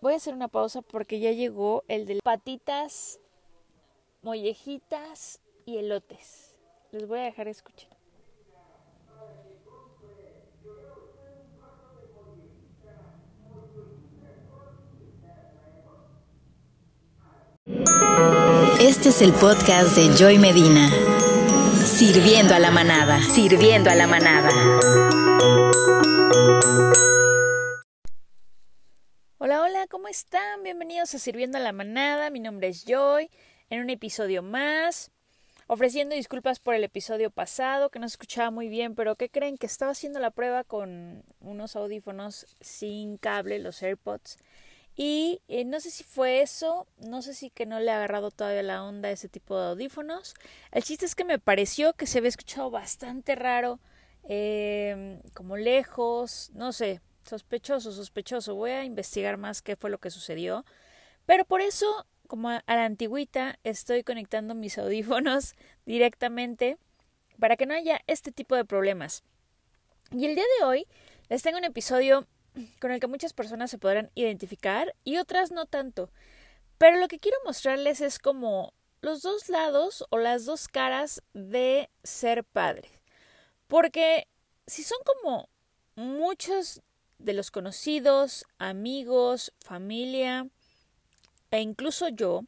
voy 0.00 0.12
a 0.12 0.16
hacer 0.16 0.34
una 0.34 0.48
pausa 0.48 0.82
porque 0.82 1.20
ya 1.20 1.32
llegó 1.32 1.84
el 1.88 2.06
de 2.06 2.20
patitas, 2.22 3.20
mollejitas 4.22 5.40
y 5.64 5.78
elotes. 5.78 6.54
Les 6.92 7.06
voy 7.06 7.20
a 7.20 7.22
dejar 7.22 7.48
escuchar. 7.48 7.96
Este 18.80 19.08
es 19.08 19.22
el 19.22 19.32
podcast 19.32 19.96
de 19.96 20.14
Joy 20.16 20.38
Medina. 20.38 20.88
Sirviendo 21.84 22.54
a 22.54 22.58
la 22.58 22.70
manada. 22.70 23.20
Sirviendo 23.20 23.90
a 23.90 23.94
la 23.94 24.06
manada. 24.06 24.50
¿Cómo 30.06 30.12
están? 30.12 30.62
Bienvenidos 30.62 31.12
a 31.16 31.18
Sirviendo 31.18 31.58
a 31.58 31.60
la 31.60 31.72
manada. 31.72 32.30
Mi 32.30 32.38
nombre 32.38 32.68
es 32.68 32.84
Joy. 32.84 33.28
En 33.70 33.80
un 33.80 33.90
episodio 33.90 34.40
más. 34.40 35.10
Ofreciendo 35.66 36.14
disculpas 36.14 36.60
por 36.60 36.76
el 36.76 36.84
episodio 36.84 37.32
pasado, 37.32 37.90
que 37.90 37.98
no 37.98 38.08
se 38.08 38.12
escuchaba 38.12 38.52
muy 38.52 38.68
bien, 38.68 38.94
pero 38.94 39.16
¿qué 39.16 39.28
creen? 39.28 39.58
Que 39.58 39.66
estaba 39.66 39.90
haciendo 39.90 40.20
la 40.20 40.30
prueba 40.30 40.62
con 40.62 41.24
unos 41.40 41.74
audífonos 41.74 42.46
sin 42.60 43.16
cable, 43.16 43.58
los 43.58 43.82
AirPods 43.82 44.38
y 44.94 45.42
eh, 45.48 45.64
no 45.64 45.80
sé 45.80 45.90
si 45.90 46.04
fue 46.04 46.40
eso, 46.40 46.86
no 46.98 47.20
sé 47.20 47.34
si 47.34 47.50
que 47.50 47.66
no 47.66 47.80
le 47.80 47.90
ha 47.90 47.96
agarrado 47.96 48.30
todavía 48.30 48.62
la 48.62 48.84
onda 48.84 49.08
a 49.08 49.12
ese 49.12 49.28
tipo 49.28 49.58
de 49.58 49.70
audífonos. 49.70 50.36
El 50.70 50.84
chiste 50.84 51.04
es 51.04 51.16
que 51.16 51.24
me 51.24 51.40
pareció 51.40 51.94
que 51.94 52.06
se 52.06 52.18
había 52.18 52.28
escuchado 52.28 52.70
bastante 52.70 53.34
raro, 53.34 53.80
eh, 54.28 55.20
como 55.34 55.56
lejos, 55.56 56.52
no 56.54 56.70
sé, 56.70 57.00
sospechoso, 57.26 57.92
sospechoso. 57.92 58.54
Voy 58.54 58.70
a 58.70 58.84
investigar 58.84 59.36
más 59.36 59.62
qué 59.62 59.76
fue 59.76 59.90
lo 59.90 59.98
que 59.98 60.10
sucedió. 60.10 60.64
Pero 61.26 61.44
por 61.44 61.60
eso, 61.60 62.06
como 62.26 62.48
a 62.50 62.62
la 62.66 62.84
antigüita, 62.84 63.58
estoy 63.64 64.02
conectando 64.02 64.54
mis 64.54 64.78
audífonos 64.78 65.54
directamente 65.84 66.78
para 67.38 67.56
que 67.56 67.66
no 67.66 67.74
haya 67.74 68.00
este 68.06 68.32
tipo 68.32 68.56
de 68.56 68.64
problemas. 68.64 69.22
Y 70.10 70.26
el 70.26 70.34
día 70.34 70.44
de 70.58 70.64
hoy 70.64 70.86
les 71.28 71.42
tengo 71.42 71.58
un 71.58 71.64
episodio 71.64 72.26
con 72.80 72.90
el 72.90 73.00
que 73.00 73.06
muchas 73.06 73.32
personas 73.32 73.70
se 73.70 73.78
podrán 73.78 74.10
identificar 74.14 74.94
y 75.04 75.18
otras 75.18 75.50
no 75.50 75.66
tanto. 75.66 76.10
Pero 76.78 76.98
lo 76.98 77.08
que 77.08 77.18
quiero 77.18 77.36
mostrarles 77.44 78.00
es 78.00 78.18
como 78.18 78.72
los 79.00 79.22
dos 79.22 79.48
lados 79.48 80.04
o 80.10 80.18
las 80.18 80.44
dos 80.44 80.68
caras 80.68 81.22
de 81.32 81.90
ser 82.02 82.44
padre. 82.44 82.88
Porque 83.66 84.28
si 84.66 84.82
son 84.82 84.98
como 85.04 85.48
muchos 85.96 86.82
de 87.18 87.32
los 87.32 87.50
conocidos, 87.50 88.44
amigos, 88.58 89.52
familia 89.60 90.48
e 91.50 91.60
incluso 91.60 92.08
yo, 92.08 92.42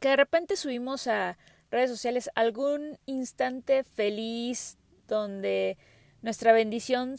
que 0.00 0.08
de 0.08 0.16
repente 0.16 0.56
subimos 0.56 1.06
a 1.06 1.38
redes 1.70 1.90
sociales 1.90 2.30
algún 2.34 2.98
instante 3.06 3.84
feliz 3.84 4.78
donde 5.06 5.78
nuestra 6.22 6.52
bendición 6.52 7.16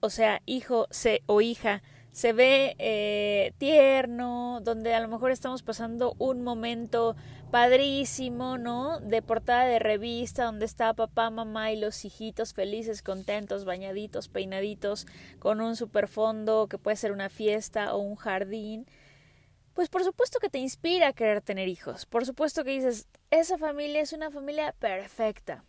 o 0.00 0.10
sea, 0.10 0.42
hijo 0.46 0.86
se, 0.90 1.22
o 1.26 1.40
hija, 1.40 1.82
se 2.10 2.32
ve 2.32 2.74
eh, 2.78 3.52
tierno, 3.58 4.60
donde 4.62 4.94
a 4.94 5.00
lo 5.00 5.08
mejor 5.08 5.30
estamos 5.30 5.62
pasando 5.62 6.14
un 6.18 6.42
momento 6.42 7.16
padrísimo, 7.50 8.58
¿no? 8.58 9.00
De 9.00 9.22
portada 9.22 9.64
de 9.64 9.78
revista, 9.78 10.44
donde 10.44 10.66
está 10.66 10.94
papá, 10.94 11.30
mamá 11.30 11.72
y 11.72 11.76
los 11.76 12.04
hijitos 12.04 12.54
felices, 12.54 13.02
contentos, 13.02 13.64
bañaditos, 13.64 14.28
peinaditos, 14.28 15.06
con 15.38 15.60
un 15.60 15.76
superfondo 15.76 16.68
que 16.68 16.78
puede 16.78 16.96
ser 16.96 17.12
una 17.12 17.28
fiesta 17.28 17.94
o 17.94 17.98
un 17.98 18.16
jardín. 18.16 18.86
Pues 19.74 19.88
por 19.88 20.04
supuesto 20.04 20.38
que 20.38 20.50
te 20.50 20.58
inspira 20.58 21.08
a 21.08 21.12
querer 21.12 21.40
tener 21.40 21.68
hijos. 21.68 22.06
Por 22.06 22.24
supuesto 22.26 22.64
que 22.64 22.70
dices, 22.70 23.08
esa 23.30 23.58
familia 23.58 24.00
es 24.00 24.12
una 24.12 24.30
familia 24.30 24.72
perfecta. 24.78 25.64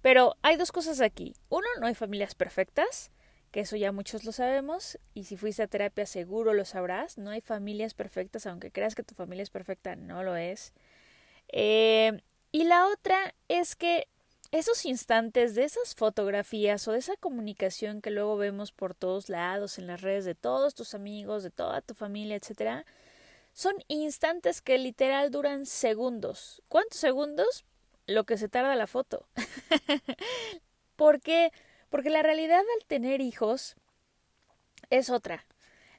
Pero 0.00 0.36
hay 0.42 0.56
dos 0.56 0.72
cosas 0.72 1.00
aquí. 1.00 1.34
Uno, 1.48 1.66
no 1.80 1.86
hay 1.86 1.94
familias 1.94 2.34
perfectas 2.34 3.10
que 3.50 3.60
eso 3.60 3.76
ya 3.76 3.92
muchos 3.92 4.24
lo 4.24 4.32
sabemos 4.32 4.98
y 5.14 5.24
si 5.24 5.36
fuiste 5.36 5.62
a 5.62 5.66
terapia 5.66 6.06
seguro 6.06 6.52
lo 6.54 6.64
sabrás, 6.64 7.18
no 7.18 7.30
hay 7.30 7.40
familias 7.40 7.94
perfectas, 7.94 8.46
aunque 8.46 8.70
creas 8.70 8.94
que 8.94 9.02
tu 9.02 9.14
familia 9.14 9.42
es 9.42 9.50
perfecta, 9.50 9.96
no 9.96 10.22
lo 10.22 10.36
es. 10.36 10.72
Eh, 11.48 12.20
y 12.52 12.64
la 12.64 12.86
otra 12.86 13.34
es 13.48 13.76
que 13.76 14.08
esos 14.50 14.86
instantes 14.86 15.54
de 15.54 15.64
esas 15.64 15.94
fotografías 15.94 16.88
o 16.88 16.92
de 16.92 16.98
esa 16.98 17.16
comunicación 17.16 18.00
que 18.00 18.10
luego 18.10 18.36
vemos 18.36 18.72
por 18.72 18.94
todos 18.94 19.28
lados 19.28 19.78
en 19.78 19.86
las 19.86 20.00
redes 20.00 20.24
de 20.24 20.34
todos 20.34 20.74
tus 20.74 20.94
amigos, 20.94 21.42
de 21.42 21.50
toda 21.50 21.82
tu 21.82 21.94
familia, 21.94 22.36
etcétera, 22.36 22.86
son 23.52 23.74
instantes 23.88 24.62
que 24.62 24.78
literal 24.78 25.30
duran 25.30 25.66
segundos. 25.66 26.62
¿Cuántos 26.68 26.98
segundos? 26.98 27.64
Lo 28.06 28.24
que 28.24 28.38
se 28.38 28.48
tarda 28.48 28.74
la 28.76 28.86
foto. 28.86 29.26
Porque 30.96 31.52
porque 31.90 32.10
la 32.10 32.22
realidad 32.22 32.60
al 32.60 32.86
tener 32.86 33.20
hijos 33.20 33.76
es 34.90 35.10
otra. 35.10 35.44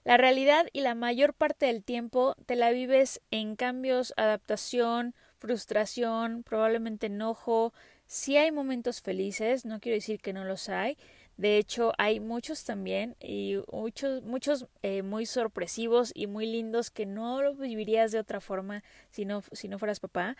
La 0.03 0.17
realidad 0.17 0.67
y 0.71 0.81
la 0.81 0.95
mayor 0.95 1.33
parte 1.33 1.65
del 1.65 1.83
tiempo 1.83 2.35
te 2.45 2.55
la 2.55 2.71
vives 2.71 3.21
en 3.31 3.55
cambios, 3.55 4.13
adaptación, 4.17 5.13
frustración, 5.37 6.43
probablemente 6.43 7.07
enojo. 7.07 7.73
Si 8.07 8.37
hay 8.37 8.51
momentos 8.51 9.01
felices, 9.01 9.65
no 9.65 9.79
quiero 9.79 9.95
decir 9.95 10.19
que 10.19 10.33
no 10.33 10.45
los 10.45 10.69
hay. 10.69 10.97
De 11.37 11.57
hecho, 11.57 11.93
hay 11.97 12.19
muchos 12.19 12.65
también 12.65 13.15
y 13.21 13.61
muchos, 13.71 14.23
muchos 14.23 14.67
eh, 14.81 15.03
muy 15.03 15.25
sorpresivos 15.25 16.11
y 16.13 16.27
muy 16.27 16.45
lindos 16.45 16.91
que 16.91 17.05
no 17.05 17.41
lo 17.41 17.55
vivirías 17.55 18.11
de 18.11 18.19
otra 18.19 18.41
forma 18.41 18.83
si 19.09 19.23
no, 19.23 19.41
si 19.53 19.69
no 19.69 19.79
fueras 19.79 20.01
papá. 20.01 20.35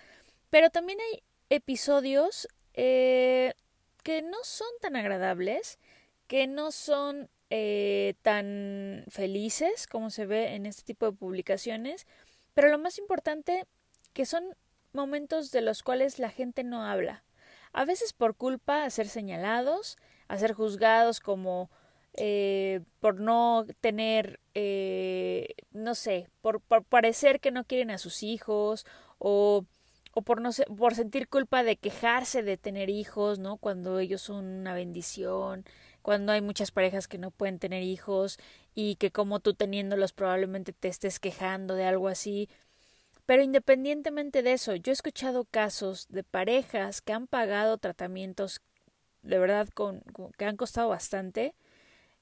Pero 0.50 0.70
también 0.70 1.00
hay 1.00 1.24
episodios 1.50 2.50
eh, 2.74 3.54
que 4.04 4.22
no 4.22 4.38
son 4.44 4.68
tan 4.82 4.96
agradables, 4.96 5.80
que 6.28 6.48
no 6.48 6.72
son 6.72 7.30
eh, 7.50 8.16
tan 8.22 9.06
felices 9.10 9.88
como 9.88 10.10
se 10.10 10.26
ve 10.26 10.56
en 10.56 10.66
este 10.66 10.84
tipo 10.84 11.06
de 11.06 11.18
publicaciones, 11.18 12.08
pero 12.54 12.70
lo 12.70 12.78
más 12.78 12.98
importante 12.98 13.66
que 14.14 14.26
son 14.26 14.56
momentos 14.94 15.52
de 15.52 15.62
los 15.62 15.84
cuales 15.84 16.20
la 16.20 16.30
gente 16.30 16.64
no 16.64 16.84
habla. 16.84 17.24
A 17.72 17.86
veces 17.86 18.14
por 18.14 18.36
culpa 18.36 18.84
a 18.84 18.90
ser 18.90 19.08
señalados, 19.08 19.98
a 20.28 20.38
ser 20.38 20.54
juzgados 20.54 21.20
como 21.20 21.70
eh, 22.14 22.82
por 23.00 23.20
no 23.20 23.66
tener, 23.82 24.40
eh, 24.56 25.56
no 25.72 25.96
sé, 25.96 26.28
por, 26.42 26.62
por 26.62 26.84
parecer 26.84 27.40
que 27.40 27.52
no 27.52 27.66
quieren 27.66 27.92
a 27.92 27.98
sus 27.98 28.24
hijos 28.24 28.86
o 29.20 29.66
por 30.22 30.96
sentir 30.96 31.28
culpa 31.28 31.64
de 31.64 31.78
quejarse 31.78 32.44
de 32.44 32.58
tener 32.58 32.90
hijos, 32.90 33.40
¿no? 33.40 33.58
Cuando 33.58 34.00
ellos 34.00 34.22
son 34.22 34.46
una 34.46 34.74
bendición, 34.74 35.66
cuando 36.02 36.32
hay 36.32 36.42
muchas 36.42 36.72
parejas 36.72 37.08
que 37.08 37.18
no 37.18 37.32
pueden 37.32 37.60
tener 37.60 37.84
hijos 37.84 38.38
y 38.74 38.96
que 38.96 39.12
como 39.12 39.40
tú 39.40 39.54
teniéndolos 39.54 40.14
probablemente 40.14 40.74
te 40.74 40.88
estés 40.88 41.20
quejando 41.20 41.76
de 41.76 41.86
algo 41.86 42.08
así. 42.08 42.50
Pero 43.26 43.44
independientemente 43.44 44.42
de 44.42 44.54
eso, 44.54 44.76
yo 44.76 44.92
he 44.92 44.94
escuchado 44.94 45.46
casos 45.46 46.08
de 46.10 46.24
parejas 46.24 47.02
que 47.02 47.14
han 47.14 47.28
pagado 47.28 47.78
tratamientos 47.78 48.62
de 49.22 49.38
verdad 49.38 49.68
que 50.38 50.46
han 50.46 50.58
costado 50.58 50.90
bastante 50.90 51.54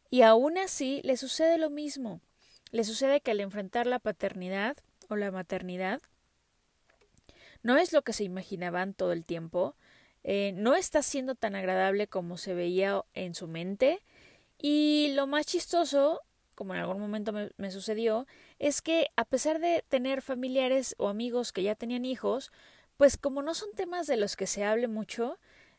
y 0.10 0.24
aún 0.24 0.58
así 0.58 1.02
le 1.04 1.16
sucede 1.16 1.58
lo 1.58 1.70
mismo. 1.70 2.22
Le 2.72 2.84
sucede 2.84 3.22
que 3.22 3.32
al 3.32 3.40
enfrentar 3.40 3.88
la 3.88 4.00
paternidad 4.00 4.76
o 5.08 5.16
la 5.16 5.32
maternidad, 5.32 6.02
no 7.68 7.76
es 7.76 7.92
lo 7.92 8.02
que 8.02 8.14
se 8.14 8.24
imaginaban 8.24 8.94
todo 8.94 9.12
el 9.12 9.26
tiempo, 9.26 9.76
eh, 10.24 10.54
no 10.56 10.74
está 10.74 11.02
siendo 11.02 11.36
tan 11.36 11.54
agradable 11.54 12.08
como 12.08 12.38
se 12.38 12.54
veía 12.54 13.04
en 13.14 13.36
su 13.36 13.50
mente. 13.50 14.06
Y 14.58 15.12
lo 15.16 15.28
más 15.28 15.48
chistoso, 15.48 16.22
como 16.56 16.74
en 16.74 16.80
algún 16.80 17.02
momento 17.02 17.34
me, 17.34 17.72
sucedió, 17.72 18.26
es 18.58 18.82
que 18.82 19.08
a 19.18 19.26
pesar 19.26 19.60
de 19.60 19.84
tener 19.90 20.22
familiares 20.22 20.96
o 20.98 21.10
amigos 21.10 21.52
que 21.52 21.62
ya 21.62 21.76
tenían 21.76 22.06
hijos, 22.06 22.54
pues 22.96 23.18
como 23.18 23.42
no 23.42 23.54
son 23.54 23.70
temas 23.76 24.08
de 24.08 24.16
los 24.16 24.38
que 24.38 24.48
se 24.48 24.64
hable 24.64 24.88
mucho, 24.88 25.38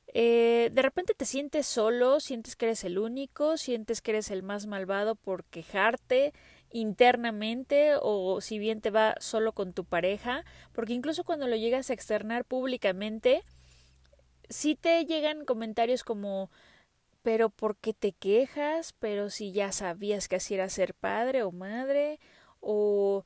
eh, 0.09 0.69
de 0.71 0.83
repente 0.83 1.15
te 1.15 1.25
sientes 1.25 1.67
solo, 1.67 2.21
sientes 2.21 2.55
que 2.55 2.67
eres 2.67 2.85
el 2.85 2.99
único, 2.99 3.57
sientes 3.57 4.03
que 4.03 4.11
eres 4.11 4.31
el 4.31 4.43
más 4.43 4.67
malvado 4.67 5.15
por 5.15 5.45
quejarte, 5.45 6.35
internamente 6.71 7.93
o 8.01 8.41
si 8.41 8.59
bien 8.59 8.81
te 8.81 8.91
va 8.91 9.15
solo 9.21 9.53
con 9.53 9.73
tu 9.73 9.85
pareja, 9.85 10.45
porque 10.73 10.93
incluso 10.93 11.25
cuando 11.25 11.47
lo 11.49 11.57
llegas 11.57 11.91
a 11.91 11.95
externar 11.95 12.45
públicamente, 12.45 13.43
si 14.49 14.75
te 14.75 15.05
llegan 15.05 15.45
comentarios 15.45 16.05
como 16.05 16.51
pero 17.23 17.51
¿por 17.51 17.77
qué 17.77 17.93
te 17.93 18.13
quejas? 18.13 18.95
Pero 18.99 19.29
si 19.29 19.53
ya 19.53 19.73
sabías 19.73 20.29
que 20.29 20.37
así 20.37 20.55
era 20.55 20.69
ser 20.71 20.95
padre 20.95 21.43
o 21.43 21.53
madre 21.53 22.21
o 22.61 23.25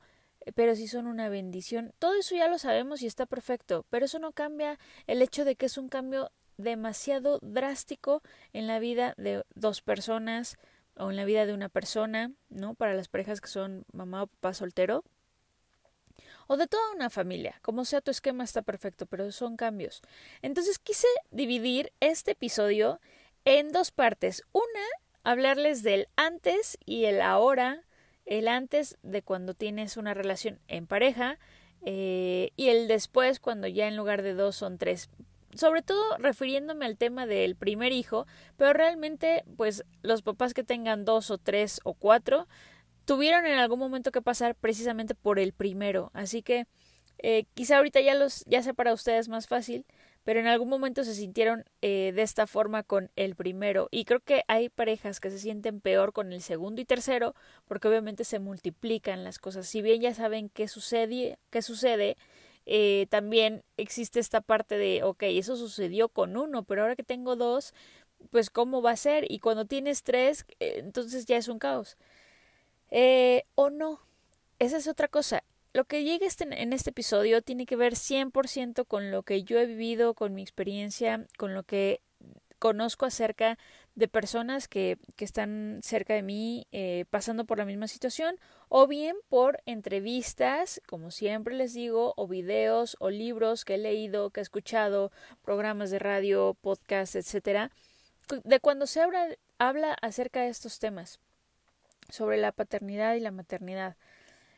pero 0.55 0.75
si 0.75 0.87
son 0.87 1.07
una 1.07 1.29
bendición. 1.29 1.93
Todo 1.99 2.15
eso 2.15 2.35
ya 2.35 2.49
lo 2.49 2.57
sabemos 2.57 3.01
y 3.01 3.07
está 3.07 3.25
perfecto, 3.25 3.85
pero 3.89 4.05
eso 4.05 4.19
no 4.19 4.33
cambia 4.33 4.77
el 5.07 5.21
hecho 5.21 5.45
de 5.45 5.55
que 5.55 5.67
es 5.67 5.77
un 5.77 5.87
cambio 5.87 6.31
demasiado 6.57 7.39
drástico 7.41 8.21
en 8.51 8.67
la 8.67 8.79
vida 8.79 9.13
de 9.17 9.43
dos 9.55 9.81
personas 9.81 10.57
o 10.95 11.09
en 11.09 11.15
la 11.15 11.25
vida 11.25 11.45
de 11.45 11.53
una 11.53 11.69
persona, 11.69 12.31
¿no? 12.49 12.75
Para 12.75 12.93
las 12.93 13.07
parejas 13.07 13.41
que 13.41 13.47
son 13.47 13.85
mamá 13.91 14.23
o 14.23 14.27
papá 14.27 14.53
soltero 14.53 15.03
o 16.47 16.57
de 16.57 16.67
toda 16.67 16.93
una 16.93 17.09
familia. 17.09 17.59
Como 17.61 17.85
sea 17.85 18.01
tu 18.01 18.11
esquema 18.11 18.43
está 18.43 18.61
perfecto, 18.61 19.05
pero 19.05 19.31
son 19.31 19.55
cambios. 19.55 20.01
Entonces 20.41 20.79
quise 20.79 21.07
dividir 21.31 21.91
este 21.99 22.31
episodio 22.31 22.99
en 23.45 23.71
dos 23.71 23.91
partes. 23.91 24.43
Una, 24.51 24.85
hablarles 25.23 25.83
del 25.83 26.07
antes 26.15 26.77
y 26.85 27.05
el 27.05 27.21
ahora, 27.21 27.83
el 28.25 28.47
antes 28.47 28.97
de 29.03 29.21
cuando 29.21 29.53
tienes 29.53 29.97
una 29.97 30.13
relación 30.13 30.59
en 30.67 30.87
pareja 30.87 31.39
eh, 31.85 32.51
y 32.55 32.69
el 32.69 32.87
después 32.87 33.39
cuando 33.39 33.67
ya 33.67 33.87
en 33.87 33.97
lugar 33.97 34.21
de 34.21 34.33
dos 34.33 34.55
son 34.55 34.77
tres. 34.77 35.09
Sobre 35.55 35.81
todo 35.81 36.17
refiriéndome 36.17 36.85
al 36.85 36.97
tema 36.97 37.25
del 37.25 37.55
primer 37.55 37.91
hijo, 37.91 38.25
pero 38.57 38.73
realmente 38.73 39.43
pues 39.57 39.83
los 40.01 40.21
papás 40.21 40.53
que 40.53 40.63
tengan 40.63 41.05
dos 41.05 41.31
o 41.31 41.37
tres 41.37 41.79
o 41.83 41.93
cuatro 41.93 42.47
tuvieron 43.05 43.45
en 43.45 43.57
algún 43.57 43.79
momento 43.79 44.11
que 44.11 44.21
pasar 44.21 44.55
precisamente 44.55 45.15
por 45.15 45.39
el 45.39 45.53
primero. 45.53 46.11
Así 46.13 46.41
que 46.41 46.65
eh, 47.19 47.45
quizá 47.53 47.77
ahorita 47.77 48.01
ya 48.01 48.15
los 48.15 48.43
ya 48.45 48.61
sea 48.63 48.73
para 48.73 48.93
ustedes 48.93 49.29
más 49.29 49.47
fácil, 49.47 49.85
pero 50.23 50.39
en 50.39 50.47
algún 50.47 50.69
momento 50.69 51.03
se 51.03 51.13
sintieron 51.15 51.65
eh, 51.81 52.11
de 52.15 52.21
esta 52.21 52.47
forma 52.47 52.83
con 52.83 53.11
el 53.15 53.35
primero. 53.35 53.87
Y 53.91 54.05
creo 54.05 54.21
que 54.21 54.43
hay 54.47 54.69
parejas 54.69 55.19
que 55.19 55.29
se 55.29 55.39
sienten 55.39 55.81
peor 55.81 56.13
con 56.13 56.31
el 56.33 56.41
segundo 56.41 56.81
y 56.81 56.85
tercero, 56.85 57.35
porque 57.65 57.87
obviamente 57.87 58.23
se 58.23 58.39
multiplican 58.39 59.23
las 59.23 59.39
cosas. 59.39 59.67
Si 59.67 59.81
bien 59.81 60.01
ya 60.01 60.13
saben 60.13 60.49
qué 60.49 60.67
sucede, 60.67 61.37
qué 61.49 61.61
sucede, 61.61 62.17
eh, 62.65 63.07
también 63.09 63.63
existe 63.77 64.19
esta 64.19 64.41
parte 64.41 64.77
de, 64.77 65.03
ok, 65.03 65.23
eso 65.23 65.55
sucedió 65.55 66.09
con 66.09 66.37
uno, 66.37 66.63
pero 66.63 66.81
ahora 66.81 66.95
que 66.95 67.03
tengo 67.03 67.35
dos, 67.35 67.73
pues 68.31 68.49
cómo 68.49 68.81
va 68.81 68.91
a 68.91 68.97
ser. 68.97 69.25
Y 69.31 69.39
cuando 69.39 69.65
tienes 69.65 70.03
tres, 70.03 70.45
entonces 70.59 71.25
ya 71.25 71.37
es 71.37 71.47
un 71.47 71.59
caos. 71.59 71.97
Eh, 72.91 73.43
o 73.55 73.69
no. 73.69 74.01
Esa 74.59 74.77
es 74.77 74.87
otra 74.87 75.07
cosa. 75.07 75.43
Lo 75.73 75.85
que 75.85 76.03
llega 76.03 76.27
este, 76.27 76.43
en 76.61 76.73
este 76.73 76.91
episodio 76.91 77.41
tiene 77.41 77.65
que 77.65 77.75
ver 77.75 77.95
100% 77.95 78.85
con 78.85 79.11
lo 79.11 79.23
que 79.23 79.43
yo 79.43 79.59
he 79.59 79.65
vivido, 79.65 80.13
con 80.13 80.35
mi 80.35 80.43
experiencia, 80.43 81.27
con 81.37 81.53
lo 81.55 81.63
que 81.63 82.01
conozco 82.59 83.05
acerca 83.05 83.57
de 83.95 84.07
personas 84.07 84.67
que, 84.67 84.97
que 85.15 85.25
están 85.25 85.79
cerca 85.83 86.13
de 86.13 86.23
mí 86.23 86.67
eh, 86.71 87.05
pasando 87.09 87.45
por 87.45 87.59
la 87.59 87.65
misma 87.65 87.87
situación 87.87 88.39
o 88.69 88.87
bien 88.87 89.15
por 89.29 89.61
entrevistas, 89.65 90.81
como 90.87 91.11
siempre 91.11 91.55
les 91.55 91.73
digo, 91.73 92.13
o 92.17 92.27
videos 92.27 92.97
o 92.99 93.09
libros 93.09 93.65
que 93.65 93.75
he 93.75 93.77
leído, 93.77 94.31
que 94.31 94.39
he 94.39 94.43
escuchado, 94.43 95.11
programas 95.43 95.91
de 95.91 95.99
radio, 95.99 96.57
podcasts, 96.59 97.15
etcétera, 97.15 97.71
de 98.43 98.59
cuando 98.59 98.87
se 98.87 99.01
habla, 99.01 99.27
habla 99.59 99.93
acerca 100.01 100.41
de 100.41 100.49
estos 100.49 100.79
temas 100.79 101.19
sobre 102.09 102.37
la 102.37 102.51
paternidad 102.51 103.15
y 103.15 103.19
la 103.19 103.31
maternidad. 103.31 103.95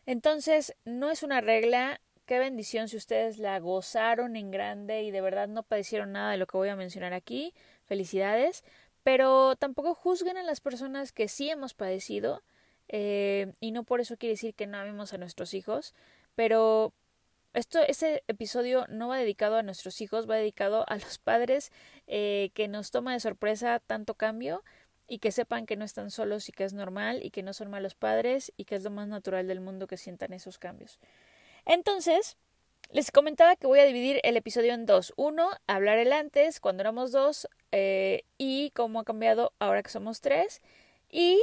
Entonces, 0.06 0.76
no 0.86 1.12
es 1.12 1.24
una 1.24 1.42
regla. 1.42 2.00
Qué 2.26 2.40
bendición 2.40 2.88
si 2.88 2.98
ustedes 2.98 3.38
la 3.38 3.60
gozaron 3.60 4.36
en 4.36 4.50
grande 4.50 5.04
y 5.04 5.12
de 5.12 5.22
verdad 5.22 5.48
no 5.48 5.64
padecieron 5.64 6.12
nada 6.12 6.32
de 6.32 6.38
lo 6.38 6.48
que 6.48 6.58
voy 6.58 6.70
a 6.70 6.76
mencionar 6.76 7.14
aquí. 7.14 7.54
Felicidades. 7.86 8.64
Pero 9.06 9.56
tampoco 9.56 9.94
juzguen 9.94 10.36
a 10.36 10.42
las 10.42 10.62
personas 10.62 11.12
que 11.12 11.28
sí 11.28 11.48
hemos 11.48 11.76
padecido. 11.76 12.42
Eh, 12.88 13.54
y 13.60 13.72
no 13.72 13.84
por 13.84 14.02
eso 14.02 14.18
quiere 14.18 14.34
decir 14.34 14.56
que 14.56 14.66
no 14.66 14.80
amemos 14.80 15.14
a 15.14 15.20
nuestros 15.20 15.54
hijos. 15.54 15.94
Pero 16.34 16.92
esto, 17.54 17.82
este 17.88 18.24
episodio 18.28 18.88
no 18.90 19.08
va 19.08 19.20
dedicado 19.20 19.58
a 19.58 19.62
nuestros 19.62 20.02
hijos, 20.02 20.28
va 20.28 20.38
dedicado 20.38 20.86
a 20.90 20.96
los 20.98 21.20
padres 21.20 21.72
eh, 22.08 22.50
que 22.56 22.68
nos 22.68 22.90
toma 22.90 23.14
de 23.14 23.20
sorpresa 23.20 23.80
tanto 23.86 24.16
cambio 24.16 24.64
y 25.08 25.20
que 25.20 25.32
sepan 25.32 25.68
que 25.68 25.76
no 25.76 25.86
están 25.86 26.10
solos 26.10 26.50
y 26.50 26.52
que 26.52 26.64
es 26.64 26.74
normal 26.74 27.20
y 27.22 27.30
que 27.30 27.44
no 27.44 27.54
son 27.54 27.70
malos 27.70 27.94
padres 27.94 28.54
y 28.58 28.66
que 28.66 28.74
es 28.74 28.84
lo 28.84 28.90
más 28.90 29.08
natural 29.08 29.48
del 29.48 29.62
mundo 29.62 29.86
que 29.86 29.98
sientan 29.98 30.34
esos 30.34 30.58
cambios. 30.58 31.00
Entonces, 31.64 32.38
les 32.92 33.12
comentaba 33.12 33.56
que 33.56 33.68
voy 33.68 33.80
a 33.80 33.86
dividir 33.86 34.20
el 34.24 34.38
episodio 34.38 34.74
en 34.74 34.86
dos. 34.86 35.14
Uno, 35.18 35.50
hablar 35.68 35.98
el 35.98 36.14
antes, 36.14 36.60
cuando 36.60 36.82
éramos 36.82 37.12
dos, 37.12 37.48
eh, 37.72 38.24
y 38.38 38.72
cómo 38.72 39.00
ha 39.00 39.04
cambiado 39.04 39.54
ahora 39.60 39.84
que 39.84 39.90
somos 39.90 40.22
tres. 40.22 40.62
Y 41.10 41.42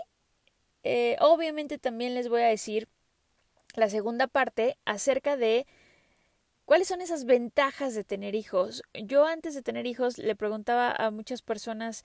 eh, 0.83 1.17
obviamente 1.21 1.79
también 1.79 2.15
les 2.15 2.29
voy 2.29 2.43
a 2.43 2.47
decir 2.47 2.89
la 3.75 3.89
segunda 3.89 4.27
parte 4.27 4.79
acerca 4.85 5.37
de 5.37 5.67
cuáles 6.65 6.89
son 6.89 7.01
esas 7.01 7.25
ventajas 7.25 7.95
de 7.95 8.05
tener 8.05 8.35
hijos. 8.35 8.83
Yo 8.95 9.27
antes 9.27 9.55
de 9.55 9.63
tener 9.63 9.87
hijos 9.87 10.19
le 10.19 10.37
preguntaba 10.37 10.91
a 10.91 11.11
muchas 11.11 11.43
personas 11.43 12.05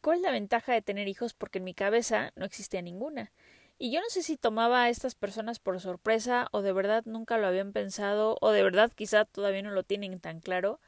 ¿Cuál 0.00 0.18
es 0.18 0.22
la 0.22 0.30
ventaja 0.30 0.72
de 0.72 0.82
tener 0.82 1.08
hijos? 1.08 1.34
Porque 1.34 1.58
en 1.58 1.64
mi 1.64 1.74
cabeza 1.74 2.32
no 2.36 2.44
existía 2.44 2.82
ninguna. 2.82 3.32
Y 3.78 3.92
yo 3.92 4.00
no 4.00 4.08
sé 4.08 4.22
si 4.22 4.36
tomaba 4.36 4.82
a 4.82 4.88
estas 4.88 5.14
personas 5.14 5.60
por 5.60 5.80
sorpresa 5.80 6.48
o 6.50 6.62
de 6.62 6.72
verdad 6.72 7.04
nunca 7.06 7.38
lo 7.38 7.46
habían 7.46 7.72
pensado 7.72 8.36
o 8.40 8.50
de 8.50 8.62
verdad 8.64 8.90
quizá 8.92 9.24
todavía 9.24 9.62
no 9.62 9.70
lo 9.70 9.84
tienen 9.84 10.18
tan 10.18 10.40
claro, 10.40 10.80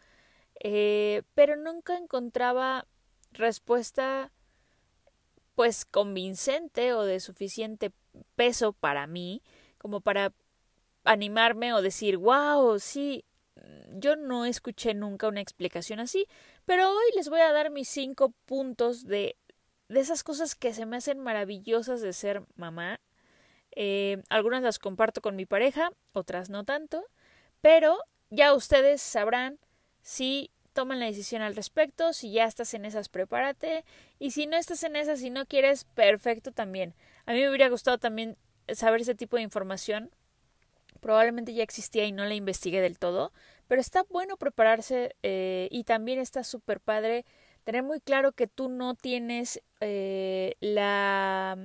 eh, 0.60 1.22
pero 1.34 1.56
nunca 1.56 1.96
encontraba 1.96 2.86
respuesta 3.32 4.32
pues 5.54 5.84
convincente 5.84 6.92
o 6.94 7.04
de 7.04 7.20
suficiente 7.20 7.92
peso 8.34 8.72
para 8.72 9.06
mí 9.06 9.42
como 9.78 10.00
para 10.00 10.32
animarme 11.04 11.72
o 11.72 11.82
decir, 11.82 12.16
wow, 12.16 12.78
sí, 12.78 13.24
yo 13.92 14.16
no 14.16 14.44
escuché 14.44 14.94
nunca 14.94 15.28
una 15.28 15.40
explicación 15.40 16.00
así, 16.00 16.26
pero 16.64 16.90
hoy 16.90 17.04
les 17.14 17.28
voy 17.28 17.40
a 17.40 17.52
dar 17.52 17.70
mis 17.70 17.88
cinco 17.88 18.32
puntos 18.46 19.06
de, 19.06 19.36
de 19.90 20.00
esas 20.00 20.22
cosas 20.22 20.54
que 20.54 20.72
se 20.72 20.86
me 20.86 20.96
hacen 20.96 21.18
maravillosas 21.18 22.00
de 22.00 22.12
ser 22.12 22.42
mamá. 22.54 23.00
Eh, 23.72 24.22
algunas 24.28 24.62
las 24.62 24.78
comparto 24.78 25.20
con 25.20 25.34
mi 25.36 25.46
pareja, 25.46 25.90
otras 26.12 26.48
no 26.48 26.64
tanto, 26.64 27.04
pero 27.60 27.98
ya 28.30 28.54
ustedes 28.54 29.02
sabrán 29.02 29.58
si 30.00 30.50
toman 30.72 31.00
la 31.00 31.06
decisión 31.06 31.42
al 31.42 31.56
respecto, 31.56 32.12
si 32.12 32.32
ya 32.32 32.44
estás 32.44 32.72
en 32.74 32.84
esas, 32.84 33.08
prepárate, 33.08 33.84
y 34.20 34.30
si 34.30 34.46
no 34.46 34.56
estás 34.56 34.84
en 34.84 34.94
esas, 34.94 35.18
si 35.18 35.30
no 35.30 35.44
quieres, 35.46 35.84
perfecto 35.84 36.52
también. 36.52 36.94
A 37.26 37.32
mí 37.32 37.40
me 37.40 37.48
hubiera 37.48 37.68
gustado 37.68 37.98
también 37.98 38.36
saber 38.68 39.00
ese 39.00 39.16
tipo 39.16 39.36
de 39.36 39.42
información 39.42 40.10
probablemente 41.00 41.54
ya 41.54 41.62
existía 41.62 42.04
y 42.04 42.12
no 42.12 42.24
la 42.24 42.34
investigué 42.34 42.80
del 42.80 42.98
todo, 42.98 43.32
pero 43.66 43.80
está 43.80 44.04
bueno 44.04 44.36
prepararse 44.36 45.16
eh, 45.22 45.68
y 45.70 45.84
también 45.84 46.18
está 46.18 46.44
súper 46.44 46.80
padre 46.80 47.24
tener 47.64 47.82
muy 47.82 48.00
claro 48.00 48.32
que 48.32 48.46
tú 48.46 48.68
no 48.68 48.94
tienes 48.94 49.62
eh, 49.80 50.54
la 50.60 51.58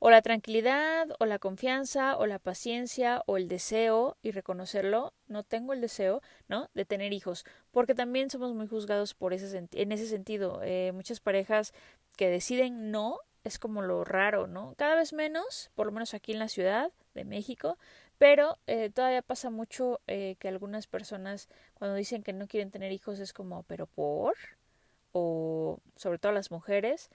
o 0.00 0.10
la 0.10 0.22
tranquilidad 0.22 1.08
o 1.18 1.26
la 1.26 1.38
confianza 1.38 2.16
o 2.16 2.26
la 2.26 2.38
paciencia 2.38 3.22
o 3.26 3.36
el 3.36 3.48
deseo 3.48 4.16
y 4.22 4.30
reconocerlo, 4.32 5.12
no 5.28 5.44
tengo 5.44 5.74
el 5.74 5.82
deseo, 5.82 6.22
¿no? 6.48 6.70
De 6.74 6.86
tener 6.86 7.12
hijos, 7.12 7.44
porque 7.70 7.94
también 7.94 8.30
somos 8.30 8.54
muy 8.54 8.66
juzgados 8.66 9.14
por 9.14 9.34
ese 9.34 9.68
en 9.72 9.92
ese 9.92 10.06
sentido. 10.06 10.62
Eh, 10.64 10.92
muchas 10.92 11.20
parejas 11.20 11.74
que 12.16 12.30
deciden 12.30 12.90
no 12.90 13.20
es 13.44 13.58
como 13.58 13.82
lo 13.82 14.04
raro, 14.04 14.46
¿no? 14.46 14.74
Cada 14.76 14.96
vez 14.96 15.12
menos, 15.12 15.70
por 15.74 15.86
lo 15.86 15.92
menos 15.92 16.14
aquí 16.14 16.32
en 16.32 16.38
la 16.38 16.48
ciudad 16.48 16.90
de 17.14 17.24
México, 17.24 17.78
pero 18.18 18.58
eh, 18.66 18.90
todavía 18.90 19.22
pasa 19.22 19.50
mucho 19.50 20.00
eh, 20.06 20.36
que 20.38 20.48
algunas 20.48 20.86
personas 20.86 21.48
cuando 21.74 21.96
dicen 21.96 22.22
que 22.22 22.32
no 22.32 22.48
quieren 22.48 22.70
tener 22.70 22.92
hijos 22.92 23.18
es 23.18 23.32
como, 23.32 23.62
pero 23.64 23.86
por, 23.86 24.34
o 25.12 25.78
sobre 25.96 26.18
todo 26.18 26.32
las 26.32 26.50
mujeres, 26.50 27.10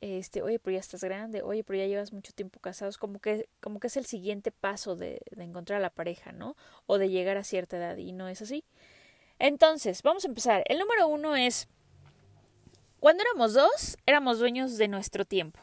este, 0.00 0.42
oye, 0.42 0.58
pero 0.58 0.74
ya 0.74 0.80
estás 0.80 1.02
grande, 1.02 1.42
oye, 1.42 1.64
pero 1.64 1.78
ya 1.78 1.86
llevas 1.86 2.12
mucho 2.12 2.32
tiempo 2.32 2.60
casados, 2.60 2.98
como 2.98 3.18
que, 3.18 3.48
como 3.60 3.80
que 3.80 3.88
es 3.88 3.96
el 3.96 4.06
siguiente 4.06 4.52
paso 4.52 4.96
de, 4.96 5.20
de 5.30 5.44
encontrar 5.44 5.78
a 5.78 5.82
la 5.82 5.90
pareja, 5.90 6.32
¿no? 6.32 6.56
O 6.86 6.98
de 6.98 7.08
llegar 7.08 7.36
a 7.36 7.44
cierta 7.44 7.76
edad, 7.76 7.96
y 7.96 8.12
no 8.12 8.28
es 8.28 8.42
así. 8.42 8.64
Entonces, 9.38 10.02
vamos 10.02 10.24
a 10.24 10.28
empezar. 10.28 10.62
El 10.66 10.78
número 10.78 11.08
uno 11.08 11.36
es, 11.36 11.68
cuando 13.00 13.22
éramos 13.22 13.54
dos, 13.54 13.96
éramos 14.06 14.38
dueños 14.38 14.78
de 14.78 14.88
nuestro 14.88 15.24
tiempo. 15.24 15.60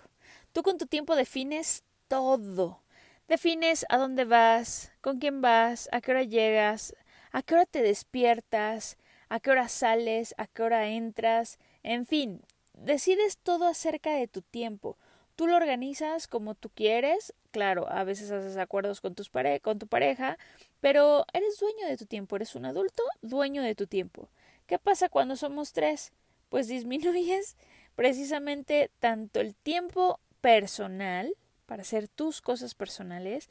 Tú 0.51 0.63
con 0.63 0.77
tu 0.77 0.85
tiempo 0.85 1.15
defines 1.15 1.83
todo 2.07 2.81
Defines 3.27 3.87
a 3.89 3.97
dónde 3.97 4.23
vas, 4.23 4.91
con 5.01 5.17
quién 5.17 5.41
vas, 5.41 5.89
a 5.91 5.99
qué 5.99 6.11
hora 6.11 6.21
llegas, 6.21 6.95
a 7.31 7.41
qué 7.41 7.55
hora 7.55 7.65
te 7.65 7.81
despiertas, 7.81 8.97
a 9.29 9.39
qué 9.39 9.49
hora 9.49 9.67
sales, 9.67 10.35
a 10.37 10.45
qué 10.45 10.61
hora 10.61 10.87
entras, 10.89 11.57
en 11.85 12.07
fin, 12.07 12.41
decides 12.73 13.37
todo 13.37 13.67
acerca 13.67 14.11
de 14.11 14.27
tu 14.27 14.41
tiempo. 14.41 14.97
Tú 15.35 15.45
lo 15.45 15.55
organizas 15.55 16.27
como 16.27 16.55
tú 16.55 16.69
quieres, 16.69 17.35
claro, 17.51 17.87
a 17.91 18.03
veces 18.03 18.31
haces 18.31 18.57
acuerdos 18.57 19.01
con, 19.01 19.13
pare 19.31 19.59
con 19.59 19.77
tu 19.77 19.85
pareja, 19.85 20.39
pero 20.81 21.25
eres 21.31 21.59
dueño 21.59 21.87
de 21.87 21.95
tu 21.95 22.07
tiempo, 22.07 22.37
eres 22.37 22.55
un 22.55 22.65
adulto 22.65 23.03
dueño 23.21 23.61
de 23.61 23.75
tu 23.75 23.85
tiempo. 23.85 24.29
¿Qué 24.65 24.79
pasa 24.79 25.09
cuando 25.09 25.35
somos 25.35 25.73
tres? 25.73 26.11
Pues 26.49 26.67
disminuyes 26.69 27.55
precisamente 27.95 28.89
tanto 28.99 29.39
el 29.39 29.53
tiempo 29.53 30.19
personal 30.41 31.35
para 31.67 31.83
hacer 31.83 32.07
tus 32.07 32.41
cosas 32.41 32.73
personales, 32.73 33.47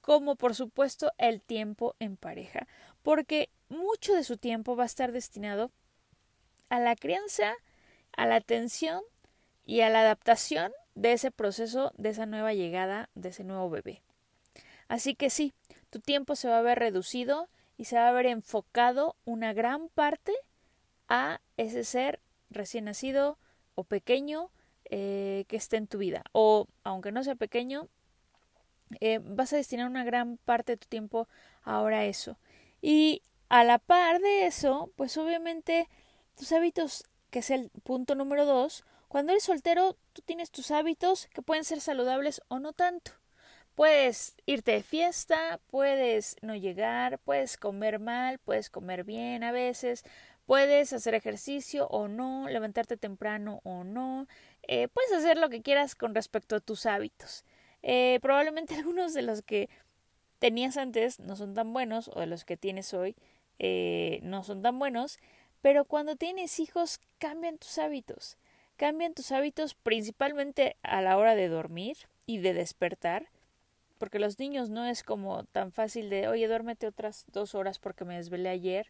como 0.00 0.36
por 0.36 0.54
supuesto 0.54 1.12
el 1.18 1.42
tiempo 1.42 1.96
en 1.98 2.16
pareja, 2.16 2.66
porque 3.02 3.50
mucho 3.68 4.14
de 4.14 4.24
su 4.24 4.38
tiempo 4.38 4.74
va 4.74 4.84
a 4.84 4.86
estar 4.86 5.12
destinado 5.12 5.70
a 6.70 6.80
la 6.80 6.96
crianza, 6.96 7.54
a 8.16 8.26
la 8.26 8.36
atención 8.36 9.02
y 9.64 9.80
a 9.80 9.90
la 9.90 10.00
adaptación 10.00 10.72
de 10.94 11.12
ese 11.12 11.30
proceso, 11.30 11.92
de 11.96 12.10
esa 12.10 12.26
nueva 12.26 12.54
llegada, 12.54 13.08
de 13.14 13.30
ese 13.30 13.44
nuevo 13.44 13.70
bebé. 13.70 14.02
Así 14.88 15.14
que 15.14 15.30
sí, 15.30 15.54
tu 15.90 16.00
tiempo 16.00 16.36
se 16.36 16.48
va 16.48 16.58
a 16.58 16.62
ver 16.62 16.78
reducido 16.78 17.48
y 17.76 17.86
se 17.86 17.96
va 17.96 18.08
a 18.08 18.12
ver 18.12 18.26
enfocado 18.26 19.16
una 19.24 19.52
gran 19.52 19.88
parte 19.88 20.32
a 21.08 21.40
ese 21.56 21.84
ser 21.84 22.20
recién 22.50 22.84
nacido 22.84 23.38
o 23.74 23.84
pequeño 23.84 24.50
eh, 24.84 25.44
que 25.48 25.56
esté 25.56 25.76
en 25.76 25.86
tu 25.86 25.98
vida. 25.98 26.24
O 26.32 26.68
aunque 26.84 27.12
no 27.12 27.24
sea 27.24 27.34
pequeño, 27.34 27.88
eh, 29.00 29.20
vas 29.22 29.52
a 29.52 29.56
destinar 29.56 29.88
una 29.88 30.04
gran 30.04 30.36
parte 30.38 30.72
de 30.72 30.76
tu 30.76 30.88
tiempo 30.88 31.28
ahora 31.62 32.00
a 32.00 32.04
eso. 32.04 32.38
Y 32.80 33.22
a 33.48 33.64
la 33.64 33.78
par 33.78 34.20
de 34.20 34.46
eso, 34.46 34.92
pues 34.96 35.16
obviamente 35.16 35.88
tus 36.36 36.52
hábitos, 36.52 37.04
que 37.34 37.40
es 37.40 37.50
el 37.50 37.70
punto 37.82 38.14
número 38.14 38.46
dos, 38.46 38.84
cuando 39.08 39.32
eres 39.32 39.42
soltero, 39.42 39.96
tú 40.12 40.22
tienes 40.22 40.52
tus 40.52 40.70
hábitos 40.70 41.26
que 41.34 41.42
pueden 41.42 41.64
ser 41.64 41.80
saludables 41.80 42.40
o 42.46 42.60
no 42.60 42.72
tanto. 42.72 43.10
Puedes 43.74 44.36
irte 44.46 44.70
de 44.70 44.84
fiesta, 44.84 45.58
puedes 45.66 46.36
no 46.42 46.54
llegar, 46.54 47.18
puedes 47.18 47.56
comer 47.56 47.98
mal, 47.98 48.38
puedes 48.38 48.70
comer 48.70 49.02
bien 49.02 49.42
a 49.42 49.50
veces, 49.50 50.04
puedes 50.46 50.92
hacer 50.92 51.16
ejercicio 51.16 51.88
o 51.88 52.06
no, 52.06 52.48
levantarte 52.48 52.96
temprano 52.96 53.60
o 53.64 53.82
no, 53.82 54.28
eh, 54.68 54.86
puedes 54.86 55.10
hacer 55.10 55.36
lo 55.36 55.48
que 55.48 55.60
quieras 55.60 55.96
con 55.96 56.14
respecto 56.14 56.54
a 56.54 56.60
tus 56.60 56.86
hábitos. 56.86 57.44
Eh, 57.82 58.20
probablemente 58.22 58.76
algunos 58.76 59.12
de 59.12 59.22
los 59.22 59.42
que 59.42 59.68
tenías 60.38 60.76
antes 60.76 61.18
no 61.18 61.34
son 61.34 61.52
tan 61.52 61.72
buenos 61.72 62.12
o 62.14 62.20
de 62.20 62.26
los 62.26 62.44
que 62.44 62.56
tienes 62.56 62.94
hoy 62.94 63.16
eh, 63.58 64.20
no 64.22 64.44
son 64.44 64.62
tan 64.62 64.78
buenos, 64.78 65.18
pero 65.64 65.86
cuando 65.86 66.14
tienes 66.14 66.60
hijos 66.60 67.00
cambian 67.16 67.56
tus 67.56 67.78
hábitos. 67.78 68.36
Cambian 68.76 69.14
tus 69.14 69.32
hábitos 69.32 69.72
principalmente 69.72 70.76
a 70.82 71.00
la 71.00 71.16
hora 71.16 71.34
de 71.34 71.48
dormir 71.48 71.96
y 72.26 72.36
de 72.36 72.52
despertar 72.52 73.30
porque 73.96 74.18
los 74.18 74.38
niños 74.38 74.68
no 74.68 74.84
es 74.84 75.02
como 75.02 75.44
tan 75.44 75.72
fácil 75.72 76.10
de, 76.10 76.28
oye, 76.28 76.48
duérmete 76.48 76.86
otras 76.86 77.24
dos 77.32 77.54
horas 77.54 77.78
porque 77.78 78.04
me 78.04 78.16
desvelé 78.16 78.50
ayer 78.50 78.88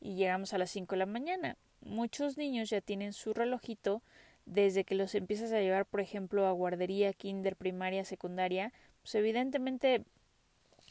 y 0.00 0.14
llegamos 0.14 0.54
a 0.54 0.58
las 0.58 0.70
cinco 0.70 0.94
de 0.94 1.00
la 1.00 1.06
mañana. 1.06 1.56
Muchos 1.80 2.36
niños 2.36 2.70
ya 2.70 2.80
tienen 2.80 3.14
su 3.14 3.34
relojito 3.34 4.00
desde 4.46 4.84
que 4.84 4.94
los 4.94 5.16
empiezas 5.16 5.52
a 5.52 5.58
llevar, 5.58 5.86
por 5.86 6.00
ejemplo, 6.00 6.46
a 6.46 6.52
guardería, 6.52 7.12
kinder, 7.14 7.56
primaria, 7.56 8.04
secundaria, 8.04 8.72
pues 9.02 9.16
evidentemente 9.16 10.04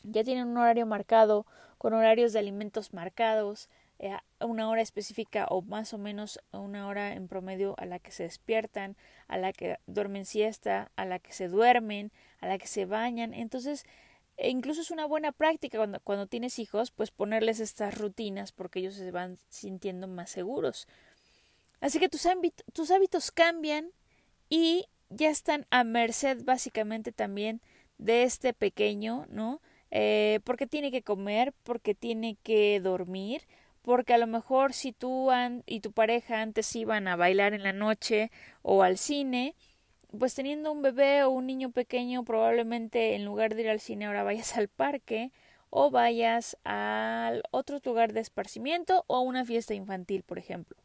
ya 0.03 0.25
tienen 0.25 0.49
un 0.49 0.57
horario 0.57 0.85
marcado, 0.85 1.45
con 1.77 1.93
horarios 1.93 2.33
de 2.33 2.39
alimentos 2.39 2.93
marcados, 2.93 3.69
eh, 4.03 4.17
una 4.39 4.67
hora 4.67 4.81
específica 4.81 5.45
o 5.51 5.61
más 5.61 5.93
o 5.93 5.99
menos 5.99 6.39
una 6.51 6.87
hora 6.87 7.13
en 7.13 7.27
promedio 7.27 7.75
a 7.77 7.85
la 7.85 7.99
que 7.99 8.11
se 8.11 8.23
despiertan, 8.23 8.97
a 9.27 9.37
la 9.37 9.53
que 9.53 9.77
duermen 9.85 10.25
siesta, 10.25 10.91
a 10.95 11.05
la 11.05 11.19
que 11.19 11.33
se 11.33 11.47
duermen, 11.47 12.11
a 12.39 12.47
la 12.47 12.57
que 12.57 12.65
se 12.65 12.85
bañan. 12.85 13.35
Entonces, 13.35 13.85
e 14.37 14.49
incluso 14.49 14.81
es 14.81 14.89
una 14.89 15.05
buena 15.05 15.31
práctica 15.31 15.77
cuando, 15.77 15.99
cuando 15.99 16.25
tienes 16.25 16.57
hijos, 16.57 16.89
pues 16.89 17.11
ponerles 17.11 17.59
estas 17.59 17.95
rutinas 17.95 18.51
porque 18.51 18.79
ellos 18.79 18.95
se 18.95 19.11
van 19.11 19.37
sintiendo 19.49 20.07
más 20.07 20.31
seguros. 20.31 20.87
Así 21.79 21.99
que 21.99 22.09
tus, 22.09 22.27
tus 22.73 22.89
hábitos 22.89 23.29
cambian 23.29 23.91
y 24.49 24.87
ya 25.09 25.29
están 25.29 25.67
a 25.69 25.83
merced 25.83 26.43
básicamente 26.43 27.11
también 27.11 27.61
de 27.99 28.23
este 28.23 28.53
pequeño, 28.53 29.27
¿no? 29.29 29.61
Eh, 29.91 30.39
porque 30.43 30.65
tiene 30.65 30.89
que 30.89 31.03
comer, 31.03 31.53
porque 31.63 31.93
tiene 31.93 32.35
que 32.41 32.79
dormir, 32.79 33.43
porque 33.81 34.13
a 34.13 34.17
lo 34.17 34.27
mejor 34.27 34.73
si 34.73 34.91
tú 34.91 35.29
y 35.65 35.79
tu 35.79 35.91
pareja 35.91 36.41
antes 36.41 36.75
iban 36.75 37.07
a 37.07 37.15
bailar 37.15 37.53
en 37.53 37.63
la 37.63 37.73
noche 37.73 38.31
o 38.61 38.83
al 38.83 38.97
cine, 38.97 39.55
pues 40.17 40.35
teniendo 40.35 40.71
un 40.71 40.81
bebé 40.81 41.23
o 41.23 41.29
un 41.29 41.47
niño 41.47 41.71
pequeño, 41.71 42.23
probablemente 42.23 43.15
en 43.15 43.25
lugar 43.25 43.55
de 43.55 43.61
ir 43.63 43.69
al 43.69 43.79
cine 43.79 44.05
ahora 44.05 44.23
vayas 44.23 44.55
al 44.57 44.67
parque 44.67 45.31
o 45.69 45.89
vayas 45.89 46.57
al 46.63 47.43
otro 47.51 47.79
lugar 47.83 48.13
de 48.13 48.19
esparcimiento 48.19 49.05
o 49.07 49.15
a 49.15 49.21
una 49.21 49.45
fiesta 49.45 49.73
infantil, 49.73 50.23
por 50.23 50.37
ejemplo. 50.37 50.77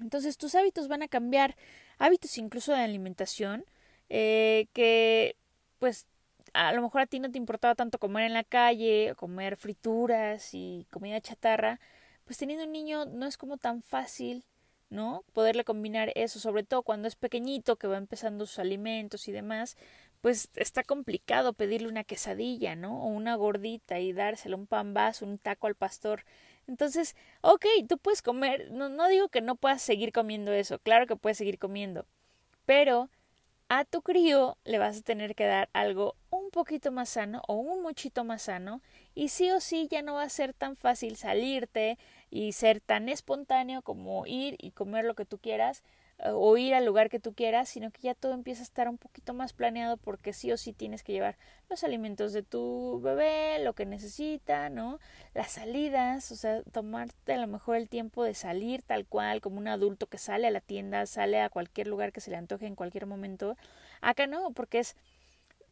Entonces 0.00 0.38
tus 0.38 0.54
hábitos 0.54 0.88
van 0.88 1.02
a 1.02 1.08
cambiar, 1.08 1.56
hábitos 1.98 2.36
incluso 2.38 2.72
de 2.72 2.80
alimentación, 2.80 3.64
eh, 4.08 4.66
que 4.72 5.36
pues 5.78 6.06
a 6.54 6.72
lo 6.72 6.82
mejor 6.82 7.02
a 7.02 7.06
ti 7.06 7.20
no 7.20 7.30
te 7.30 7.38
importaba 7.38 7.74
tanto 7.74 7.98
comer 7.98 8.24
en 8.24 8.34
la 8.34 8.44
calle, 8.44 9.14
comer 9.16 9.56
frituras 9.56 10.50
y 10.52 10.86
comida 10.90 11.20
chatarra, 11.20 11.80
pues 12.24 12.38
teniendo 12.38 12.64
un 12.64 12.72
niño 12.72 13.06
no 13.06 13.26
es 13.26 13.36
como 13.36 13.56
tan 13.56 13.82
fácil, 13.82 14.44
¿no? 14.90 15.24
Poderle 15.32 15.64
combinar 15.64 16.12
eso, 16.14 16.40
sobre 16.40 16.64
todo 16.64 16.82
cuando 16.82 17.08
es 17.08 17.16
pequeñito, 17.16 17.76
que 17.76 17.86
va 17.86 17.96
empezando 17.96 18.46
sus 18.46 18.58
alimentos 18.58 19.28
y 19.28 19.32
demás, 19.32 19.76
pues 20.20 20.50
está 20.56 20.82
complicado 20.82 21.54
pedirle 21.54 21.88
una 21.88 22.04
quesadilla, 22.04 22.76
¿no? 22.76 23.02
O 23.02 23.06
una 23.06 23.36
gordita 23.36 24.00
y 24.00 24.12
dárselo 24.12 24.56
un 24.56 24.66
pan 24.66 24.92
vaso, 24.94 25.24
un 25.24 25.38
taco 25.38 25.66
al 25.66 25.74
pastor. 25.74 26.24
Entonces, 26.66 27.16
ok, 27.40 27.66
tú 27.88 27.98
puedes 27.98 28.22
comer, 28.22 28.70
no, 28.70 28.88
no 28.88 29.08
digo 29.08 29.28
que 29.28 29.40
no 29.40 29.56
puedas 29.56 29.82
seguir 29.82 30.12
comiendo 30.12 30.52
eso, 30.52 30.78
claro 30.78 31.06
que 31.06 31.16
puedes 31.16 31.38
seguir 31.38 31.58
comiendo, 31.58 32.06
pero 32.66 33.08
a 33.72 33.84
tu 33.84 34.02
crío 34.02 34.58
le 34.64 34.78
vas 34.80 34.98
a 34.98 35.02
tener 35.02 35.36
que 35.36 35.46
dar 35.46 35.70
algo 35.72 36.16
un 36.30 36.50
poquito 36.50 36.90
más 36.90 37.10
sano 37.10 37.40
o 37.46 37.54
un 37.54 37.82
muchito 37.82 38.24
más 38.24 38.42
sano 38.42 38.82
y 39.14 39.28
sí 39.28 39.52
o 39.52 39.60
sí 39.60 39.86
ya 39.88 40.02
no 40.02 40.14
va 40.14 40.24
a 40.24 40.28
ser 40.28 40.52
tan 40.54 40.74
fácil 40.74 41.14
salirte 41.16 41.96
y 42.30 42.50
ser 42.50 42.80
tan 42.80 43.08
espontáneo 43.08 43.82
como 43.82 44.26
ir 44.26 44.56
y 44.58 44.72
comer 44.72 45.04
lo 45.04 45.14
que 45.14 45.24
tú 45.24 45.38
quieras 45.38 45.84
o 46.24 46.56
ir 46.56 46.74
al 46.74 46.84
lugar 46.84 47.08
que 47.08 47.20
tú 47.20 47.34
quieras, 47.34 47.68
sino 47.68 47.90
que 47.90 48.02
ya 48.02 48.14
todo 48.14 48.34
empieza 48.34 48.62
a 48.62 48.64
estar 48.64 48.88
un 48.88 48.98
poquito 48.98 49.32
más 49.32 49.52
planeado 49.52 49.96
porque 49.96 50.32
sí 50.32 50.52
o 50.52 50.56
sí 50.56 50.72
tienes 50.72 51.02
que 51.02 51.12
llevar 51.12 51.36
los 51.68 51.84
alimentos 51.84 52.32
de 52.32 52.42
tu 52.42 53.00
bebé, 53.02 53.58
lo 53.60 53.74
que 53.74 53.86
necesita, 53.86 54.68
¿no? 54.68 54.98
Las 55.34 55.52
salidas, 55.52 56.30
o 56.32 56.36
sea, 56.36 56.62
tomarte 56.72 57.32
a 57.32 57.38
lo 57.38 57.46
mejor 57.46 57.76
el 57.76 57.88
tiempo 57.88 58.24
de 58.24 58.34
salir 58.34 58.82
tal 58.82 59.06
cual, 59.06 59.40
como 59.40 59.58
un 59.58 59.68
adulto 59.68 60.06
que 60.06 60.18
sale 60.18 60.46
a 60.46 60.50
la 60.50 60.60
tienda, 60.60 61.06
sale 61.06 61.40
a 61.40 61.48
cualquier 61.48 61.86
lugar 61.86 62.12
que 62.12 62.20
se 62.20 62.30
le 62.30 62.36
antoje 62.36 62.66
en 62.66 62.74
cualquier 62.74 63.06
momento. 63.06 63.56
Acá 64.00 64.26
no, 64.26 64.50
porque 64.52 64.80
es 64.80 64.96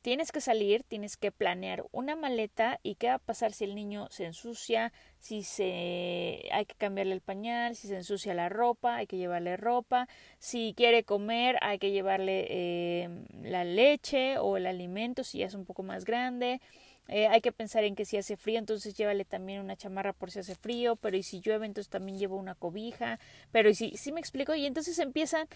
tienes 0.03 0.33
que 0.33 0.41
salir, 0.41 0.85
tienes 0.85 1.17
que 1.17 1.33
planear 1.33 1.85
una 1.93 2.17
maleta 2.17 2.81
y 2.83 2.95
qué 2.95 3.09
va 3.09 3.15
a 3.15 3.19
pasar 3.19 3.53
si 3.53 3.65
el 3.65 3.75
niño 3.75 4.09
se 4.11 4.25
ensucia, 4.25 4.93
si 5.19 5.43
se 5.43 6.49
hay 6.53 6.65
que 6.67 6.75
cambiarle 6.77 7.15
el 7.15 7.21
pañal, 7.21 7.77
si 7.77 7.89
se 7.89 7.97
ensucia 7.97 8.35
la 8.35 8.49
ropa, 8.49 8.97
hay 8.97 9.07
que 9.07 9.17
llevarle 9.17 9.57
ropa, 9.57 10.09
si 10.39 10.75
quiere 10.77 11.05
comer, 11.05 11.59
hay 11.61 11.79
que 11.79 11.91
llevarle 11.91 12.47
eh, 12.49 13.09
la 13.43 13.65
leche 13.65 14.39
o 14.39 14.57
el 14.57 14.67
alimento 14.67 15.25
si 15.25 15.39
ya 15.39 15.47
es 15.47 15.55
un 15.55 15.65
poco 15.65 15.83
más 15.83 16.05
grande. 16.05 16.61
Eh, 17.09 17.27
hay 17.27 17.41
que 17.41 17.53
pensar 17.53 17.85
en 17.85 17.95
que 17.95 18.05
si 18.05 18.19
hace 18.19 18.37
frío, 18.37 18.59
entonces 18.59 18.95
llévale 18.95 19.25
también 19.25 19.63
una 19.63 19.77
chamarra 19.77 20.13
por 20.13 20.31
si 20.31 20.41
hace 20.41 20.55
frío, 20.55 20.95
pero 20.97 21.17
y 21.17 21.23
si 21.23 21.41
llueve, 21.41 21.65
entonces 21.65 21.89
también 21.89 22.19
llevo 22.19 22.37
una 22.37 22.55
cobija, 22.55 23.19
pero 23.51 23.71
y 23.71 23.75
si, 23.75 23.97
si 23.97 24.13
me 24.13 24.21
explico, 24.21 24.55
y 24.55 24.67
entonces 24.67 24.99
empiezan 24.99 25.49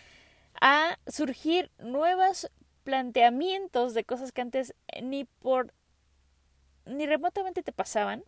a 0.60 0.98
surgir 1.06 1.70
nuevas 1.78 2.50
planteamientos 2.84 3.94
de 3.94 4.04
cosas 4.04 4.32
que 4.32 4.40
antes 4.40 4.74
ni 5.02 5.24
por 5.24 5.72
ni 6.86 7.06
remotamente 7.06 7.62
te 7.62 7.72
pasaban. 7.72 8.24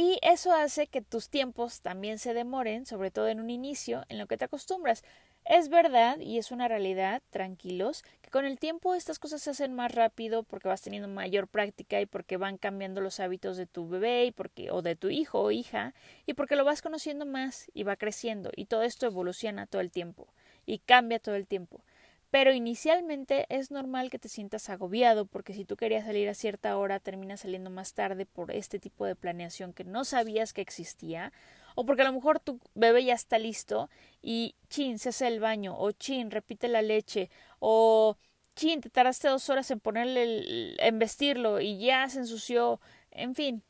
Y 0.00 0.20
eso 0.22 0.52
hace 0.52 0.86
que 0.86 1.02
tus 1.02 1.28
tiempos 1.28 1.80
también 1.80 2.20
se 2.20 2.32
demoren, 2.32 2.86
sobre 2.86 3.10
todo 3.10 3.26
en 3.26 3.40
un 3.40 3.50
inicio, 3.50 4.04
en 4.08 4.18
lo 4.18 4.28
que 4.28 4.36
te 4.36 4.44
acostumbras. 4.44 5.02
Es 5.44 5.70
verdad, 5.70 6.20
y 6.20 6.38
es 6.38 6.52
una 6.52 6.68
realidad, 6.68 7.20
tranquilos, 7.30 8.04
que 8.22 8.30
con 8.30 8.44
el 8.44 8.60
tiempo 8.60 8.94
estas 8.94 9.18
cosas 9.18 9.42
se 9.42 9.50
hacen 9.50 9.74
más 9.74 9.92
rápido 9.92 10.44
porque 10.44 10.68
vas 10.68 10.82
teniendo 10.82 11.08
mayor 11.08 11.48
práctica 11.48 12.00
y 12.00 12.06
porque 12.06 12.36
van 12.36 12.58
cambiando 12.58 13.00
los 13.00 13.18
hábitos 13.18 13.56
de 13.56 13.66
tu 13.66 13.88
bebé 13.88 14.26
y 14.26 14.30
porque, 14.30 14.70
o 14.70 14.82
de 14.82 14.94
tu 14.94 15.08
hijo 15.10 15.40
o 15.40 15.50
hija, 15.50 15.94
y 16.26 16.34
porque 16.34 16.54
lo 16.54 16.64
vas 16.64 16.80
conociendo 16.80 17.26
más 17.26 17.68
y 17.74 17.82
va 17.82 17.96
creciendo, 17.96 18.52
y 18.54 18.66
todo 18.66 18.82
esto 18.82 19.06
evoluciona 19.06 19.66
todo 19.66 19.80
el 19.80 19.90
tiempo 19.90 20.28
y 20.64 20.78
cambia 20.78 21.18
todo 21.18 21.34
el 21.34 21.48
tiempo. 21.48 21.82
Pero 22.30 22.52
inicialmente 22.52 23.46
es 23.48 23.70
normal 23.70 24.10
que 24.10 24.18
te 24.18 24.28
sientas 24.28 24.68
agobiado 24.68 25.24
porque 25.24 25.54
si 25.54 25.64
tú 25.64 25.76
querías 25.76 26.04
salir 26.04 26.28
a 26.28 26.34
cierta 26.34 26.76
hora 26.76 27.00
terminas 27.00 27.40
saliendo 27.40 27.70
más 27.70 27.94
tarde 27.94 28.26
por 28.26 28.50
este 28.50 28.78
tipo 28.78 29.06
de 29.06 29.16
planeación 29.16 29.72
que 29.72 29.84
no 29.84 30.04
sabías 30.04 30.52
que 30.52 30.60
existía 30.60 31.32
o 31.74 31.86
porque 31.86 32.02
a 32.02 32.04
lo 32.04 32.12
mejor 32.12 32.40
tu 32.40 32.60
bebé 32.74 33.04
ya 33.04 33.14
está 33.14 33.38
listo 33.38 33.88
y 34.20 34.56
chin 34.68 34.98
se 34.98 35.10
hace 35.10 35.26
el 35.28 35.40
baño 35.40 35.78
o 35.78 35.92
chin 35.92 36.30
repite 36.30 36.68
la 36.68 36.82
leche 36.82 37.30
o 37.60 38.18
chin 38.56 38.80
te 38.80 38.90
tardaste 38.90 39.28
dos 39.28 39.48
horas 39.48 39.70
en 39.70 39.80
ponerle 39.80 40.74
en 40.84 40.98
vestirlo 40.98 41.60
y 41.60 41.78
ya 41.78 42.08
se 42.08 42.18
ensució. 42.18 42.80
En 43.10 43.34
fin 43.34 43.62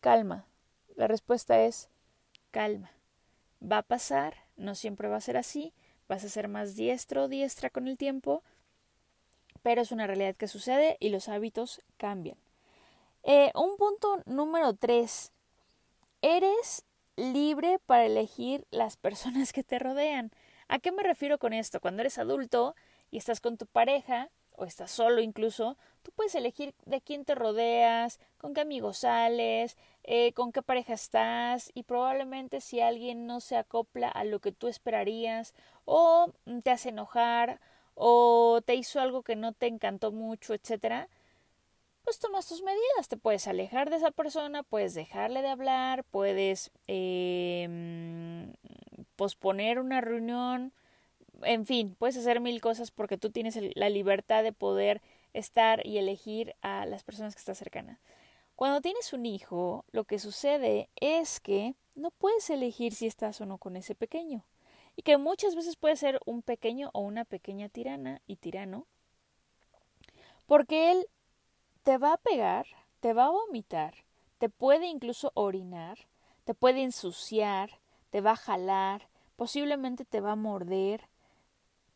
calma. 0.00 0.46
La 0.96 1.06
respuesta 1.06 1.62
es 1.62 1.88
calma. 2.50 2.90
Va 3.62 3.78
a 3.78 3.82
pasar 3.82 4.34
no 4.56 4.74
siempre 4.74 5.08
va 5.08 5.16
a 5.16 5.20
ser 5.20 5.36
así 5.36 5.72
vas 6.12 6.24
a 6.24 6.28
ser 6.28 6.46
más 6.46 6.76
diestro 6.76 7.24
o 7.24 7.28
diestra 7.28 7.70
con 7.70 7.88
el 7.88 7.96
tiempo, 7.96 8.42
pero 9.62 9.80
es 9.80 9.92
una 9.92 10.06
realidad 10.06 10.36
que 10.36 10.46
sucede 10.46 10.98
y 11.00 11.08
los 11.08 11.30
hábitos 11.30 11.80
cambian. 11.96 12.36
Eh, 13.22 13.50
un 13.54 13.78
punto 13.78 14.20
número 14.26 14.74
tres, 14.74 15.32
eres 16.20 16.84
libre 17.16 17.78
para 17.86 18.04
elegir 18.04 18.66
las 18.70 18.98
personas 18.98 19.54
que 19.54 19.64
te 19.64 19.78
rodean. 19.78 20.32
¿A 20.68 20.80
qué 20.80 20.92
me 20.92 21.02
refiero 21.02 21.38
con 21.38 21.54
esto? 21.54 21.80
Cuando 21.80 22.02
eres 22.02 22.18
adulto 22.18 22.74
y 23.10 23.16
estás 23.16 23.40
con 23.40 23.56
tu 23.56 23.64
pareja 23.64 24.28
o 24.54 24.66
estás 24.66 24.90
solo 24.90 25.22
incluso, 25.22 25.78
tú 26.02 26.12
puedes 26.12 26.34
elegir 26.34 26.74
de 26.84 27.00
quién 27.00 27.24
te 27.24 27.34
rodeas, 27.34 28.20
con 28.36 28.52
qué 28.52 28.60
amigos 28.60 28.98
sales, 28.98 29.78
eh, 30.04 30.32
con 30.34 30.52
qué 30.52 30.62
pareja 30.62 30.92
estás 30.92 31.70
y 31.74 31.84
probablemente 31.84 32.60
si 32.60 32.80
alguien 32.80 33.26
no 33.26 33.40
se 33.40 33.56
acopla 33.56 34.08
a 34.08 34.24
lo 34.24 34.40
que 34.40 34.52
tú 34.52 34.68
esperarías 34.68 35.54
o 35.84 36.32
te 36.62 36.70
hace 36.70 36.90
enojar 36.90 37.60
o 37.94 38.60
te 38.64 38.74
hizo 38.74 39.00
algo 39.00 39.22
que 39.22 39.36
no 39.36 39.52
te 39.52 39.66
encantó 39.66 40.12
mucho, 40.12 40.54
etcétera, 40.54 41.08
pues 42.04 42.18
tomas 42.18 42.48
tus 42.48 42.62
medidas, 42.62 43.08
te 43.08 43.16
puedes 43.16 43.46
alejar 43.46 43.90
de 43.90 43.96
esa 43.96 44.10
persona, 44.10 44.62
puedes 44.62 44.94
dejarle 44.94 45.42
de 45.42 45.48
hablar, 45.48 46.04
puedes 46.04 46.70
eh, 46.88 48.52
posponer 49.16 49.78
una 49.78 50.00
reunión, 50.00 50.72
en 51.42 51.66
fin, 51.66 51.94
puedes 51.98 52.16
hacer 52.16 52.40
mil 52.40 52.60
cosas 52.60 52.90
porque 52.90 53.18
tú 53.18 53.30
tienes 53.30 53.58
la 53.74 53.88
libertad 53.88 54.42
de 54.42 54.52
poder 54.52 55.00
estar 55.32 55.86
y 55.86 55.98
elegir 55.98 56.54
a 56.62 56.86
las 56.86 57.04
personas 57.04 57.34
que 57.34 57.40
estás 57.40 57.58
cercanas. 57.58 57.98
Cuando 58.56 58.80
tienes 58.80 59.12
un 59.12 59.26
hijo, 59.26 59.84
lo 59.90 60.04
que 60.04 60.18
sucede 60.18 60.88
es 60.96 61.40
que 61.40 61.74
no 61.94 62.10
puedes 62.10 62.50
elegir 62.50 62.94
si 62.94 63.06
estás 63.06 63.40
o 63.40 63.46
no 63.46 63.58
con 63.58 63.76
ese 63.76 63.94
pequeño. 63.94 64.44
Y 64.96 65.02
que 65.02 65.16
muchas 65.16 65.54
veces 65.54 65.76
puede 65.76 65.96
ser 65.96 66.20
un 66.26 66.42
pequeño 66.42 66.90
o 66.92 67.00
una 67.00 67.24
pequeña 67.24 67.68
tirana 67.68 68.20
y 68.26 68.36
tirano. 68.36 68.86
Porque 70.46 70.90
él 70.90 71.06
te 71.82 71.98
va 71.98 72.12
a 72.12 72.18
pegar, 72.18 72.66
te 73.00 73.12
va 73.12 73.26
a 73.26 73.30
vomitar, 73.30 73.94
te 74.38 74.48
puede 74.48 74.86
incluso 74.86 75.32
orinar, 75.34 75.98
te 76.44 76.54
puede 76.54 76.82
ensuciar, 76.82 77.80
te 78.10 78.20
va 78.20 78.32
a 78.32 78.36
jalar, 78.36 79.08
posiblemente 79.36 80.04
te 80.04 80.20
va 80.20 80.32
a 80.32 80.36
morder, 80.36 81.08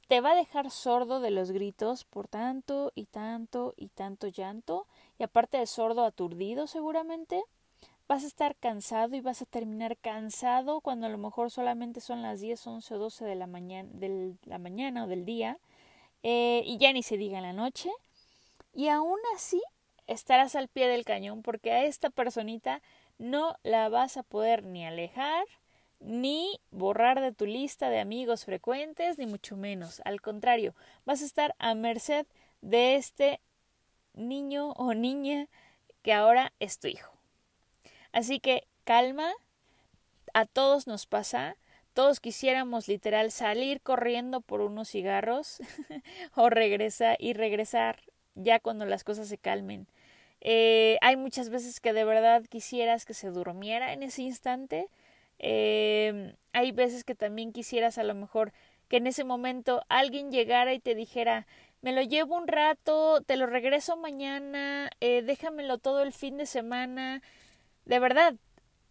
te 0.08 0.20
va 0.20 0.32
a 0.32 0.36
dejar 0.36 0.70
sordo 0.70 1.20
de 1.20 1.30
los 1.30 1.50
gritos 1.50 2.04
por 2.04 2.28
tanto 2.28 2.92
y 2.94 3.06
tanto 3.06 3.74
y 3.76 3.88
tanto 3.88 4.28
llanto, 4.28 4.86
y 5.18 5.24
aparte 5.24 5.58
de 5.58 5.66
sordo 5.66 6.04
aturdido 6.04 6.66
seguramente, 6.66 7.42
vas 8.08 8.24
a 8.24 8.26
estar 8.26 8.56
cansado 8.56 9.16
y 9.16 9.20
vas 9.20 9.42
a 9.42 9.46
terminar 9.46 9.96
cansado 9.96 10.80
cuando 10.80 11.06
a 11.06 11.10
lo 11.10 11.18
mejor 11.18 11.50
solamente 11.50 12.00
son 12.00 12.22
las 12.22 12.40
10, 12.40 12.66
11 12.66 12.94
o 12.94 12.98
12 12.98 13.24
de 13.24 13.34
la 13.34 13.46
mañana, 13.46 13.88
de 13.92 14.34
la 14.44 14.58
mañana 14.58 15.04
o 15.04 15.06
del 15.06 15.24
día, 15.24 15.58
eh, 16.22 16.62
y 16.64 16.78
ya 16.78 16.92
ni 16.92 17.02
se 17.02 17.16
diga 17.16 17.38
en 17.38 17.44
la 17.44 17.52
noche, 17.52 17.90
y 18.72 18.88
aún 18.88 19.18
así 19.34 19.60
estarás 20.06 20.54
al 20.54 20.68
pie 20.68 20.86
del 20.88 21.04
cañón 21.04 21.42
porque 21.42 21.72
a 21.72 21.84
esta 21.84 22.10
personita 22.10 22.82
no 23.18 23.56
la 23.62 23.88
vas 23.88 24.16
a 24.16 24.22
poder 24.22 24.64
ni 24.64 24.84
alejar, 24.84 25.44
ni 25.98 26.60
borrar 26.70 27.20
de 27.20 27.32
tu 27.32 27.46
lista 27.46 27.88
de 27.88 28.00
amigos 28.00 28.44
frecuentes, 28.44 29.18
ni 29.18 29.26
mucho 29.26 29.56
menos. 29.56 30.02
Al 30.04 30.20
contrario, 30.20 30.74
vas 31.04 31.22
a 31.22 31.24
estar 31.24 31.54
a 31.58 31.74
merced 31.74 32.26
de 32.60 32.96
este 32.96 33.40
niño 34.14 34.72
o 34.72 34.94
niña 34.94 35.48
que 36.02 36.12
ahora 36.12 36.52
es 36.60 36.78
tu 36.78 36.88
hijo. 36.88 37.15
Así 38.16 38.40
que 38.40 38.66
calma, 38.84 39.30
a 40.32 40.46
todos 40.46 40.86
nos 40.86 41.04
pasa, 41.04 41.58
todos 41.92 42.18
quisiéramos 42.18 42.88
literal 42.88 43.30
salir 43.30 43.82
corriendo 43.82 44.40
por 44.40 44.62
unos 44.62 44.88
cigarros 44.88 45.58
o 46.34 46.48
regresar 46.48 47.18
y 47.20 47.34
regresar 47.34 48.00
ya 48.34 48.58
cuando 48.58 48.86
las 48.86 49.04
cosas 49.04 49.28
se 49.28 49.36
calmen. 49.36 49.86
Eh, 50.40 50.96
hay 51.02 51.16
muchas 51.16 51.50
veces 51.50 51.78
que 51.78 51.92
de 51.92 52.04
verdad 52.04 52.42
quisieras 52.46 53.04
que 53.04 53.12
se 53.12 53.28
durmiera 53.28 53.92
en 53.92 54.02
ese 54.02 54.22
instante, 54.22 54.88
eh, 55.38 56.34
hay 56.54 56.72
veces 56.72 57.04
que 57.04 57.14
también 57.14 57.52
quisieras 57.52 57.98
a 57.98 58.02
lo 58.02 58.14
mejor 58.14 58.54
que 58.88 58.96
en 58.96 59.08
ese 59.08 59.24
momento 59.24 59.82
alguien 59.90 60.30
llegara 60.30 60.72
y 60.72 60.78
te 60.78 60.94
dijera 60.94 61.46
me 61.82 61.92
lo 61.92 62.00
llevo 62.00 62.36
un 62.36 62.48
rato, 62.48 63.20
te 63.26 63.36
lo 63.36 63.46
regreso 63.46 63.96
mañana, 63.96 64.90
eh, 65.00 65.20
déjamelo 65.22 65.76
todo 65.76 66.02
el 66.02 66.12
fin 66.12 66.38
de 66.38 66.46
semana. 66.46 67.22
De 67.86 68.00
verdad, 68.00 68.34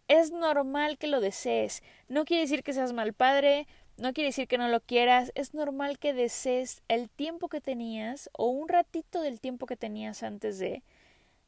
es 0.08 0.32
normal 0.32 0.98
que 0.98 1.06
lo 1.06 1.20
desees. 1.20 1.82
No 2.08 2.24
quiere 2.24 2.42
decir 2.42 2.62
que 2.62 2.72
seas 2.72 2.92
mal 2.92 3.12
padre, 3.12 3.66
no 3.98 4.12
quiere 4.12 4.28
decir 4.28 4.48
que 4.48 4.58
no 4.58 4.68
lo 4.68 4.80
quieras, 4.80 5.32
es 5.34 5.54
normal 5.54 5.98
que 5.98 6.12
desees 6.14 6.82
el 6.88 7.08
tiempo 7.10 7.48
que 7.48 7.60
tenías 7.60 8.30
o 8.32 8.48
un 8.48 8.68
ratito 8.68 9.20
del 9.22 9.40
tiempo 9.40 9.66
que 9.66 9.76
tenías 9.76 10.22
antes 10.22 10.58
de, 10.58 10.82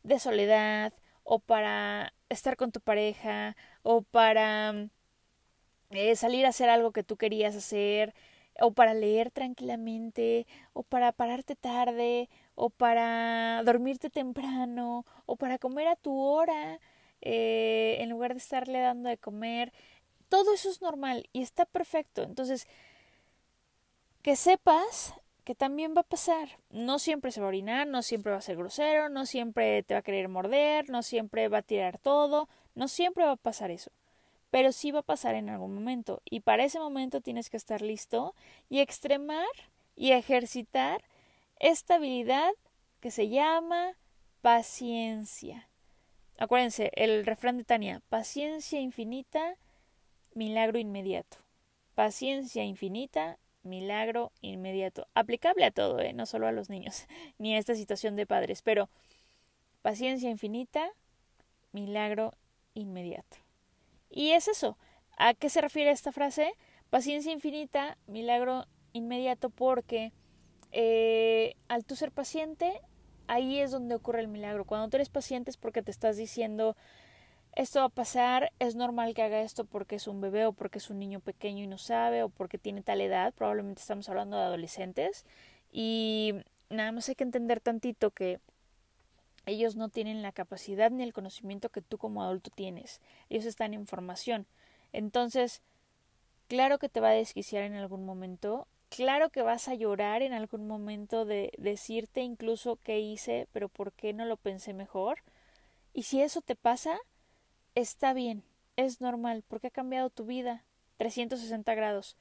de 0.03 0.19
soledad 0.19 0.93
o 1.25 1.39
para 1.41 2.15
estar 2.29 2.57
con 2.57 2.73
tu 2.73 2.81
pareja 2.81 3.57
o 3.83 4.03
para 4.03 4.89
eh, 5.91 6.17
salir 6.17 6.47
a 6.47 6.51
hacer 6.51 6.71
algo 6.71 6.93
que 6.93 7.03
tú 7.03 7.17
querías 7.17 7.57
hacer 7.57 8.15
o 8.61 8.73
para 8.73 8.95
leer 8.95 9.31
tranquilamente 9.31 10.47
o 10.73 10.83
para 10.83 11.13
pararte 11.13 11.55
tarde 11.57 12.29
o 12.55 12.71
para 12.71 13.63
dormirte 13.65 14.11
temprano 14.11 15.07
o 15.27 15.37
para 15.37 15.59
comer 15.59 15.89
a 15.89 15.97
tu 15.97 16.19
hora 16.19 16.81
eh, 17.21 17.97
en 18.01 18.11
lugar 18.11 18.33
de 18.33 18.39
estarle 18.39 18.81
dando 18.81 19.09
de 19.09 19.19
comer. 19.19 19.73
Todo 20.29 20.53
eso 20.55 20.71
es 20.71 20.83
normal 20.83 21.29
y 21.33 21.43
está 21.43 21.65
perfecto. 21.65 22.23
Entonces, 22.23 22.67
que 24.23 24.37
sepas 24.37 25.15
que 25.49 25.55
también 25.55 25.95
va 25.97 26.03
a 26.03 26.05
pasar. 26.05 26.59
No 26.69 26.99
siempre 26.99 27.33
se 27.33 27.41
va 27.41 27.47
a 27.47 27.49
orinar, 27.49 27.87
no 27.87 28.03
siempre 28.03 28.33
va 28.33 28.37
a 28.39 28.43
ser 28.43 28.57
grosero, 28.57 29.09
no 29.09 29.25
siempre 29.25 29.83
te 29.83 29.95
va 29.95 30.01
a 30.01 30.03
querer 30.03 30.29
morder, 30.29 30.91
no 30.91 31.03
siempre 31.03 31.49
va 31.49 31.59
a 31.59 31.63
tirar 31.63 31.97
todo, 31.99 32.51
no 32.75 32.87
siempre 32.87 33.25
va 33.25 33.33
a 33.33 33.37
pasar 33.37 33.71
eso. 33.71 33.91
Pero 34.51 34.73
sí 34.73 34.91
va 34.91 34.99
a 35.01 35.03
pasar 35.03 35.35
en 35.35 35.49
algún 35.49 35.75
momento. 35.75 36.21
Y 36.27 36.41
para 36.41 36.65
ese 36.65 36.79
momento 36.79 37.23
tienes 37.23 37.49
que 37.49 37.57
estar 37.57 37.81
listo 37.81 38.35
y 38.69 38.81
extremar 38.81 39.47
y 39.97 40.13
ejercitar 40.13 41.03
esta 41.59 41.95
habilidad 41.95 42.53
que 43.01 43.11
se 43.11 43.29
llama 43.29 43.95
paciencia. 44.43 45.68
Acuérdense, 46.39 46.93
el 46.95 47.27
refrán 47.27 47.59
de 47.59 47.65
Tania, 47.65 48.01
paciencia 48.09 48.81
infinita, 48.81 49.57
milagro 50.35 50.79
inmediato. 50.79 51.39
Paciencia 51.97 52.63
infinita, 52.63 53.41
milagro 53.65 54.31
inmediato. 54.41 55.09
Aplicable 55.15 55.65
a 55.65 55.73
todo, 55.73 55.99
¿eh? 55.99 56.13
no 56.13 56.27
solo 56.27 56.47
a 56.47 56.53
los 56.53 56.71
niños, 56.71 57.09
ni 57.39 57.55
a 57.55 57.59
esta 57.59 57.75
situación 57.75 58.15
de 58.15 58.25
padres, 58.25 58.63
pero 58.63 58.89
paciencia 59.83 60.31
infinita, 60.31 60.89
milagro 61.73 62.33
inmediato. 62.75 63.37
Y 64.09 64.31
es 64.31 64.47
eso. 64.47 64.79
¿A 65.17 65.35
qué 65.35 65.51
se 65.51 65.61
refiere 65.61 65.91
esta 65.91 66.13
frase? 66.13 66.53
Paciencia 66.89 67.33
infinita, 67.33 67.99
milagro 68.07 68.67
inmediato, 68.93 69.51
porque 69.51 70.13
eh, 70.71 71.57
al 71.67 71.85
tú 71.85 71.97
ser 71.97 72.13
paciente, 72.13 72.81
ahí 73.29 73.61
es 73.61 73.71
donde 73.71 73.95
ocurre 73.95 74.21
el 74.21 74.29
milagro. 74.29 74.65
Cuando 74.65 74.89
tú 74.89 74.97
eres 74.97 75.09
paciente 75.09 75.51
es 75.51 75.57
porque 75.57 75.83
te 75.83 75.91
estás 75.91 76.17
diciendo, 76.17 76.77
esto 77.55 77.81
va 77.81 77.87
a 77.87 77.91
pasar, 77.91 78.53
es 78.59 78.75
normal 78.75 79.15
que 79.15 79.23
haga 79.23 79.41
esto 79.41 79.65
porque 79.65 79.97
es 79.97 80.07
un 80.07 80.21
bebé 80.21 80.47
o 80.47 80.53
porque 80.53 80.79
es 80.79 80.91
un 80.91 80.99
niño 80.99 81.21
pequeño 81.21 81.65
y 81.65 81.67
no 81.67 81.79
sabe 81.79 82.23
o 82.23 82.29
porque 82.29 82.59
tiene 82.59 82.83
tal 82.83 83.01
edad, 83.01 83.33
probablemente 83.35 83.81
estamos 83.81 84.09
hablando 84.09 84.37
de 84.37 84.45
adolescentes 84.45 85.25
y 85.73 86.35
nada 86.71 86.93
más 86.93 87.09
hay 87.09 87.15
que 87.15 87.25
entender 87.25 87.61
tantito 87.61 88.11
que 88.11 88.41
ellos 89.47 89.77
no 89.77 89.89
tienen 89.89 90.23
la 90.23 90.33
capacidad 90.33 90.91
ni 90.91 91.03
el 91.03 91.13
conocimiento 91.13 91.71
que 91.71 91.83
tú 91.83 91.99
como 91.99 92.23
adulto 92.23 92.51
tienes, 92.55 93.01
ellos 93.29 93.45
están 93.45 93.75
en 93.75 93.87
formación. 93.87 94.47
Entonces, 94.93 95.63
claro 96.49 96.79
que 96.79 96.89
te 96.89 97.01
va 97.01 97.09
a 97.09 97.13
desquiciar 97.13 97.65
en 97.65 97.75
algún 97.75 98.05
momento, 98.05 98.69
claro 98.89 99.31
que 99.31 99.43
vas 99.43 99.69
a 99.69 99.75
llorar 99.75 100.23
en 100.23 100.33
algún 100.33 100.67
momento 100.67 101.25
de 101.25 101.53
decirte 101.59 102.23
incluso 102.23 102.77
qué 102.77 103.01
hice, 103.01 103.49
pero 103.53 103.69
por 103.69 103.93
qué 103.93 104.13
no 104.13 104.25
lo 104.25 104.37
pensé 104.37 104.75
mejor. 104.75 105.19
Y 105.95 106.05
si 106.05 106.21
eso 106.23 106.41
te 106.41 106.57
pasa, 106.57 106.99
está 107.75 108.13
bien, 108.13 108.45
es 108.77 109.01
normal, 109.01 109.45
porque 109.49 109.69
ha 109.69 109.71
cambiado 109.71 110.11
tu 110.11 110.25
vida 110.25 110.65
360 110.99 111.75
grados. 111.75 112.17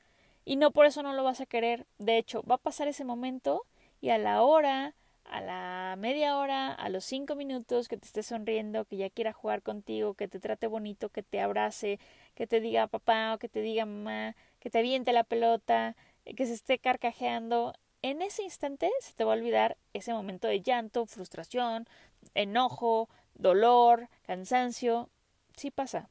Y 0.45 0.56
no 0.56 0.71
por 0.71 0.86
eso 0.86 1.03
no 1.03 1.13
lo 1.13 1.23
vas 1.23 1.41
a 1.41 1.45
querer. 1.45 1.86
De 1.97 2.17
hecho, 2.17 2.43
va 2.43 2.56
a 2.56 2.60
pasar 2.60 2.88
ese 2.88 3.03
momento 3.03 3.65
y 3.99 4.10
a 4.10 4.17
la 4.17 4.43
hora, 4.43 4.95
a 5.25 5.41
la 5.41 5.95
media 5.97 6.38
hora, 6.38 6.71
a 6.71 6.89
los 6.89 7.03
cinco 7.03 7.36
minutos 7.36 7.88
que 7.88 7.97
te 7.97 8.06
esté 8.06 8.23
sonriendo, 8.23 8.86
que 8.86 8.97
ya 8.97 9.10
quiera 9.10 9.34
jugar 9.34 9.62
contigo, 9.62 10.13
que 10.13 10.27
te 10.27 10.39
trate 10.39 10.67
bonito, 10.67 11.10
que 11.10 11.23
te 11.23 11.41
abrace, 11.41 11.99
que 12.34 12.47
te 12.47 12.62
diga 12.62 12.88
papá 12.88 13.34
o 13.34 13.39
que 13.39 13.49
te 13.49 13.62
diga 13.62 13.86
mamá, 13.86 14.36
que 14.60 14.69
te 14.69 14.80
aviente 14.80 15.12
la 15.12 15.23
pelota, 15.25 15.95
que 16.35 16.45
se 16.45 16.53
esté 16.53 16.79
carcajeando, 16.79 17.73
en 18.01 18.21
ese 18.21 18.43
instante 18.43 18.91
se 18.99 19.13
te 19.13 19.23
va 19.23 19.33
a 19.33 19.37
olvidar 19.37 19.77
ese 19.93 20.13
momento 20.13 20.47
de 20.47 20.61
llanto, 20.61 21.05
frustración, 21.05 21.87
enojo, 22.35 23.09
dolor, 23.35 24.09
cansancio, 24.23 25.09
sí 25.55 25.71
pasa. 25.71 26.09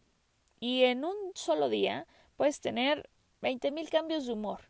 Y 0.61 0.85
en 0.85 1.05
un 1.05 1.15
solo 1.35 1.69
día 1.69 2.07
puedes 2.37 2.61
tener 2.61 3.09
veinte 3.41 3.71
mil 3.71 3.89
cambios 3.89 4.27
de 4.27 4.33
humor. 4.33 4.63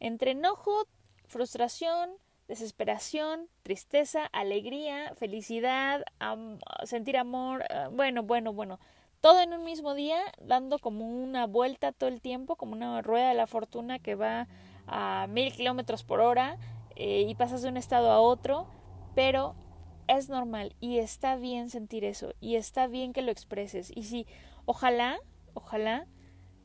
Entre 0.00 0.32
enojo, 0.32 0.86
frustración, 1.26 2.10
desesperación, 2.48 3.48
tristeza, 3.62 4.26
alegría, 4.26 5.14
felicidad, 5.16 6.04
sentir 6.84 7.16
amor, 7.16 7.64
ah, 7.70 7.88
bueno, 7.90 8.22
bueno, 8.22 8.52
bueno, 8.52 8.78
todo 9.20 9.40
en 9.40 9.54
un 9.54 9.64
mismo 9.64 9.94
día, 9.94 10.20
dando 10.40 10.78
como 10.78 11.06
una 11.06 11.46
vuelta 11.46 11.92
todo 11.92 12.10
el 12.10 12.20
tiempo, 12.20 12.56
como 12.56 12.74
una 12.74 13.00
rueda 13.00 13.30
de 13.30 13.34
la 13.34 13.46
fortuna 13.46 13.98
que 13.98 14.14
va 14.14 14.46
a 14.86 15.26
mil 15.28 15.52
kilómetros 15.52 16.04
por 16.04 16.20
hora, 16.20 16.58
eh, 16.96 17.26
y 17.28 17.34
pasas 17.34 17.62
de 17.62 17.68
un 17.68 17.76
estado 17.76 18.10
a 18.10 18.20
otro, 18.20 18.68
pero 19.14 19.54
es 20.06 20.28
normal 20.28 20.76
y 20.80 20.98
está 20.98 21.36
bien 21.36 21.70
sentir 21.70 22.04
eso 22.04 22.34
y 22.40 22.56
está 22.56 22.86
bien 22.86 23.12
que 23.12 23.22
lo 23.22 23.32
expreses. 23.32 23.90
Y 23.94 24.04
si, 24.04 24.26
ojalá, 24.64 25.18
ojalá, 25.54 26.06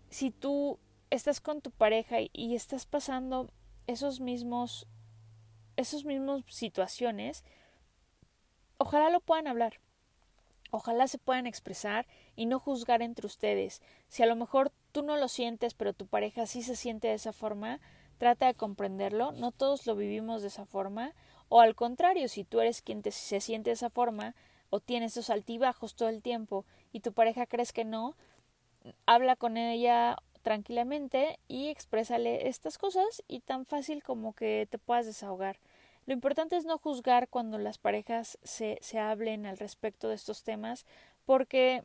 si 0.10 0.32
tú 0.32 0.79
estás 1.10 1.41
con 1.41 1.62
tu 1.62 1.71
pareja 1.71 2.17
y 2.32 2.55
estás 2.55 2.86
pasando 2.86 3.49
esos 3.88 4.19
mismos, 4.19 4.88
esos 5.77 6.05
mismos 6.05 6.43
situaciones, 6.47 7.43
ojalá 8.77 9.10
lo 9.10 9.21
puedan 9.21 9.47
hablar. 9.47 9.79
Ojalá 10.71 11.08
se 11.08 11.17
puedan 11.17 11.47
expresar 11.47 12.05
y 12.36 12.45
no 12.45 12.60
juzgar 12.60 13.01
entre 13.01 13.25
ustedes. 13.25 13.82
Si 14.08 14.21
a 14.21 14.27
lo 14.27 14.36
mejor 14.36 14.71
tú 14.91 15.01
no 15.01 15.17
lo 15.17 15.27
sientes, 15.27 15.73
pero 15.73 15.93
tu 15.93 16.05
pareja 16.05 16.45
sí 16.45 16.62
se 16.62 16.75
siente 16.75 17.08
de 17.08 17.15
esa 17.15 17.34
forma, 17.34 17.79
trata 18.19 18.45
de 18.45 18.53
comprenderlo. 18.53 19.32
No 19.32 19.51
todos 19.51 19.88
lo 19.88 19.95
vivimos 19.95 20.43
de 20.43 20.49
esa 20.49 20.65
forma. 20.65 21.15
O 21.47 21.62
al 21.62 21.73
contrario, 21.73 22.27
si 22.27 22.43
tú 22.43 22.60
eres 22.60 22.84
quien 22.84 23.01
te, 23.01 23.10
se 23.10 23.41
siente 23.41 23.71
de 23.71 23.73
esa 23.73 23.89
forma 23.89 24.36
o 24.69 24.79
tienes 24.79 25.13
esos 25.13 25.32
altibajos 25.32 25.95
todo 25.95 26.10
el 26.10 26.21
tiempo 26.21 26.65
y 26.91 26.99
tu 26.99 27.12
pareja 27.12 27.47
crees 27.47 27.73
que 27.73 27.86
no, 27.86 28.15
habla 29.08 29.36
con 29.36 29.58
ella 29.58 30.17
tranquilamente 30.43 31.39
y 31.47 31.69
exprésale 31.69 32.47
estas 32.47 32.77
cosas 32.77 33.23
y 33.27 33.39
tan 33.39 33.65
fácil 33.65 34.03
como 34.03 34.34
que 34.34 34.67
te 34.69 34.77
puedas 34.77 35.08
desahogar. 35.08 35.60
Lo 36.05 36.13
importante 36.13 36.55
es 36.55 36.65
no 36.65 36.77
juzgar 36.77 37.29
cuando 37.29 37.58
las 37.58 37.77
parejas 37.77 38.38
se, 38.43 38.77
se 38.82 38.99
hablen 38.99 39.45
al 39.45 39.58
respecto 39.58 40.08
de 40.08 40.15
estos 40.15 40.43
temas 40.43 40.86
porque 41.25 41.84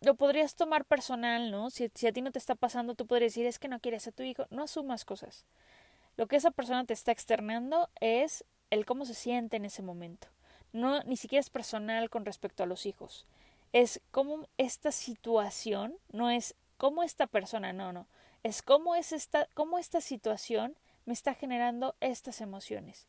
lo 0.00 0.14
podrías 0.14 0.54
tomar 0.54 0.84
personal, 0.84 1.50
¿no? 1.50 1.70
Si, 1.70 1.84
a 1.84 2.12
ti 2.12 2.22
no 2.22 2.30
te 2.30 2.38
está 2.38 2.54
pasando, 2.54 2.94
tú 2.94 3.06
podrías 3.06 3.32
decir 3.32 3.46
es 3.46 3.58
que 3.58 3.68
no 3.68 3.80
quieres 3.80 4.06
a 4.06 4.12
tu 4.12 4.22
hijo, 4.22 4.46
no 4.50 4.62
asumas 4.62 5.04
cosas. 5.04 5.44
Lo 6.16 6.26
que 6.26 6.36
esa 6.36 6.50
persona 6.50 6.84
te 6.84 6.94
está 6.94 7.12
externando 7.12 7.88
es 8.00 8.44
el 8.70 8.84
cómo 8.84 9.04
se 9.04 9.14
siente 9.14 9.56
en 9.56 9.64
ese 9.64 9.82
momento. 9.82 10.28
No, 10.72 11.02
ni 11.02 11.16
siquiera 11.16 11.40
es 11.40 11.50
personal 11.50 12.10
con 12.10 12.24
respecto 12.24 12.62
a 12.62 12.66
los 12.66 12.86
hijos. 12.86 13.26
Es 13.72 14.00
cómo 14.10 14.48
esta 14.56 14.92
situación, 14.92 15.96
no 16.12 16.30
es 16.30 16.54
cómo 16.76 17.02
esta 17.02 17.26
persona, 17.26 17.72
no, 17.72 17.92
no. 17.92 18.06
Es 18.42 18.62
cómo 18.62 18.94
es 18.94 19.12
esta, 19.12 19.48
cómo 19.54 19.78
esta 19.78 20.00
situación 20.00 20.76
me 21.06 21.12
está 21.12 21.34
generando 21.34 21.96
estas 22.00 22.40
emociones. 22.40 23.08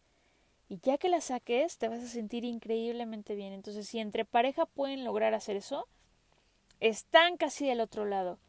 Y 0.70 0.80
ya 0.80 0.98
que 0.98 1.10
las 1.10 1.26
saques, 1.26 1.78
te 1.78 1.88
vas 1.88 2.00
a 2.00 2.08
sentir 2.08 2.46
increíblemente 2.46 3.36
bien. 3.36 3.54
Entonces, 3.54 3.88
si 3.88 4.00
entre 4.00 4.24
pareja 4.24 4.66
pueden 4.66 5.04
lograr 5.04 5.34
hacer 5.34 5.56
eso, 5.56 5.88
están 6.80 7.38
casi 7.38 7.68
del 7.68 7.82
otro 7.82 8.06
lado. 8.06 8.40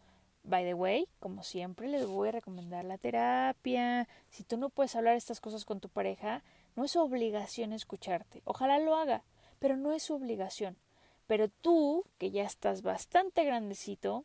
By 0.43 0.65
the 0.65 0.75
way, 0.75 1.07
como 1.19 1.43
siempre, 1.43 1.89
les 1.89 2.07
voy 2.07 2.29
a 2.29 2.33
recomendar 2.33 2.85
la 2.85 2.99
terapia. 2.99 4.09
Si 4.31 4.43
tú 4.43 4.57
no 4.57 4.71
puedes 4.71 4.97
hablar 4.97 5.17
estas 5.17 5.41
cosas 5.41 5.65
con 5.65 5.81
tu 5.81 5.89
pareja, 5.89 6.43
no 6.77 6.85
es 6.85 6.97
obligación 6.97 7.73
escucharte. 7.73 8.43
Ojalá 8.45 8.79
lo 8.79 8.97
haga, 8.97 9.23
pero 9.59 9.77
no 9.77 9.93
es 9.93 10.03
su 10.03 10.15
obligación. 10.15 10.79
Pero 11.27 11.49
tú, 11.49 12.05
que 12.19 12.31
ya 12.31 12.45
estás 12.45 12.83
bastante 12.83 13.45
grandecito, 13.45 14.25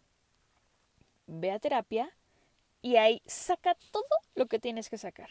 ve 1.28 1.52
a 1.52 1.60
terapia 1.60 2.16
y 2.82 2.96
ahí 2.96 3.22
saca 3.26 3.76
todo 3.92 4.06
lo 4.36 4.46
que 4.48 4.60
tienes 4.60 4.90
que 4.90 4.98
sacar. 4.98 5.30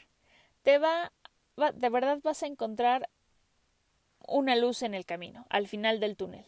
Te 0.62 0.78
va, 0.78 1.12
va 1.60 1.72
de 1.72 1.88
verdad 1.88 2.18
vas 2.22 2.42
a 2.42 2.46
encontrar 2.46 3.08
una 4.26 4.56
luz 4.56 4.82
en 4.82 4.94
el 4.94 5.04
camino, 5.04 5.46
al 5.48 5.66
final 5.68 6.00
del 6.00 6.16
túnel. 6.16 6.46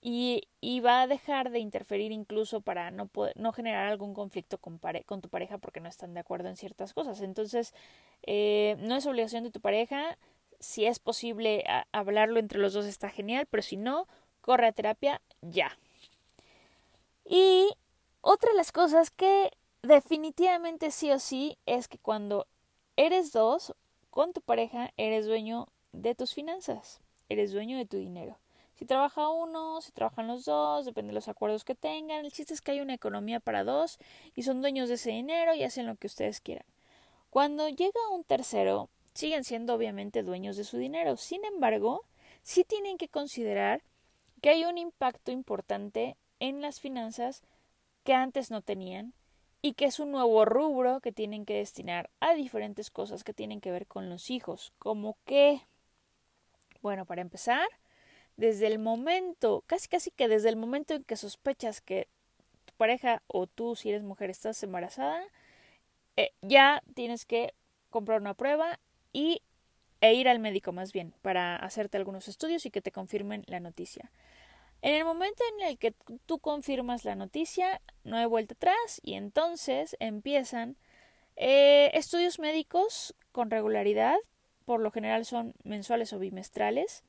Y, 0.00 0.48
y, 0.60 0.78
va 0.78 1.02
a 1.02 1.06
dejar 1.08 1.50
de 1.50 1.58
interferir 1.58 2.12
incluso 2.12 2.60
para 2.60 2.92
no, 2.92 3.06
poder, 3.06 3.36
no 3.36 3.52
generar 3.52 3.88
algún 3.88 4.14
conflicto 4.14 4.58
con, 4.58 4.78
pare, 4.78 5.02
con, 5.02 5.20
tu 5.20 5.28
pareja 5.28 5.58
porque 5.58 5.80
no 5.80 5.88
están 5.88 6.14
de 6.14 6.20
acuerdo 6.20 6.48
en 6.48 6.56
ciertas 6.56 6.94
cosas. 6.94 7.20
Entonces, 7.20 7.74
eh, 8.22 8.76
no 8.78 8.94
es 8.94 9.06
obligación 9.06 9.42
de 9.42 9.50
tu 9.50 9.60
pareja. 9.60 10.16
Si 10.60 10.86
es 10.86 11.00
posible 11.00 11.64
hablarlo 11.90 12.38
entre 12.38 12.60
los 12.60 12.74
dos 12.74 12.86
está 12.86 13.10
genial, 13.10 13.46
pero 13.50 13.62
si 13.62 13.76
no, 13.76 14.06
corre 14.40 14.68
a 14.68 14.72
terapia 14.72 15.20
ya. 15.42 15.76
Y 17.24 17.68
otra 18.20 18.50
de 18.50 18.56
las 18.56 18.72
cosas 18.72 19.10
que 19.10 19.50
definitivamente 19.82 20.90
sí 20.90 21.10
o 21.10 21.18
sí 21.18 21.58
es 21.66 21.88
que 21.88 21.98
cuando 21.98 22.46
eres 22.96 23.32
dos, 23.32 23.74
con 24.10 24.32
tu 24.32 24.40
pareja, 24.40 24.92
eres 24.96 25.26
dueño 25.26 25.68
de 25.92 26.14
tus 26.14 26.34
finanzas, 26.34 27.00
eres 27.28 27.52
dueño 27.52 27.76
de 27.78 27.86
tu 27.86 27.96
dinero. 27.96 28.38
Si 28.78 28.84
trabaja 28.84 29.28
uno, 29.28 29.80
si 29.80 29.90
trabajan 29.90 30.28
los 30.28 30.44
dos, 30.44 30.84
depende 30.84 31.10
de 31.10 31.14
los 31.14 31.26
acuerdos 31.26 31.64
que 31.64 31.74
tengan. 31.74 32.24
El 32.24 32.30
chiste 32.30 32.54
es 32.54 32.60
que 32.60 32.70
hay 32.70 32.80
una 32.80 32.94
economía 32.94 33.40
para 33.40 33.64
dos 33.64 33.98
y 34.36 34.44
son 34.44 34.60
dueños 34.60 34.88
de 34.88 34.94
ese 34.94 35.10
dinero 35.10 35.52
y 35.52 35.64
hacen 35.64 35.84
lo 35.84 35.96
que 35.96 36.06
ustedes 36.06 36.40
quieran. 36.40 36.64
Cuando 37.28 37.68
llega 37.68 38.08
un 38.12 38.22
tercero, 38.22 38.88
siguen 39.14 39.42
siendo 39.42 39.74
obviamente 39.74 40.22
dueños 40.22 40.56
de 40.56 40.62
su 40.62 40.78
dinero. 40.78 41.16
Sin 41.16 41.44
embargo, 41.44 42.04
sí 42.44 42.62
tienen 42.62 42.98
que 42.98 43.08
considerar 43.08 43.82
que 44.40 44.50
hay 44.50 44.64
un 44.64 44.78
impacto 44.78 45.32
importante 45.32 46.16
en 46.38 46.60
las 46.60 46.78
finanzas 46.78 47.42
que 48.04 48.14
antes 48.14 48.52
no 48.52 48.62
tenían 48.62 49.12
y 49.60 49.72
que 49.72 49.86
es 49.86 49.98
un 49.98 50.12
nuevo 50.12 50.44
rubro 50.44 51.00
que 51.00 51.10
tienen 51.10 51.44
que 51.44 51.56
destinar 51.56 52.10
a 52.20 52.34
diferentes 52.34 52.90
cosas 52.90 53.24
que 53.24 53.34
tienen 53.34 53.60
que 53.60 53.72
ver 53.72 53.88
con 53.88 54.08
los 54.08 54.30
hijos, 54.30 54.72
como 54.78 55.16
que, 55.24 55.66
bueno, 56.80 57.06
para 57.06 57.22
empezar, 57.22 57.66
desde 58.38 58.68
el 58.68 58.78
momento, 58.78 59.64
casi 59.66 59.88
casi 59.88 60.10
que 60.12 60.28
desde 60.28 60.48
el 60.48 60.56
momento 60.56 60.94
en 60.94 61.04
que 61.04 61.16
sospechas 61.16 61.80
que 61.80 62.08
tu 62.64 62.72
pareja 62.74 63.20
o 63.26 63.48
tú, 63.48 63.74
si 63.74 63.90
eres 63.90 64.04
mujer, 64.04 64.30
estás 64.30 64.62
embarazada, 64.62 65.22
eh, 66.16 66.30
ya 66.40 66.82
tienes 66.94 67.26
que 67.26 67.52
comprar 67.90 68.20
una 68.20 68.34
prueba 68.34 68.78
y 69.12 69.42
e 70.00 70.14
ir 70.14 70.28
al 70.28 70.38
médico 70.38 70.70
más 70.72 70.92
bien 70.92 71.12
para 71.20 71.56
hacerte 71.56 71.96
algunos 71.96 72.28
estudios 72.28 72.64
y 72.64 72.70
que 72.70 72.80
te 72.80 72.92
confirmen 72.92 73.42
la 73.48 73.58
noticia. 73.58 74.12
En 74.82 74.94
el 74.94 75.04
momento 75.04 75.42
en 75.54 75.66
el 75.66 75.78
que 75.78 75.92
tú 76.26 76.38
confirmas 76.38 77.04
la 77.04 77.16
noticia, 77.16 77.80
no 78.04 78.16
hay 78.16 78.26
vuelta 78.26 78.54
atrás 78.54 79.00
y 79.02 79.14
entonces 79.14 79.96
empiezan 79.98 80.76
eh, 81.34 81.90
estudios 81.94 82.38
médicos 82.38 83.16
con 83.32 83.50
regularidad, 83.50 84.16
por 84.64 84.80
lo 84.80 84.92
general 84.92 85.24
son 85.24 85.54
mensuales 85.64 86.12
o 86.12 86.20
bimestrales, 86.20 87.02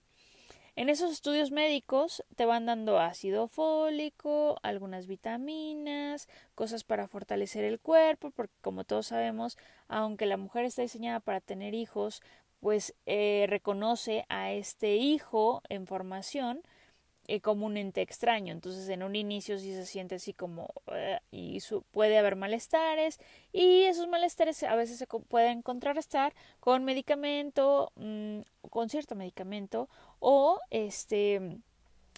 en 0.76 0.90
esos 0.90 1.12
estudios 1.12 1.52
médicos 1.52 2.24
te 2.36 2.46
van 2.46 2.66
dando 2.66 3.00
ácido 3.00 3.48
fólico, 3.48 4.60
algunas 4.64 5.08
vitaminas, 5.08 6.28
cosas 6.56 6.84
para 6.84 7.08
fortalecer 7.08 7.64
el 7.64 7.80
cuerpo, 7.80 8.32
porque 8.32 8.56
como 8.62 8.84
todos 8.84 9.08
sabemos, 9.08 9.58
aunque 9.88 10.26
la 10.26 10.38
mujer 10.38 10.66
está 10.66 10.82
diseñada 10.82 11.20
para 11.20 11.42
tener 11.42 11.74
hijos, 11.74 12.22
pues 12.60 12.96
eh, 13.06 13.46
reconoce 13.50 14.26
a 14.30 14.52
este 14.52 14.96
hijo 14.96 15.62
en 15.70 15.88
formación 15.88 16.62
eh, 17.32 17.42
como 17.42 17.68
un 17.68 17.78
ente 17.78 18.02
extraño. 18.02 18.52
Entonces, 18.52 18.90
en 18.90 19.04
un 19.04 19.16
inicio 19.16 19.60
sí 19.60 19.72
se 19.72 19.86
siente 19.86 20.16
así 20.16 20.34
como 20.34 20.68
eh, 20.92 21.20
y 21.30 21.60
puede 21.92 22.18
haber 22.18 22.36
malestares 22.36 23.20
y 23.54 23.84
esos 23.84 24.08
malestares 24.08 24.64
a 24.64 24.74
veces 24.76 24.98
se 24.98 25.06
pueden 25.06 25.62
contrarrestar 25.62 26.34
con 26.60 26.86
medicamento, 26.86 27.92
mm, 27.98 28.40
con 28.72 28.90
cierto 28.90 29.14
medicamento 29.14 29.90
o 30.20 30.60
este 30.72 31.60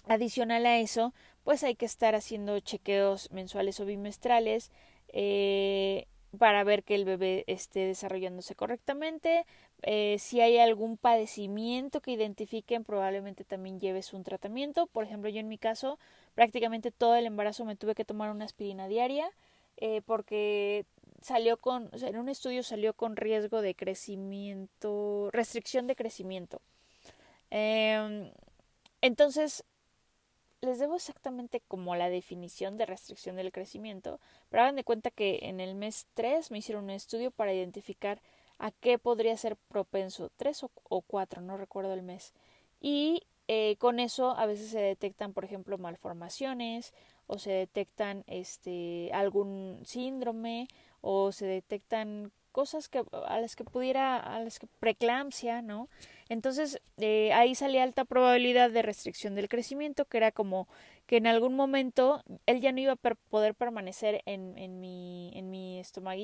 adicional 0.06 0.64
a 0.64 0.78
eso, 0.78 1.12
pues 1.44 1.62
hay 1.62 1.74
que 1.74 1.84
estar 1.84 2.14
haciendo 2.14 2.58
chequeos 2.60 3.30
mensuales 3.32 3.80
o 3.80 3.84
bimestrales 3.84 4.70
eh, 5.08 6.06
para 6.38 6.64
ver 6.64 6.82
que 6.82 6.94
el 6.94 7.04
bebé 7.04 7.44
esté 7.46 7.80
desarrollándose 7.86 8.54
correctamente. 8.54 9.44
Eh, 9.82 10.16
si 10.18 10.40
hay 10.40 10.58
algún 10.58 10.96
padecimiento 10.96 12.00
que 12.00 12.12
identifiquen, 12.12 12.84
probablemente 12.84 13.44
también 13.44 13.80
lleves 13.80 14.12
un 14.12 14.24
tratamiento. 14.24 14.86
Por 14.86 15.04
ejemplo, 15.04 15.28
yo 15.28 15.40
en 15.40 15.48
mi 15.48 15.58
caso, 15.58 15.98
prácticamente 16.34 16.90
todo 16.90 17.16
el 17.16 17.26
embarazo 17.26 17.64
me 17.64 17.76
tuve 17.76 17.94
que 17.94 18.04
tomar 18.04 18.30
una 18.30 18.44
aspirina 18.44 18.88
diaria 18.88 19.30
eh, 19.78 20.02
porque 20.06 20.86
salió 21.22 21.56
con, 21.56 21.90
en 21.92 22.16
un 22.16 22.28
estudio 22.28 22.62
salió 22.62 22.94
con 22.94 23.16
riesgo 23.16 23.62
de 23.62 23.74
crecimiento, 23.74 25.30
restricción 25.32 25.86
de 25.86 25.96
crecimiento. 25.96 26.60
Em, 27.50 28.30
entonces, 29.00 29.64
les 30.62 30.78
debo 30.78 30.96
exactamente 30.96 31.60
como 31.66 31.96
la 31.96 32.08
definición 32.08 32.76
de 32.76 32.86
restricción 32.86 33.36
del 33.36 33.52
crecimiento, 33.52 34.20
pero 34.48 34.62
hagan 34.62 34.76
de 34.76 34.84
cuenta 34.84 35.10
que 35.10 35.40
en 35.42 35.60
el 35.60 35.74
mes 35.74 36.06
3 36.14 36.50
me 36.50 36.58
hicieron 36.58 36.84
un 36.84 36.90
estudio 36.90 37.30
para 37.30 37.52
identificar 37.52 38.20
a 38.58 38.70
qué 38.70 38.98
podría 38.98 39.36
ser 39.36 39.56
propenso, 39.56 40.30
3 40.36 40.64
o 40.84 41.02
4, 41.02 41.42
no 41.42 41.56
recuerdo 41.56 41.92
el 41.94 42.02
mes. 42.02 42.32
Y 42.80 43.22
eh, 43.48 43.76
con 43.78 43.98
eso 43.98 44.36
a 44.38 44.46
veces 44.46 44.70
se 44.70 44.78
detectan, 44.78 45.32
por 45.32 45.44
ejemplo, 45.44 45.78
malformaciones 45.78 46.94
o 47.26 47.38
se 47.38 47.50
detectan 47.50 48.24
este 48.26 49.10
algún 49.12 49.80
síndrome 49.84 50.68
o 51.00 51.32
se 51.32 51.46
detectan 51.46 52.30
cosas 52.52 52.88
que 52.88 53.02
a 53.26 53.40
las 53.40 53.56
que 53.56 53.64
pudiera 53.64 54.16
a 54.16 54.40
las 54.40 54.58
que 54.58 54.68
preeclampsia, 54.78 55.60
¿no? 55.60 55.88
Entonces, 56.32 56.80
eh, 56.96 57.30
ahí 57.34 57.54
salía 57.54 57.82
alta 57.82 58.06
probabilidad 58.06 58.70
de 58.70 58.80
restricción 58.80 59.34
del 59.34 59.50
crecimiento, 59.50 60.06
que 60.06 60.16
era 60.16 60.32
como 60.32 60.66
que 61.06 61.18
en 61.18 61.26
algún 61.26 61.54
momento 61.54 62.22
él 62.46 62.62
ya 62.62 62.72
no 62.72 62.80
iba 62.80 62.92
a 62.92 63.14
poder 63.28 63.54
permanecer 63.54 64.22
en, 64.24 64.56
en, 64.56 64.80
mi, 64.80 65.30
en 65.34 65.50
mi 65.50 65.82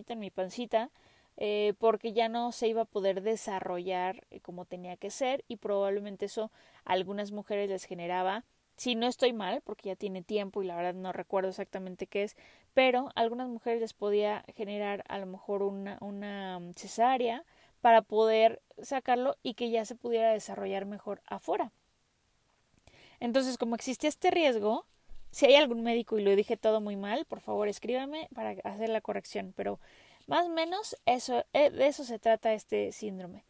en 0.08 0.18
mi 0.18 0.30
pancita, 0.30 0.90
eh, 1.36 1.74
porque 1.78 2.14
ya 2.14 2.30
no 2.30 2.52
se 2.52 2.68
iba 2.68 2.82
a 2.82 2.84
poder 2.86 3.20
desarrollar 3.20 4.26
eh, 4.30 4.40
como 4.40 4.64
tenía 4.64 4.96
que 4.96 5.10
ser 5.10 5.44
y 5.46 5.56
probablemente 5.56 6.24
eso 6.24 6.50
a 6.86 6.92
algunas 6.94 7.30
mujeres 7.30 7.68
les 7.68 7.84
generaba 7.84 8.44
si 8.76 8.94
no 8.94 9.08
estoy 9.08 9.32
mal, 9.32 9.60
porque 9.62 9.88
ya 9.90 9.96
tiene 9.96 10.22
tiempo 10.22 10.62
y 10.62 10.66
la 10.66 10.76
verdad 10.76 10.94
no 10.94 11.12
recuerdo 11.12 11.50
exactamente 11.50 12.06
qué 12.06 12.22
es, 12.22 12.36
pero 12.74 13.10
a 13.14 13.20
algunas 13.20 13.48
mujeres 13.48 13.80
les 13.80 13.92
podía 13.92 14.44
generar 14.56 15.04
a 15.08 15.18
lo 15.18 15.26
mejor 15.26 15.62
una, 15.62 15.98
una 16.00 16.60
mm, 16.60 16.72
cesárea 16.74 17.44
para 17.80 18.02
poder 18.02 18.62
sacarlo 18.82 19.36
y 19.42 19.54
que 19.54 19.70
ya 19.70 19.84
se 19.84 19.94
pudiera 19.94 20.32
desarrollar 20.32 20.86
mejor 20.86 21.22
afuera. 21.26 21.72
Entonces, 23.20 23.58
como 23.58 23.74
existe 23.74 24.06
este 24.06 24.30
riesgo, 24.30 24.86
si 25.30 25.46
hay 25.46 25.56
algún 25.56 25.82
médico 25.82 26.18
y 26.18 26.22
lo 26.22 26.34
dije 26.34 26.56
todo 26.56 26.80
muy 26.80 26.96
mal, 26.96 27.24
por 27.24 27.40
favor 27.40 27.68
escríbame 27.68 28.28
para 28.34 28.50
hacer 28.64 28.88
la 28.88 29.00
corrección, 29.00 29.52
pero 29.56 29.80
más 30.26 30.46
o 30.46 30.50
menos 30.50 30.96
eso, 31.06 31.44
eh, 31.52 31.70
de 31.70 31.86
eso 31.86 32.04
se 32.04 32.18
trata 32.18 32.52
este 32.52 32.92
síndrome. 32.92 33.44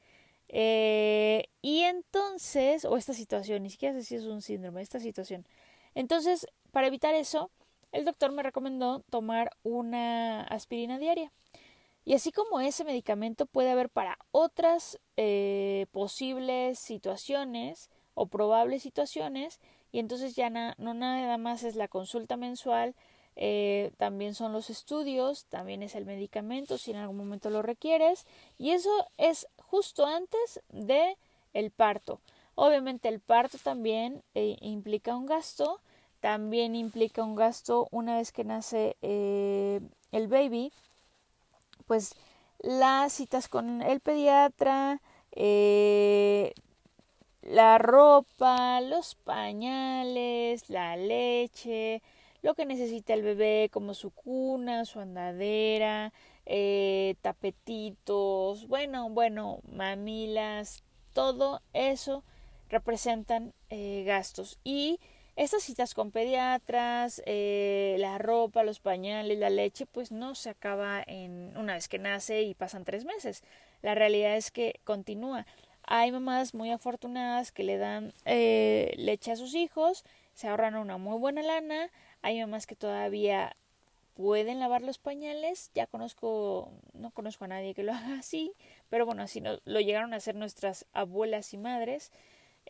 Eh, 0.49 1.49
y 1.61 1.83
entonces, 1.83 2.85
o 2.85 2.97
esta 2.97 3.13
situación, 3.13 3.63
ni 3.63 3.71
siquiera 3.71 3.95
sé 3.95 4.05
si 4.05 4.15
es 4.17 4.25
un 4.25 4.41
síndrome, 4.43 4.81
esta 4.83 5.01
situación. 5.01 5.47
Entonces, 5.95 6.47
para 6.73 6.87
evitar 6.87 7.15
eso, 7.15 7.51
el 7.93 8.05
doctor 8.05 8.33
me 8.33 8.43
recomendó 8.43 9.01
tomar 9.11 9.51
una 9.63 10.43
aspirina 10.45 10.99
diaria. 10.99 11.33
Y 12.05 12.15
así 12.15 12.33
como 12.33 12.61
ese 12.61 12.85
medicamento 12.85 13.45
puede 13.47 13.71
haber 13.71 13.91
para 13.91 14.19
otras 14.31 14.99
eh, 15.17 15.87
posibles 15.91 16.79
situaciones 16.79 17.91
o 18.15 18.27
probables 18.27 18.83
situaciones, 18.83 19.61
y 19.93 19.99
entonces 19.99 20.35
ya 20.35 20.51
no 20.51 20.95
nada 20.95 21.39
más 21.39 21.63
es 21.63 21.77
la 21.77 21.89
consulta 21.89 22.37
mensual, 22.37 22.95
eh, 23.37 23.93
también 23.99 24.35
son 24.35 24.53
los 24.53 24.71
estudios, 24.71 25.45
también 25.47 25.83
es 25.83 25.95
el 25.95 26.07
medicamento 26.07 26.79
si 26.79 26.91
en 26.91 26.97
algún 26.97 27.19
momento 27.19 27.51
lo 27.51 27.63
requieres, 27.63 28.27
y 28.59 28.71
eso 28.71 28.91
es 29.17 29.47
justo 29.59 30.07
antes 30.07 30.61
de 30.71 31.17
el 31.53 31.71
parto. 31.71 32.21
Obviamente 32.55 33.09
el 33.09 33.21
parto 33.21 33.59
también 33.59 34.25
eh, 34.35 34.57
implica 34.61 35.15
un 35.15 35.27
gasto, 35.27 35.81
también 36.21 36.75
implica 36.75 37.23
un 37.23 37.37
gasto 37.37 37.87
una 37.93 38.17
vez 38.17 38.33
que 38.33 38.43
nace 38.43 38.97
el 39.01 40.27
baby, 40.27 40.73
pues 41.89 42.15
las 42.61 43.13
citas 43.13 43.49
con 43.49 43.83
el 43.83 43.99
pediatra, 43.99 45.01
eh, 45.33 46.53
la 47.43 47.79
ropa, 47.79 48.81
los 48.81 49.17
pañales, 49.17 50.69
la 50.71 50.97
leche, 50.97 52.03
lo 52.43 52.55
que 52.55 52.67
necesita 52.67 53.15
el 53.15 53.23
bebé 53.23 53.71
como 53.73 53.95
su 53.95 54.11
cuna, 54.11 54.85
su 54.85 55.01
andadera, 55.01 56.13
eh, 56.47 57.17
tapetitos, 57.23 58.69
bueno, 58.69 59.09
bueno, 59.09 59.61
mamilas, 59.73 60.85
todo 61.15 61.63
eso 61.73 62.23
representan 62.69 63.55
eh, 63.71 64.05
gastos. 64.07 64.59
Y 64.63 65.01
estas 65.39 65.63
citas 65.63 65.95
con 65.95 66.11
pediatras, 66.11 67.23
eh, 67.25 67.97
la 67.99 68.19
ropa, 68.19 68.63
los 68.65 68.81
pañales, 68.81 69.39
la 69.39 69.51
leche, 69.51 69.87
pues 69.87 70.13
no 70.13 70.35
se 70.35 70.51
acaba 70.51 71.03
en 71.07 71.57
una 71.57 71.75
vez 71.75 71.89
que 71.89 71.99
nace 71.99 72.43
y 72.43 72.55
pasan 72.55 72.85
tres 72.85 73.05
meses. 73.05 73.43
La 73.83 73.95
realidad 73.95 74.37
es 74.37 74.51
que 74.51 74.81
continúa. 74.85 75.47
Hay 75.85 76.13
mamás 76.13 76.53
muy 76.53 76.71
afortunadas 76.71 77.53
que 77.53 77.63
le 77.65 77.79
dan 77.79 78.13
leche 78.27 79.33
a 79.33 79.37
sus 79.37 79.55
hijos, 79.55 80.05
se 80.35 80.49
ahorran 80.49 80.77
una 80.77 80.99
muy 80.99 81.19
buena 81.19 81.43
lana. 81.43 81.91
Hay 82.23 82.39
mamás 82.41 82.67
que 82.67 82.77
todavía 82.77 83.57
pueden 84.15 84.61
lavar 84.61 84.83
los 84.83 84.99
pañales. 84.99 85.71
Ya 85.75 85.87
conozco, 85.87 86.73
no 86.93 87.11
conozco 87.13 87.45
a 87.45 87.49
nadie 87.49 87.75
que 87.75 87.85
lo 87.85 87.93
haga 87.93 88.19
así, 88.19 88.53
pero 88.91 89.07
bueno, 89.07 89.23
así 89.23 89.41
lo 89.41 89.81
llegaron 89.81 90.13
a 90.13 90.17
hacer 90.17 90.35
nuestras 90.35 90.87
abuelas 90.93 91.55
y 91.55 91.59
madres. 91.59 92.13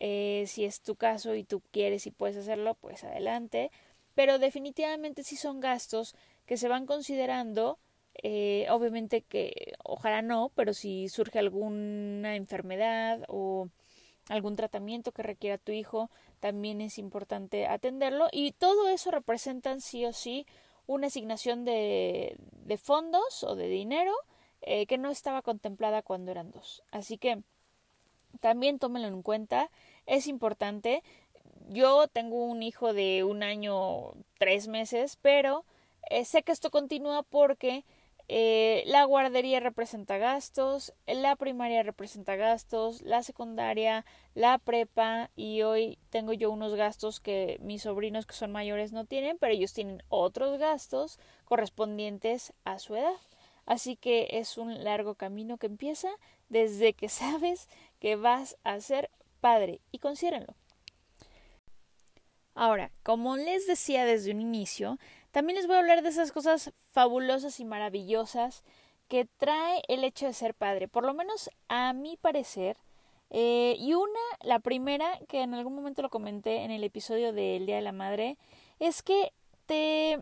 Eh, 0.01 0.45
si 0.47 0.63
es 0.63 0.81
tu 0.81 0.95
caso 0.95 1.35
y 1.35 1.43
tú 1.43 1.61
quieres 1.71 2.07
y 2.07 2.11
puedes 2.11 2.37
hacerlo, 2.37 2.75
pues 2.75 3.03
adelante. 3.03 3.69
Pero 4.15 4.39
definitivamente 4.39 5.23
sí 5.23 5.35
son 5.35 5.59
gastos 5.59 6.15
que 6.45 6.57
se 6.57 6.69
van 6.69 6.85
considerando. 6.85 7.79
Eh, 8.23 8.67
obviamente 8.69 9.21
que 9.21 9.73
ojalá 9.83 10.21
no, 10.21 10.51
pero 10.55 10.73
si 10.73 11.09
surge 11.09 11.39
alguna 11.39 12.35
enfermedad 12.35 13.23
o 13.27 13.69
algún 14.29 14.55
tratamiento 14.55 15.11
que 15.11 15.23
requiera 15.23 15.57
tu 15.57 15.71
hijo, 15.73 16.09
también 16.39 16.81
es 16.81 16.97
importante 16.97 17.67
atenderlo. 17.67 18.29
Y 18.31 18.53
todo 18.53 18.87
eso 18.87 19.11
representan 19.11 19.81
sí 19.81 20.05
o 20.05 20.13
sí 20.13 20.45
una 20.87 21.07
asignación 21.07 21.65
de, 21.65 22.37
de 22.65 22.77
fondos 22.77 23.43
o 23.43 23.55
de 23.55 23.67
dinero 23.67 24.13
eh, 24.61 24.85
que 24.87 24.97
no 24.97 25.09
estaba 25.09 25.41
contemplada 25.41 26.01
cuando 26.03 26.31
eran 26.31 26.51
dos. 26.51 26.83
Así 26.91 27.17
que 27.17 27.43
también 28.39 28.79
tómenlo 28.79 29.07
en 29.07 29.21
cuenta, 29.21 29.69
es 30.09 30.27
importante. 30.27 31.03
Yo 31.69 32.07
tengo 32.07 32.43
un 32.43 32.63
hijo 32.63 32.93
de 32.93 33.23
un 33.23 33.43
año, 33.43 34.13
tres 34.39 34.67
meses, 34.67 35.17
pero 35.21 35.65
eh, 36.09 36.25
sé 36.25 36.43
que 36.43 36.51
esto 36.51 36.71
continúa 36.71 37.23
porque 37.23 37.85
eh, 38.27 38.83
la 38.85 39.03
guardería 39.05 39.59
representa 39.59 40.17
gastos, 40.17 40.93
la 41.07 41.35
primaria 41.35 41.83
representa 41.83 42.35
gastos, 42.35 43.01
la 43.01 43.23
secundaria, 43.23 44.05
la 44.35 44.57
prepa 44.57 45.29
y 45.35 45.61
hoy 45.63 45.97
tengo 46.09 46.33
yo 46.33 46.51
unos 46.51 46.75
gastos 46.75 47.19
que 47.19 47.57
mis 47.61 47.83
sobrinos 47.83 48.25
que 48.25 48.35
son 48.35 48.51
mayores 48.51 48.91
no 48.91 49.05
tienen, 49.05 49.37
pero 49.39 49.53
ellos 49.53 49.73
tienen 49.73 50.03
otros 50.09 50.59
gastos 50.59 51.19
correspondientes 51.45 52.53
a 52.65 52.77
su 52.77 52.95
edad. 52.95 53.17
Así 53.65 53.95
que 53.95 54.27
es 54.31 54.57
un 54.57 54.83
largo 54.83 55.13
camino 55.15 55.57
que 55.57 55.67
empieza 55.67 56.09
desde 56.49 56.93
que 56.93 57.09
sabes 57.09 57.67
que 57.99 58.15
vas 58.15 58.57
a 58.63 58.79
ser 58.79 59.09
padre 59.39 59.81
y 59.91 59.99
considérenlo. 59.99 60.55
Ahora, 62.55 62.91
como 63.03 63.37
les 63.37 63.67
decía 63.67 64.05
desde 64.05 64.31
un 64.31 64.41
inicio, 64.41 64.97
también 65.31 65.55
les 65.55 65.67
voy 65.67 65.77
a 65.77 65.79
hablar 65.79 66.01
de 66.01 66.09
esas 66.09 66.31
cosas 66.31 66.73
fabulosas 66.91 67.59
y 67.59 67.65
maravillosas 67.65 68.63
que 69.07 69.25
trae 69.25 69.81
el 69.87 70.03
hecho 70.03 70.25
de 70.25 70.33
ser 70.33 70.53
padre, 70.53 70.87
por 70.87 71.05
lo 71.05 71.13
menos 71.13 71.49
a 71.67 71.93
mi 71.93 72.17
parecer. 72.17 72.77
Eh, 73.29 73.75
y 73.79 73.93
una, 73.93 74.19
la 74.41 74.59
primera, 74.59 75.19
que 75.27 75.41
en 75.41 75.53
algún 75.53 75.75
momento 75.75 76.01
lo 76.01 76.09
comenté 76.09 76.63
en 76.63 76.71
el 76.71 76.83
episodio 76.83 77.31
del 77.31 77.65
Día 77.65 77.77
de 77.77 77.81
la 77.81 77.91
Madre, 77.91 78.37
es 78.79 79.03
que 79.03 79.31
te, 79.65 80.19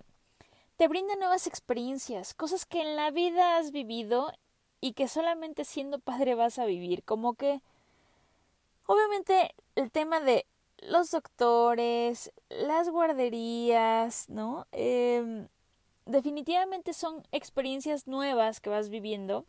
te 0.76 0.88
brinda 0.88 1.16
nuevas 1.16 1.48
experiencias, 1.48 2.34
cosas 2.34 2.66
que 2.66 2.82
en 2.82 2.96
la 2.96 3.12
vida 3.12 3.58
has 3.58 3.72
vivido 3.72 4.32
y 4.80 4.94
que 4.94 5.08
solamente 5.08 5.66
siendo 5.66 6.00
padre 6.00 6.36
vas 6.36 6.60
a 6.60 6.66
vivir, 6.66 7.04
como 7.04 7.34
que 7.34 7.62
obviamente 8.88 9.54
el 9.76 9.92
tema 9.92 10.20
de 10.20 10.46
los 10.80 11.12
doctores, 11.12 12.32
las 12.50 12.90
guarderías, 12.90 14.30
¿no? 14.30 14.68
Eh, 14.72 15.48
definitivamente 16.06 16.94
son 16.94 17.24
experiencias 17.32 18.08
nuevas 18.08 18.60
que 18.60 18.70
vas 18.70 18.90
viviendo. 18.90 19.46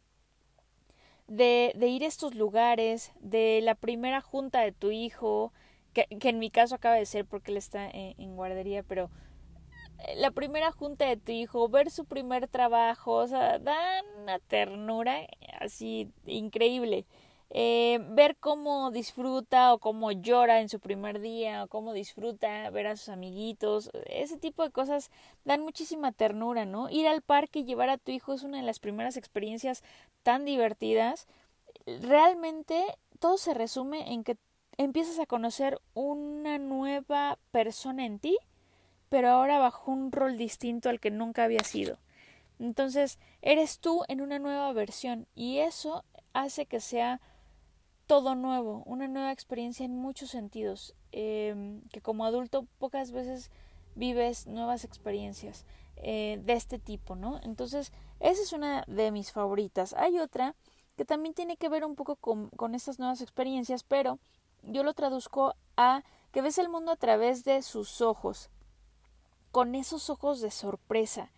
De, 1.26 1.72
de, 1.76 1.88
ir 1.88 2.04
a 2.04 2.06
estos 2.06 2.34
lugares, 2.34 3.12
de 3.20 3.60
la 3.62 3.74
primera 3.74 4.22
junta 4.22 4.60
de 4.62 4.72
tu 4.72 4.90
hijo, 4.90 5.52
que, 5.92 6.06
en 6.10 6.38
mi 6.38 6.50
caso 6.50 6.74
acaba 6.74 6.94
de 6.94 7.06
ser 7.06 7.26
porque 7.26 7.50
él 7.50 7.58
está 7.58 7.88
en, 7.90 8.36
guardería, 8.36 8.82
pero 8.82 9.10
eh, 10.06 10.16
la 10.16 10.30
primera 10.30 10.72
junta 10.72 11.06
de 11.06 11.18
tu 11.18 11.32
hijo, 11.32 11.68
ver 11.68 11.90
su 11.90 12.04
primer 12.06 12.48
trabajo, 12.48 13.14
o 13.16 13.26
sea, 13.26 13.58
dan 13.58 14.04
una 14.22 14.38
ternura 14.38 15.26
así 15.60 16.10
increíble. 16.26 17.06
Eh, 17.50 17.98
ver 18.10 18.36
cómo 18.36 18.90
disfruta 18.90 19.72
o 19.72 19.78
cómo 19.78 20.12
llora 20.12 20.60
en 20.60 20.68
su 20.68 20.80
primer 20.80 21.18
día 21.18 21.64
o 21.64 21.68
cómo 21.68 21.94
disfruta 21.94 22.68
ver 22.68 22.86
a 22.86 22.96
sus 22.96 23.08
amiguitos, 23.08 23.90
ese 24.04 24.36
tipo 24.36 24.62
de 24.62 24.70
cosas 24.70 25.10
dan 25.44 25.62
muchísima 25.62 26.12
ternura, 26.12 26.66
¿no? 26.66 26.90
Ir 26.90 27.08
al 27.08 27.22
parque 27.22 27.60
y 27.60 27.64
llevar 27.64 27.88
a 27.88 27.96
tu 27.96 28.12
hijo 28.12 28.34
es 28.34 28.42
una 28.42 28.58
de 28.58 28.64
las 28.64 28.80
primeras 28.80 29.16
experiencias 29.16 29.82
tan 30.22 30.44
divertidas. 30.44 31.26
Realmente 31.86 32.84
todo 33.18 33.38
se 33.38 33.54
resume 33.54 34.12
en 34.12 34.24
que 34.24 34.36
empiezas 34.76 35.18
a 35.18 35.26
conocer 35.26 35.80
una 35.94 36.58
nueva 36.58 37.38
persona 37.50 38.04
en 38.04 38.18
ti, 38.18 38.36
pero 39.08 39.30
ahora 39.30 39.58
bajo 39.58 39.90
un 39.90 40.12
rol 40.12 40.36
distinto 40.36 40.90
al 40.90 41.00
que 41.00 41.10
nunca 41.10 41.44
había 41.44 41.64
sido. 41.64 41.98
Entonces, 42.58 43.18
eres 43.40 43.78
tú 43.78 44.04
en 44.08 44.20
una 44.20 44.38
nueva 44.38 44.72
versión 44.72 45.26
y 45.34 45.58
eso 45.58 46.04
hace 46.32 46.66
que 46.66 46.80
sea 46.80 47.20
todo 48.08 48.34
nuevo, 48.34 48.82
una 48.86 49.06
nueva 49.06 49.30
experiencia 49.30 49.84
en 49.84 49.94
muchos 49.94 50.30
sentidos, 50.30 50.94
em, 51.12 51.82
que 51.92 52.00
como 52.00 52.24
adulto 52.24 52.66
pocas 52.78 53.12
veces 53.12 53.50
vives 53.94 54.46
nuevas 54.46 54.84
experiencias 54.84 55.66
eh, 55.96 56.40
de 56.42 56.54
este 56.54 56.78
tipo, 56.78 57.16
¿no? 57.16 57.38
Entonces, 57.42 57.92
esa 58.18 58.42
es 58.42 58.52
una 58.52 58.82
de 58.86 59.10
mis 59.12 59.30
favoritas. 59.30 59.92
Hay 59.92 60.18
otra 60.18 60.54
que 60.96 61.04
también 61.04 61.34
tiene 61.34 61.58
que 61.58 61.68
ver 61.68 61.84
un 61.84 61.96
poco 61.96 62.16
con, 62.16 62.48
con 62.50 62.74
estas 62.74 62.98
nuevas 62.98 63.20
experiencias, 63.20 63.84
pero 63.84 64.18
yo 64.62 64.84
lo 64.84 64.94
traduzco 64.94 65.54
a 65.76 66.02
que 66.32 66.40
ves 66.40 66.56
el 66.56 66.70
mundo 66.70 66.92
a 66.92 66.96
través 66.96 67.44
de 67.44 67.60
sus 67.60 68.00
ojos, 68.00 68.48
con 69.50 69.74
esos 69.74 70.08
ojos 70.08 70.40
de 70.40 70.50
sorpresa, 70.50 71.30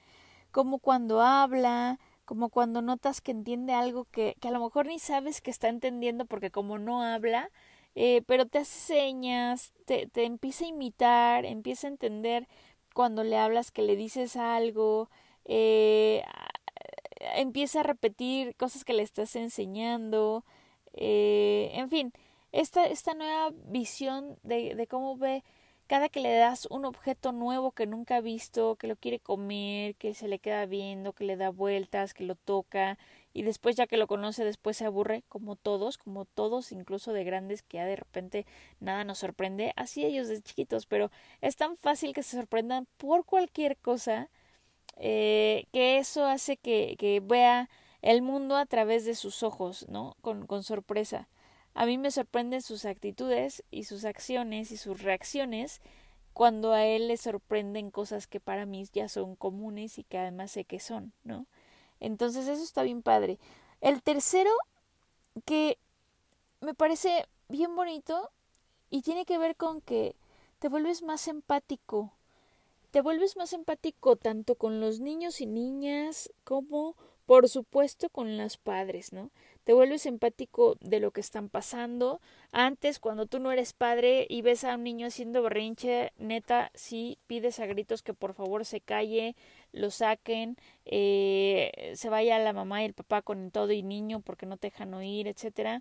como 0.53 0.79
cuando 0.79 1.21
habla, 1.21 1.99
como 2.31 2.49
cuando 2.49 2.81
notas 2.81 3.21
que 3.21 3.33
entiende 3.33 3.73
algo 3.73 4.05
que, 4.05 4.37
que 4.41 4.47
a 4.47 4.51
lo 4.53 4.61
mejor 4.61 4.87
ni 4.87 5.01
sabes 5.01 5.41
que 5.41 5.51
está 5.51 5.69
entendiendo 5.69 6.27
porque 6.27 6.53
como 6.53 6.79
no 6.79 7.03
habla, 7.03 7.51
eh, 7.97 8.23
pero 8.25 8.47
te 8.47 8.59
hace 8.59 8.79
señas, 8.79 9.73
te, 9.85 10.07
te 10.07 10.27
empieza 10.27 10.65
a 10.65 10.69
imitar, 10.69 11.45
empieza 11.45 11.89
a 11.89 11.91
entender 11.91 12.47
cuando 12.95 13.25
le 13.25 13.37
hablas 13.37 13.73
que 13.73 13.83
le 13.83 13.97
dices 13.97 14.37
algo, 14.37 15.11
eh, 15.45 16.23
empieza 17.35 17.81
a 17.81 17.83
repetir 17.83 18.55
cosas 18.55 18.85
que 18.85 18.93
le 18.93 19.03
estás 19.03 19.35
enseñando, 19.35 20.45
eh, 20.93 21.73
en 21.75 21.91
fin, 21.91 22.13
esta, 22.53 22.87
esta 22.87 23.15
nueva 23.15 23.51
visión 23.65 24.39
de, 24.45 24.77
de 24.77 24.87
cómo 24.87 25.17
ve 25.17 25.43
cada 25.91 26.09
que 26.09 26.21
le 26.21 26.33
das 26.37 26.67
un 26.71 26.85
objeto 26.85 27.33
nuevo 27.33 27.73
que 27.73 27.85
nunca 27.85 28.15
ha 28.19 28.21
visto, 28.21 28.77
que 28.77 28.87
lo 28.87 28.95
quiere 28.95 29.19
comer, 29.19 29.97
que 29.97 30.15
se 30.15 30.29
le 30.29 30.39
queda 30.39 30.65
viendo, 30.65 31.15
que 31.15 31.25
le 31.25 31.37
da 31.37 31.51
vueltas, 31.51 32.15
que 32.15 32.23
lo 32.23 32.37
toca, 32.37 32.97
y 33.33 33.43
después 33.43 33.75
ya 33.75 33.89
que 33.89 33.97
lo 33.97 34.07
conoce, 34.07 34.45
después 34.45 34.77
se 34.77 34.85
aburre, 34.85 35.25
como 35.29 35.57
todos, 35.57 35.99
como 35.99 36.27
todos, 36.27 36.71
incluso 36.71 37.13
de 37.13 37.25
grandes, 37.25 37.65
que 37.65 37.79
ya 37.79 37.87
de 37.87 37.97
repente 37.97 38.47
nada 38.79 39.03
nos 39.03 39.19
sorprende, 39.19 39.73
así 39.75 40.05
ellos 40.05 40.29
de 40.29 40.41
chiquitos, 40.41 40.87
pero 40.87 41.11
es 41.41 41.57
tan 41.57 41.77
fácil 41.77 42.15
que 42.15 42.23
se 42.23 42.37
sorprendan 42.37 42.87
por 42.97 43.25
cualquier 43.25 43.77
cosa, 43.77 44.31
eh, 44.97 45.67
que 45.73 45.99
eso 45.99 46.25
hace 46.27 46.57
que, 46.57 46.95
que 47.01 47.21
vea 47.21 47.69
el 48.01 48.23
mundo 48.23 48.57
a 48.57 48.67
través 48.67 49.05
de 49.05 49.17
sus 49.17 49.43
ojos, 49.43 49.87
¿no? 49.89 50.17
Con, 50.23 50.47
con 50.47 50.63
sorpresa. 50.63 51.29
A 51.75 51.87
mí 51.87 51.99
me 51.99 52.11
sorprenden 52.11 52.63
sus 52.63 52.85
actitudes 52.85 53.63
y 53.71 53.85
sus 53.85 54.05
acciones 54.05 54.71
y 54.73 54.77
sus 54.77 55.03
reacciones 55.03 55.81
cuando 56.33 56.73
a 56.73 56.85
él 56.85 57.09
le 57.09 57.17
sorprenden 57.17 57.91
cosas 57.91 58.27
que 58.27 58.41
para 58.41 58.67
mí 58.67 58.87
ya 58.93 59.09
son 59.09 59.37
comunes 59.37 59.99
y 59.99 60.05
que 60.05 60.19
además 60.19 60.53
sé 60.53 60.65
que 60.65 60.81
son, 60.81 61.13
¿no? 61.25 61.47
Entonces 62.01 62.49
eso 62.49 62.63
está 62.63 62.83
bien 62.83 63.03
padre. 63.03 63.39
El 63.81 64.03
tercero 64.03 64.51
que 65.45 65.79
me 66.61 66.75
parece 66.75 67.27
bien 67.49 67.75
bonito 67.77 68.31
y 68.91 69.03
tiene 69.03 69.25
que 69.25 69.39
ver 69.39 69.57
con 69.57 69.81
que 69.81 70.17
te 70.59 70.69
vuelves 70.69 71.03
más 71.03 71.29
empático. 71.29 72.13
Te 72.91 73.01
vuelves 73.01 73.37
más 73.37 73.53
empático 73.53 74.17
tanto 74.17 74.57
con 74.57 74.81
los 74.81 75.01
niños 75.01 75.41
y 75.41 75.47
niñas 75.47 76.31
como 76.45 76.97
por 77.27 77.49
supuesto 77.49 78.11
con 78.11 78.37
los 78.37 78.57
padres, 78.57 79.13
¿no? 79.13 79.31
Te 79.65 79.73
vuelves 79.73 80.07
empático 80.07 80.77
de 80.81 81.01
lo 81.01 81.11
que 81.11 81.21
están 81.21 81.49
pasando. 81.49 82.21
Antes, 82.53 82.99
cuando 82.99 83.27
tú 83.27 83.39
no 83.39 83.53
eres 83.53 83.73
padre 83.73 84.27
y 84.29 84.43
ves 84.43 84.65
a 84.65 84.75
un 84.75 84.85
niño 84.85 85.07
haciendo 85.07 85.43
berrinche, 85.43 86.13
neta, 86.19 86.71
sí 86.75 87.19
pides 87.27 87.61
a 87.61 87.67
gritos 87.67 88.03
que 88.03 88.15
por 88.15 88.35
favor 88.35 88.65
se 88.65 88.81
calle, 88.81 89.37
lo 89.73 89.91
saquen, 89.91 90.57
eh, 90.85 91.93
se 91.95 92.09
vaya 92.09 92.39
la 92.39 92.53
mamá 92.53 92.83
y 92.83 92.87
el 92.87 92.95
papá 92.95 93.23
con 93.23 93.51
todo 93.51 93.73
y 93.73 93.83
niño 93.83 94.21
porque 94.21 94.47
no 94.47 94.57
te 94.57 94.69
dejan 94.69 94.95
oír, 94.95 95.29
etcétera. 95.29 95.81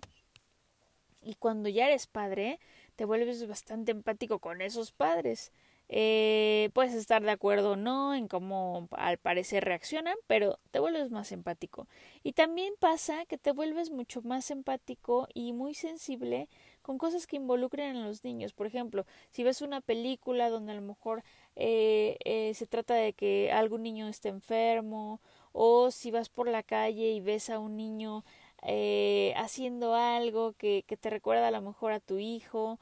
Y 1.22 1.34
cuando 1.34 1.68
ya 1.68 1.86
eres 1.86 2.06
padre, 2.06 2.60
te 2.96 3.04
vuelves 3.04 3.46
bastante 3.46 3.92
empático 3.92 4.38
con 4.38 4.62
esos 4.62 4.92
padres. 4.92 5.52
Eh, 5.92 6.70
puedes 6.72 6.94
estar 6.94 7.20
de 7.20 7.32
acuerdo 7.32 7.72
o 7.72 7.76
no 7.76 8.14
en 8.14 8.28
cómo 8.28 8.88
al 8.92 9.18
parecer 9.18 9.64
reaccionan, 9.64 10.14
pero 10.28 10.60
te 10.70 10.78
vuelves 10.78 11.10
más 11.10 11.32
empático. 11.32 11.88
Y 12.22 12.32
también 12.32 12.74
pasa 12.78 13.26
que 13.26 13.38
te 13.38 13.50
vuelves 13.50 13.90
mucho 13.90 14.22
más 14.22 14.52
empático 14.52 15.26
y 15.34 15.52
muy 15.52 15.74
sensible 15.74 16.48
con 16.82 16.96
cosas 16.96 17.26
que 17.26 17.36
involucren 17.36 17.96
a 17.96 18.06
los 18.06 18.22
niños. 18.22 18.52
Por 18.52 18.68
ejemplo, 18.68 19.04
si 19.30 19.42
ves 19.42 19.62
una 19.62 19.80
película 19.80 20.48
donde 20.48 20.72
a 20.72 20.76
lo 20.76 20.82
mejor 20.82 21.24
eh, 21.56 22.16
eh, 22.24 22.54
se 22.54 22.66
trata 22.66 22.94
de 22.94 23.12
que 23.12 23.50
algún 23.52 23.82
niño 23.82 24.06
esté 24.06 24.28
enfermo, 24.28 25.20
o 25.52 25.90
si 25.90 26.12
vas 26.12 26.28
por 26.28 26.48
la 26.48 26.62
calle 26.62 27.10
y 27.10 27.20
ves 27.20 27.50
a 27.50 27.58
un 27.58 27.76
niño 27.76 28.24
eh, 28.62 29.34
haciendo 29.36 29.94
algo 29.94 30.52
que, 30.52 30.84
que 30.86 30.96
te 30.96 31.10
recuerda 31.10 31.48
a 31.48 31.50
lo 31.50 31.62
mejor 31.62 31.92
a 31.92 32.00
tu 32.00 32.18
hijo, 32.18 32.78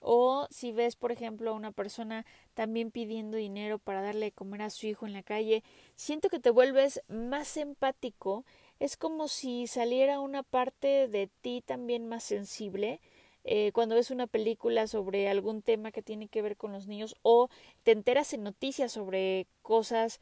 o 0.00 0.46
si 0.50 0.72
ves, 0.72 0.96
por 0.96 1.12
ejemplo, 1.12 1.50
a 1.50 1.54
una 1.54 1.72
persona 1.72 2.24
también 2.54 2.90
pidiendo 2.90 3.36
dinero 3.36 3.78
para 3.78 4.02
darle 4.02 4.26
de 4.26 4.32
comer 4.32 4.62
a 4.62 4.70
su 4.70 4.86
hijo 4.86 5.06
en 5.06 5.12
la 5.12 5.22
calle, 5.22 5.62
siento 5.96 6.28
que 6.28 6.38
te 6.40 6.50
vuelves 6.50 7.02
más 7.08 7.56
empático. 7.56 8.44
Es 8.80 8.96
como 8.96 9.28
si 9.28 9.66
saliera 9.66 10.20
una 10.20 10.42
parte 10.42 11.08
de 11.08 11.28
ti 11.40 11.62
también 11.64 12.08
más 12.08 12.24
sensible. 12.24 13.00
Eh, 13.44 13.72
cuando 13.72 13.94
ves 13.94 14.10
una 14.10 14.26
película 14.26 14.86
sobre 14.86 15.28
algún 15.28 15.62
tema 15.62 15.90
que 15.92 16.02
tiene 16.02 16.28
que 16.28 16.42
ver 16.42 16.56
con 16.56 16.72
los 16.72 16.86
niños 16.86 17.16
o 17.22 17.48
te 17.82 17.92
enteras 17.92 18.32
en 18.34 18.42
noticias 18.42 18.92
sobre 18.92 19.46
cosas 19.62 20.20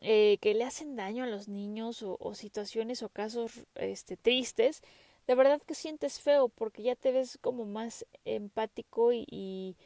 eh, 0.00 0.38
que 0.40 0.54
le 0.54 0.64
hacen 0.64 0.94
daño 0.96 1.24
a 1.24 1.26
los 1.26 1.48
niños 1.48 2.02
o, 2.02 2.16
o 2.20 2.34
situaciones 2.34 3.02
o 3.02 3.08
casos 3.08 3.66
este, 3.74 4.16
tristes, 4.16 4.82
de 5.28 5.34
verdad 5.34 5.62
que 5.62 5.74
sientes 5.74 6.20
feo 6.20 6.48
porque 6.48 6.82
ya 6.82 6.96
te 6.96 7.12
ves 7.12 7.38
como 7.40 7.66
más 7.66 8.06
empático 8.24 9.12
y, 9.12 9.76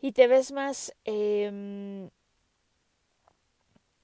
y, 0.00 0.12
te 0.12 0.26
ves 0.26 0.52
más 0.52 0.94
eh, 1.06 2.08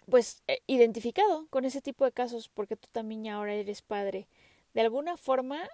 pues 0.09 0.43
eh, 0.47 0.61
identificado 0.67 1.47
con 1.49 1.67
ese 1.67 1.83
tipo 1.83 2.07
de 2.07 2.13
casos 2.13 2.49
porque 2.49 2.77
tú 2.77 2.89
también 2.91 3.29
ahora 3.29 3.53
eres 3.55 3.83
padre. 3.83 4.27
De 4.73 4.81
alguna 4.81 5.19
forma 5.19 5.69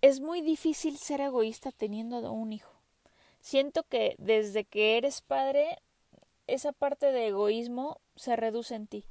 es 0.00 0.18
muy 0.18 0.40
difícil 0.40 0.98
ser 0.98 1.20
egoísta 1.20 1.70
teniendo 1.70 2.18
un 2.32 2.52
hijo. 2.52 2.72
Siento 3.40 3.84
que 3.84 4.16
desde 4.18 4.64
que 4.64 4.96
eres 4.96 5.22
padre 5.22 5.78
esa 6.48 6.72
parte 6.72 7.12
de 7.12 7.28
egoísmo 7.28 8.00
se 8.16 8.34
reduce 8.34 8.74
en 8.74 8.88
ti. 8.88 9.04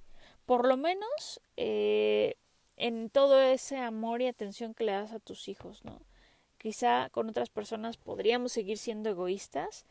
Por 0.45 0.67
lo 0.67 0.75
menos 0.75 1.39
eh, 1.55 2.35
en 2.79 3.09
todo 3.09 3.41
ese 3.41 3.77
amor 3.77 4.21
y 4.21 4.27
atención 4.27 4.73
que 4.73 4.85
le 4.85 4.93
das 4.93 5.11
a 5.11 5.19
tus 5.19 5.49
hijos, 5.49 5.83
¿no? 5.83 6.01
Quizá 6.57 7.09
con 7.11 7.29
otras 7.29 7.49
personas 7.49 7.97
podríamos 7.97 8.53
seguir 8.53 8.77
siendo 8.77 9.09
egoístas, 9.09 9.85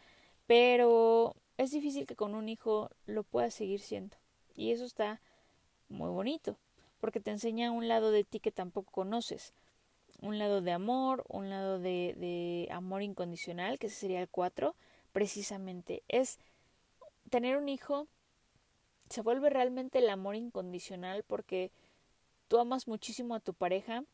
pero 0.47 1.37
es 1.59 1.71
difícil 1.71 2.07
que 2.07 2.17
con 2.17 2.35
un 2.35 2.49
hijo 2.49 2.91
lo 3.07 3.25
puedas 3.25 3.55
seguir 3.55 3.81
siendo. 3.81 4.17
Y 4.57 4.73
eso 4.73 4.87
está 4.87 5.21
muy 5.91 6.09
bonito, 6.09 6.57
porque 6.99 7.21
te 7.21 7.31
enseña 7.31 7.71
un 7.73 7.89
lado 7.89 8.11
de 8.11 8.25
ti 8.25 8.41
que 8.41 8.53
tampoco 8.53 8.91
conoces. 8.91 9.53
Un 10.21 10.39
lado 10.39 10.63
de 10.63 10.73
amor, 10.73 11.25
un 11.29 11.51
lado 11.51 11.79
de, 11.79 12.15
de 12.17 12.69
amor 12.73 13.03
incondicional, 13.03 13.79
que 13.79 13.89
ese 13.89 13.97
sería 13.97 14.21
el 14.21 14.29
cuatro, 14.29 14.75
precisamente. 15.13 16.03
Es 16.09 16.39
tener 17.29 17.59
un 17.59 17.69
hijo, 17.69 18.09
se 19.11 19.21
vuelve 19.21 19.51
realmente 19.51 19.99
el 19.99 20.09
amor 20.09 20.37
incondicional 20.37 21.23
porque 21.23 21.71
tú 22.49 22.59
amas 22.59 22.89
muchísimo 22.89 23.35
a 23.35 23.41
tu 23.41 23.55
pareja, 23.55 24.05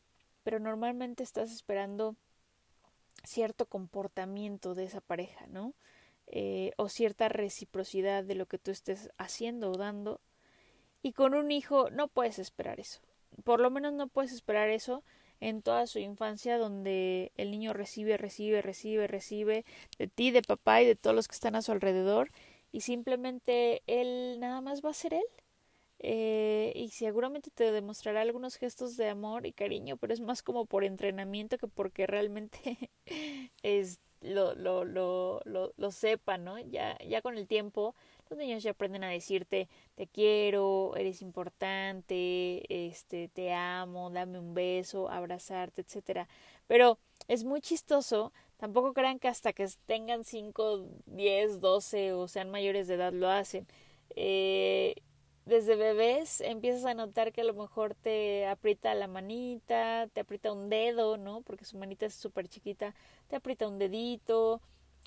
pero 0.43 0.59
normalmente 0.59 1.23
estás 1.23 1.51
esperando 1.51 2.15
cierto 3.23 3.65
comportamiento 3.65 4.75
de 4.75 4.83
esa 4.83 5.01
pareja, 5.01 5.47
¿no? 5.47 5.73
Eh, 6.27 6.71
o 6.77 6.89
cierta 6.89 7.29
reciprocidad 7.29 8.23
de 8.23 8.35
lo 8.35 8.45
que 8.45 8.57
tú 8.57 8.71
estés 8.71 9.09
haciendo 9.17 9.71
o 9.71 9.77
dando. 9.77 10.19
Y 11.01 11.13
con 11.13 11.33
un 11.33 11.51
hijo 11.51 11.89
no 11.89 12.07
puedes 12.07 12.39
esperar 12.39 12.79
eso. 12.79 12.99
Por 13.43 13.59
lo 13.59 13.69
menos 13.69 13.93
no 13.93 14.07
puedes 14.07 14.31
esperar 14.31 14.69
eso 14.69 15.03
en 15.39 15.61
toda 15.61 15.85
su 15.87 15.99
infancia 15.99 16.57
donde 16.57 17.31
el 17.37 17.51
niño 17.51 17.73
recibe, 17.73 18.17
recibe, 18.17 18.61
recibe, 18.61 19.07
recibe 19.07 19.65
de 19.97 20.07
ti, 20.07 20.31
de 20.31 20.41
papá 20.41 20.81
y 20.81 20.85
de 20.85 20.95
todos 20.95 21.15
los 21.15 21.27
que 21.27 21.35
están 21.35 21.55
a 21.55 21.61
su 21.61 21.71
alrededor 21.71 22.29
y 22.71 22.81
simplemente 22.81 23.83
él 23.87 24.39
nada 24.39 24.61
más 24.61 24.83
va 24.83 24.91
a 24.91 24.93
ser 24.93 25.13
él 25.13 25.25
eh, 25.99 26.71
y 26.75 26.89
seguramente 26.89 27.51
te 27.51 27.71
demostrará 27.71 28.21
algunos 28.21 28.55
gestos 28.55 28.97
de 28.97 29.09
amor 29.09 29.45
y 29.45 29.53
cariño, 29.53 29.97
pero 29.97 30.13
es 30.13 30.21
más 30.21 30.43
como 30.43 30.65
por 30.65 30.83
entrenamiento 30.83 31.57
que 31.57 31.67
porque 31.67 32.07
realmente 32.07 32.91
es, 33.63 33.99
lo, 34.21 34.55
lo, 34.55 34.85
lo, 34.85 35.41
lo, 35.45 35.73
lo 35.77 35.91
sepa, 35.91 36.37
¿no? 36.37 36.59
Ya, 36.59 36.97
ya 36.99 37.21
con 37.21 37.37
el 37.37 37.47
tiempo 37.47 37.95
los 38.29 38.39
niños 38.39 38.63
ya 38.63 38.71
aprenden 38.71 39.03
a 39.03 39.09
decirte 39.09 39.69
te 39.95 40.07
quiero, 40.07 40.95
eres 40.95 41.21
importante, 41.21 42.63
este, 42.87 43.27
te 43.29 43.53
amo, 43.53 44.09
dame 44.09 44.39
un 44.39 44.53
beso, 44.53 45.09
abrazarte, 45.09 45.81
etcétera. 45.81 46.27
Pero 46.67 46.97
es 47.27 47.43
muy 47.43 47.61
chistoso, 47.61 48.33
tampoco 48.57 48.93
crean 48.93 49.19
que 49.19 49.27
hasta 49.27 49.53
que 49.53 49.67
tengan 49.85 50.23
5, 50.23 50.85
10, 51.05 51.61
12 51.61 52.13
o 52.13 52.27
sean 52.27 52.49
mayores 52.49 52.87
de 52.87 52.95
edad 52.95 53.13
lo 53.13 53.29
hacen. 53.29 53.67
Eh, 54.15 54.95
desde 55.45 55.75
bebés 55.75 56.41
empiezas 56.41 56.85
a 56.85 56.93
notar 56.95 57.31
que 57.31 57.41
a 57.41 57.43
lo 57.43 57.53
mejor 57.53 57.93
te 57.95 58.47
aprieta 58.47 58.93
la 58.95 59.07
manita, 59.07 60.07
te 60.11 60.21
aprieta 60.21 60.51
un 60.51 60.69
dedo, 60.69 61.17
¿no? 61.17 61.41
Porque 61.41 61.65
su 61.65 61.77
manita 61.77 62.07
es 62.07 62.15
súper 62.15 62.47
chiquita, 62.47 62.95
te 63.27 63.35
aprieta 63.35 63.67
un 63.67 63.77
dedito, 63.77 64.61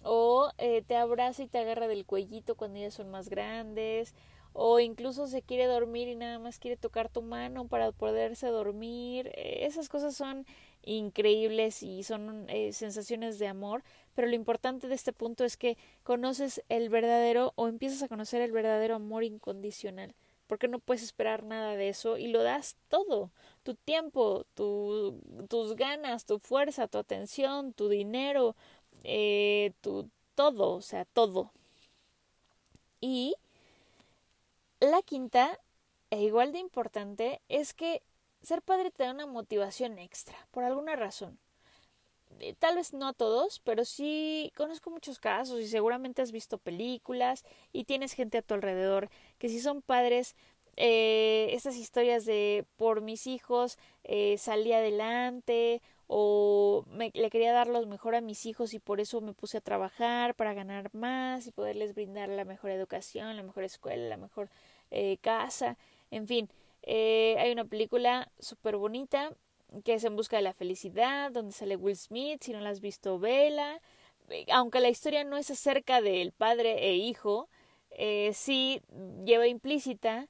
o 0.05 0.51
eh, 0.59 0.83
te 0.83 0.97
abraza 0.97 1.43
y 1.43 1.49
te 1.49 1.59
agarra 1.59 1.89
del 1.89 2.07
cuellito 2.07 2.55
cuando 2.55 2.79
ya 2.79 2.91
son 2.91 3.11
más 3.11 3.29
grandes, 3.29 4.15
o 4.53 4.81
incluso 4.81 5.27
se 5.27 5.43
quiere 5.43 5.67
dormir 5.67 6.09
y 6.09 6.15
nada 6.15 6.39
más 6.39 6.59
quiere 6.59 6.77
tocar 6.77 7.09
tu 7.09 7.23
mano 7.23 7.67
para 7.67 7.93
poderse 7.93 8.47
dormir. 8.47 9.33
Eh, 9.35 9.67
esas 9.67 9.89
cosas 9.89 10.15
son 10.17 10.47
increíbles 10.85 11.83
y 11.83 12.05
son 12.05 12.47
eh, 12.49 12.73
sensaciones 12.73 13.39
de 13.41 13.49
amor, 13.49 13.83
pero 14.15 14.29
lo 14.29 14.35
importante 14.37 14.89
de 14.89 14.95
este 14.95 15.13
punto 15.13 15.45
es 15.45 15.57
que 15.57 15.77
conoces 16.05 16.63
el 16.69 16.89
verdadero 16.91 17.53
o 17.57 17.69
empiezas 17.69 18.03
a 18.05 18.09
conocer 18.09 18.41
el 18.41 18.53
verdadero 18.53 18.95
amor 18.95 19.25
incondicional 19.25 20.15
porque 20.49 20.67
no 20.67 20.81
puedes 20.81 21.03
esperar 21.05 21.45
nada 21.45 21.77
de 21.77 21.89
eso 21.91 22.19
y 22.19 22.29
lo 22.29 22.43
das 22.43 22.77
todo, 22.89 23.31
tu 23.63 23.75
tiempo, 23.75 24.45
tu, 24.55 25.21
tus 25.49 25.77
ganas, 25.77 26.25
tu 26.25 26.41
fuerza, 26.41 26.89
tu 26.89 26.99
atención, 26.99 27.73
tu 27.73 27.89
dinero, 27.89 28.57
eh, 29.05 29.73
tu 29.81 30.11
todo, 30.35 30.75
o 30.75 30.83
sea, 30.83 31.05
todo. 31.05 31.53
Y 33.01 33.37
la 34.81 35.03
quinta, 35.03 35.59
e 36.11 36.23
igual 36.23 36.53
de 36.53 36.59
importante, 36.59 37.41
es 37.49 37.75
que 37.75 38.03
ser 38.43 38.63
padre 38.63 38.91
te 38.91 39.05
da 39.05 39.13
una 39.13 39.27
motivación 39.27 39.99
extra, 39.99 40.37
por 40.51 40.65
alguna 40.65 40.97
razón. 40.97 41.39
Eh, 42.41 42.55
tal 42.59 42.77
vez 42.77 42.93
no 42.93 43.09
a 43.09 43.13
todos, 43.13 43.61
pero 43.61 43.85
sí 43.85 44.53
conozco 44.57 44.91
muchos 44.91 45.19
casos 45.19 45.61
y 45.61 45.69
seguramente 45.69 46.23
has 46.23 46.33
visto 46.33 46.59
películas 46.59 47.45
y 47.73 47.85
tienes 47.85 48.13
gente 48.13 48.39
a 48.39 48.43
tu 48.43 48.55
alrededor 48.55 49.11
que 49.39 49.49
si 49.49 49.61
son 49.61 49.83
padres, 49.83 50.37
eh, 50.77 51.49
estas 51.53 51.77
historias 51.77 52.25
de 52.25 52.65
por 52.77 53.01
mis 53.01 53.27
hijos 53.27 53.79
eh, 54.05 54.37
salí 54.39 54.73
adelante 54.73 55.83
o 56.07 56.85
me, 56.89 57.11
le 57.15 57.31
quería 57.31 57.53
dar 57.53 57.67
lo 57.69 57.85
mejor 57.87 58.15
a 58.15 58.21
mis 58.21 58.47
hijos 58.47 58.73
y 58.75 58.79
por 58.79 59.01
eso 59.01 59.21
me 59.21 59.35
puse 59.35 59.59
a 59.59 59.61
trabajar 59.61 60.35
para 60.35 60.55
ganar 60.55 60.91
más 60.95 61.47
y 61.47 61.53
poderles 61.53 61.95
brindar 61.95 62.29
la 62.29 62.45
mejor 62.45 62.71
educación, 62.71 63.37
la 63.37 63.43
mejor 63.43 63.65
escuela, 63.65 64.09
la 64.09 64.17
mejor 64.17 64.51
eh, 64.91 65.19
casa, 65.21 65.77
en 66.11 66.27
fin. 66.27 66.49
Eh, 66.83 67.37
hay 67.39 67.53
una 67.53 67.65
película 67.65 68.31
súper 68.39 68.77
bonita 68.77 69.33
que 69.85 69.95
es 69.95 70.05
En 70.05 70.17
Busca 70.17 70.37
de 70.37 70.43
la 70.43 70.53
Felicidad, 70.53 71.31
donde 71.31 71.53
sale 71.53 71.77
Will 71.77 71.97
Smith, 71.97 72.43
si 72.43 72.53
no 72.53 72.61
la 72.61 72.71
has 72.71 72.81
visto, 72.81 73.19
vela. 73.19 73.81
Eh, 74.31 74.47
aunque 74.53 74.81
la 74.81 74.89
historia 74.89 75.25
no 75.25 75.37
es 75.37 75.51
acerca 75.51 76.01
del 76.01 76.33
padre 76.33 76.89
e 76.89 76.97
hijo, 76.97 77.49
eh, 77.91 78.33
sí 78.35 78.83
lleva 79.25 79.47
implícita 79.47 80.29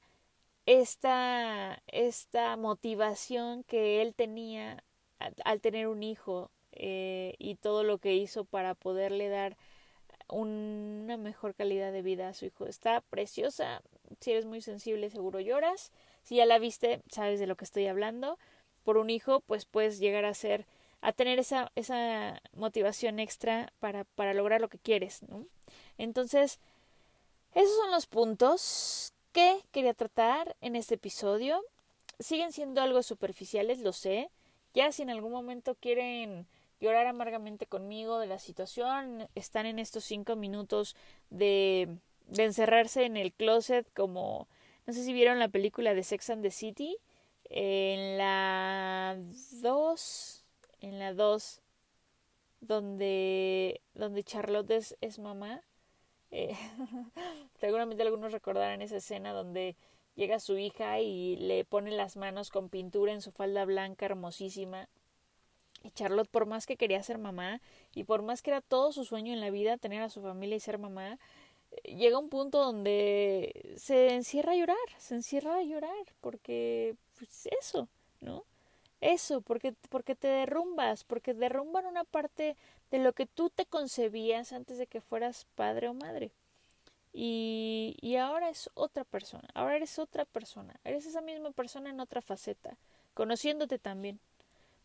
esta, 0.67 1.83
esta 1.87 2.57
motivación 2.57 3.65
que 3.65 4.03
él 4.03 4.15
tenía 4.15 4.85
al, 5.45 5.61
tener 5.61 5.89
un 5.89 6.03
hijo 6.03 6.51
eh, 6.73 7.35
y 7.39 7.57
todo 7.57 7.83
lo 7.85 7.99
que 7.99 8.15
hizo 8.15 8.45
para 8.45 8.75
poderle 8.75 9.29
dar 9.29 9.57
una 10.29 11.17
mejor 11.17 11.55
calidad 11.55 11.93
de 11.93 12.03
vida 12.03 12.29
a 12.29 12.35
su 12.35 12.47
hijo. 12.47 12.67
Está 12.67 13.01
preciosa. 13.01 13.83
Si 14.21 14.33
eres 14.33 14.45
muy 14.45 14.61
sensible, 14.61 15.11
seguro 15.11 15.41
lloras. 15.41 15.93
Si 16.23 16.37
ya 16.37 16.47
la 16.47 16.59
viste, 16.59 17.03
sabes 17.11 17.41
de 17.41 17.47
lo 17.47 17.57
que 17.57 17.65
estoy 17.65 17.87
hablando. 17.87 18.39
Por 18.89 18.97
un 18.97 19.11
hijo, 19.11 19.41
pues 19.41 19.67
puedes 19.67 19.99
llegar 19.99 20.25
a 20.25 20.33
ser, 20.33 20.65
a 21.03 21.13
tener 21.13 21.39
esa, 21.39 21.71
esa 21.75 22.41
motivación 22.55 23.19
extra 23.19 23.71
para, 23.81 24.05
para 24.05 24.33
lograr 24.33 24.63
lo 24.63 24.71
que 24.71 24.79
quieres, 24.79 25.23
¿no? 25.25 25.45
Entonces, 25.99 26.59
esos 27.55 27.77
son 27.77 27.91
los 27.91 28.07
puntos 28.07 29.13
que 29.33 29.61
quería 29.73 29.93
tratar 29.93 30.57
en 30.63 30.75
este 30.75 30.95
episodio. 30.95 31.63
Siguen 32.19 32.51
siendo 32.51 32.81
algo 32.81 33.03
superficiales, 33.03 33.81
lo 33.81 33.93
sé. 33.93 34.31
Ya 34.73 34.91
si 34.91 35.03
en 35.03 35.11
algún 35.11 35.33
momento 35.33 35.75
quieren 35.75 36.47
llorar 36.81 37.09
amargamente 37.09 37.67
conmigo 37.67 38.19
de 38.19 38.27
la 38.27 38.39
situación, 38.39 39.29
están 39.35 39.67
en 39.67 39.79
estos 39.79 40.05
cinco 40.05 40.35
minutos 40.35 40.97
de, 41.29 41.99
de 42.27 42.45
encerrarse 42.45 43.05
en 43.05 43.19
el 43.19 43.35
closet 43.35 43.87
como 43.93 44.49
no 44.87 44.95
sé 44.95 45.05
si 45.05 45.13
vieron 45.13 45.39
la 45.39 45.49
película 45.49 45.93
de 45.93 46.03
Sex 46.03 46.31
and 46.31 46.43
the 46.43 46.51
City. 46.51 46.97
En 47.51 48.19
la 48.19 49.17
2, 49.63 50.45
en 50.81 50.99
la 50.99 51.15
2, 51.15 51.61
donde, 52.61 53.81
donde 53.95 54.25
Charlotte 54.25 54.71
es, 54.71 54.97
es 55.01 55.19
mamá. 55.19 55.63
Eh, 56.31 56.55
seguramente 57.61 58.03
algunos 58.03 58.33
recordarán 58.33 58.83
esa 58.83 58.97
escena 58.97 59.33
donde 59.33 59.77
llega 60.15 60.41
su 60.41 60.59
hija 60.59 61.01
y 61.01 61.37
le 61.37 61.65
pone 61.65 61.91
las 61.93 62.17
manos 62.17 62.51
con 62.51 62.69
pintura 62.69 63.13
en 63.13 63.23
su 63.23 63.33
falda 63.33 63.65
blanca 63.65 64.07
hermosísima. 64.07 64.89
Y 65.85 65.91
Charlotte, 65.93 66.29
por 66.29 66.47
más 66.47 66.67
que 66.67 66.77
quería 66.77 67.03
ser 67.03 67.19
mamá 67.19 67.61
y 67.95 68.05
por 68.05 68.23
más 68.23 68.43
que 68.43 68.51
era 68.51 68.61
todo 68.61 68.93
su 68.93 69.05
sueño 69.05 69.33
en 69.33 69.41
la 69.41 69.51
vida 69.51 69.77
tener 69.77 70.03
a 70.03 70.11
su 70.11 70.21
familia 70.21 70.57
y 70.57 70.61
ser 70.61 70.79
mamá, 70.79 71.19
llega 71.85 72.19
un 72.19 72.29
punto 72.29 72.59
donde 72.59 73.75
se 73.77 74.15
encierra 74.15 74.53
a 74.53 74.57
llorar, 74.57 74.77
se 74.99 75.15
encierra 75.15 75.57
a 75.57 75.63
llorar, 75.63 76.15
porque 76.21 76.97
pues 77.19 77.49
eso, 77.61 77.89
¿no? 78.21 78.45
Eso, 79.01 79.41
porque, 79.41 79.75
porque 79.91 80.15
te 80.15 80.29
derrumbas, 80.29 81.05
porque 81.05 81.35
derrumban 81.35 81.87
una 81.87 82.05
parte 82.05 82.57
de 82.91 82.99
lo 82.99 83.13
que 83.13 83.27
tú 83.27 83.51
te 83.51 83.65
concebías 83.67 84.53
antes 84.53 84.79
de 84.79 84.87
que 84.87 85.01
fueras 85.01 85.47
padre 85.55 85.89
o 85.89 85.95
madre. 85.95 86.31
Y, 87.13 87.97
y 88.01 88.17
ahora 88.17 88.51
es 88.51 88.71
otra 88.75 89.05
persona, 89.05 89.49
ahora 89.55 89.77
eres 89.77 89.99
otra 89.99 90.25
persona, 90.25 90.75
eres 90.85 91.07
esa 91.07 91.21
misma 91.21 91.51
persona 91.53 91.91
en 91.91 92.01
otra 92.01 92.21
faceta, 92.21 92.77
conociéndote 93.15 93.79
también, 93.79 94.21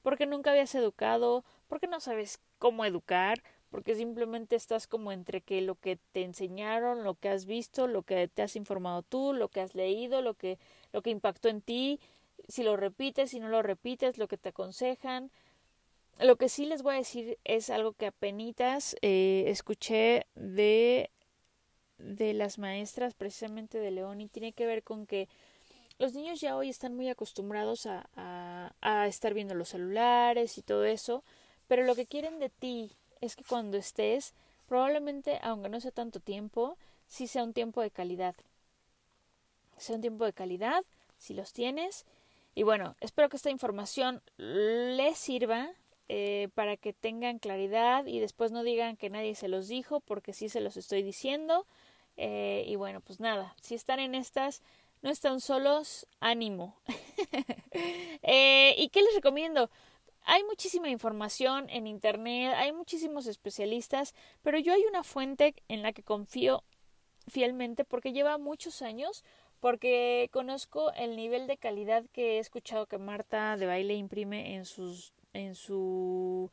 porque 0.04 0.26
nunca 0.26 0.52
habías 0.52 0.74
educado, 0.76 1.44
porque 1.68 1.88
no 1.88 2.00
sabes 2.00 2.40
cómo 2.60 2.86
educar, 2.86 3.42
porque 3.70 3.96
simplemente 3.96 4.56
estás 4.56 4.88
como 4.88 5.12
entre 5.12 5.42
que 5.42 5.62
lo 5.62 5.76
que 5.76 5.98
te 6.12 6.24
enseñaron, 6.24 7.04
lo 7.04 7.16
que 7.16 7.30
has 7.30 7.46
visto, 7.46 7.88
lo 7.88 8.04
que 8.04 8.28
te 8.28 8.44
has 8.44 8.56
informado 8.56 9.02
tú, 9.02 9.34
lo 9.34 9.48
que 9.48 9.62
has 9.62 9.74
leído, 9.74 10.22
lo 10.22 10.36
que 10.36 10.60
lo 10.94 11.02
que 11.02 11.10
impactó 11.10 11.50
en 11.50 11.62
ti, 11.62 12.00
si 12.54 12.62
lo 12.62 12.78
repites, 12.78 13.32
si 13.32 13.40
no 13.40 13.48
lo 13.50 13.64
repites, 13.64 14.20
lo 14.20 14.28
que 14.28 14.38
te 14.38 14.50
aconsejan. 14.50 15.32
Lo 16.20 16.36
que 16.36 16.50
sí 16.50 16.68
les 16.68 16.84
voy 16.84 16.94
a 16.94 16.98
decir 17.00 17.40
es 17.46 17.72
algo 17.72 17.94
que 17.94 18.06
apenas 18.06 18.96
eh, 19.02 19.46
escuché 19.48 20.28
de 20.36 21.10
de 21.98 22.34
las 22.34 22.60
maestras 22.60 23.16
precisamente 23.16 23.80
de 23.80 23.90
León 23.90 24.22
y 24.22 24.28
tiene 24.28 24.54
que 24.54 24.68
ver 24.68 24.84
con 24.84 25.08
que 25.08 25.30
los 25.98 26.14
niños 26.14 26.42
ya 26.42 26.56
hoy 26.56 26.70
están 26.70 26.96
muy 26.96 27.10
acostumbrados 27.10 27.88
a, 27.88 28.08
a, 28.16 28.74
a 28.82 29.08
estar 29.08 29.34
viendo 29.34 29.56
los 29.56 29.70
celulares 29.70 30.58
y 30.60 30.62
todo 30.62 30.86
eso, 30.86 31.24
pero 31.68 31.84
lo 31.86 31.96
que 31.96 32.06
quieren 32.06 32.40
de 32.40 32.50
ti 32.50 32.92
es 33.22 33.36
que 33.36 33.44
cuando 33.46 33.78
estés, 33.78 34.34
probablemente, 34.68 35.40
aunque 35.42 35.70
no 35.70 35.80
sea 35.80 35.92
tanto 35.92 36.20
tiempo, 36.20 36.78
sí 37.08 37.26
sea 37.26 37.44
un 37.44 37.54
tiempo 37.54 37.82
de 37.82 37.90
calidad. 37.90 38.36
Sea 39.78 39.96
un 39.96 40.02
tiempo 40.02 40.26
de 40.26 40.34
calidad, 40.34 40.84
si 41.18 41.34
los 41.34 41.54
tienes. 41.54 42.06
Y 42.56 42.64
bueno, 42.64 42.96
espero 43.00 43.30
que 43.30 43.38
esta 43.38 43.50
información 43.50 44.22
les 44.38 45.18
sirva 45.18 45.72
eh, 46.10 46.50
para 46.54 46.78
que 46.78 46.94
tengan 46.94 47.40
claridad 47.40 48.06
y 48.06 48.20
después 48.20 48.52
no 48.52 48.64
digan 48.64 48.98
que 48.98 49.10
nadie 49.10 49.36
se 49.36 49.48
los 49.48 49.68
dijo, 49.68 50.00
porque 50.02 50.34
sí 50.34 50.50
se 50.50 50.62
los 50.62 50.78
estoy 50.78 51.02
diciendo. 51.02 51.66
Eh, 52.18 52.66
y 52.68 52.76
bueno, 52.76 53.02
pues 53.02 53.20
nada, 53.20 53.56
si 53.62 53.74
están 53.74 54.00
en 54.00 54.14
estas, 54.14 54.62
no 55.02 55.10
están 55.10 55.40
solos, 55.40 56.08
ánimo. 56.20 56.78
eh, 58.22 58.76
¿Y 58.78 58.90
qué 58.90 59.02
les 59.02 59.16
recomiendo? 59.16 59.70
hay 60.26 60.44
muchísima 60.44 60.90
información 60.90 61.70
en 61.70 61.88
Internet, 61.88 62.54
hay 62.56 62.72
muchísimos 62.72 63.28
especialistas, 63.28 64.14
pero 64.42 64.58
yo 64.58 64.74
hay 64.74 64.84
una 64.86 65.04
fuente 65.04 65.56
en 65.68 65.82
la 65.82 65.92
que 65.94 66.04
confío 66.04 66.64
fielmente 67.28 67.86
porque 67.86 68.14
lleva 68.14 68.38
muchos 68.38 68.82
años, 68.82 69.24
porque 69.64 70.30
conozco 70.34 70.92
el 70.92 71.16
nivel 71.16 71.48
de 71.48 71.56
calidad 71.56 72.04
que 72.12 72.36
he 72.36 72.40
escuchado 72.40 72.86
que 72.86 72.98
Marta 72.98 73.56
de 73.56 73.66
baile 73.66 73.94
imprime 73.94 74.56
en 74.56 74.66
sus 74.66 75.14
en 75.32 75.56
su 75.56 76.52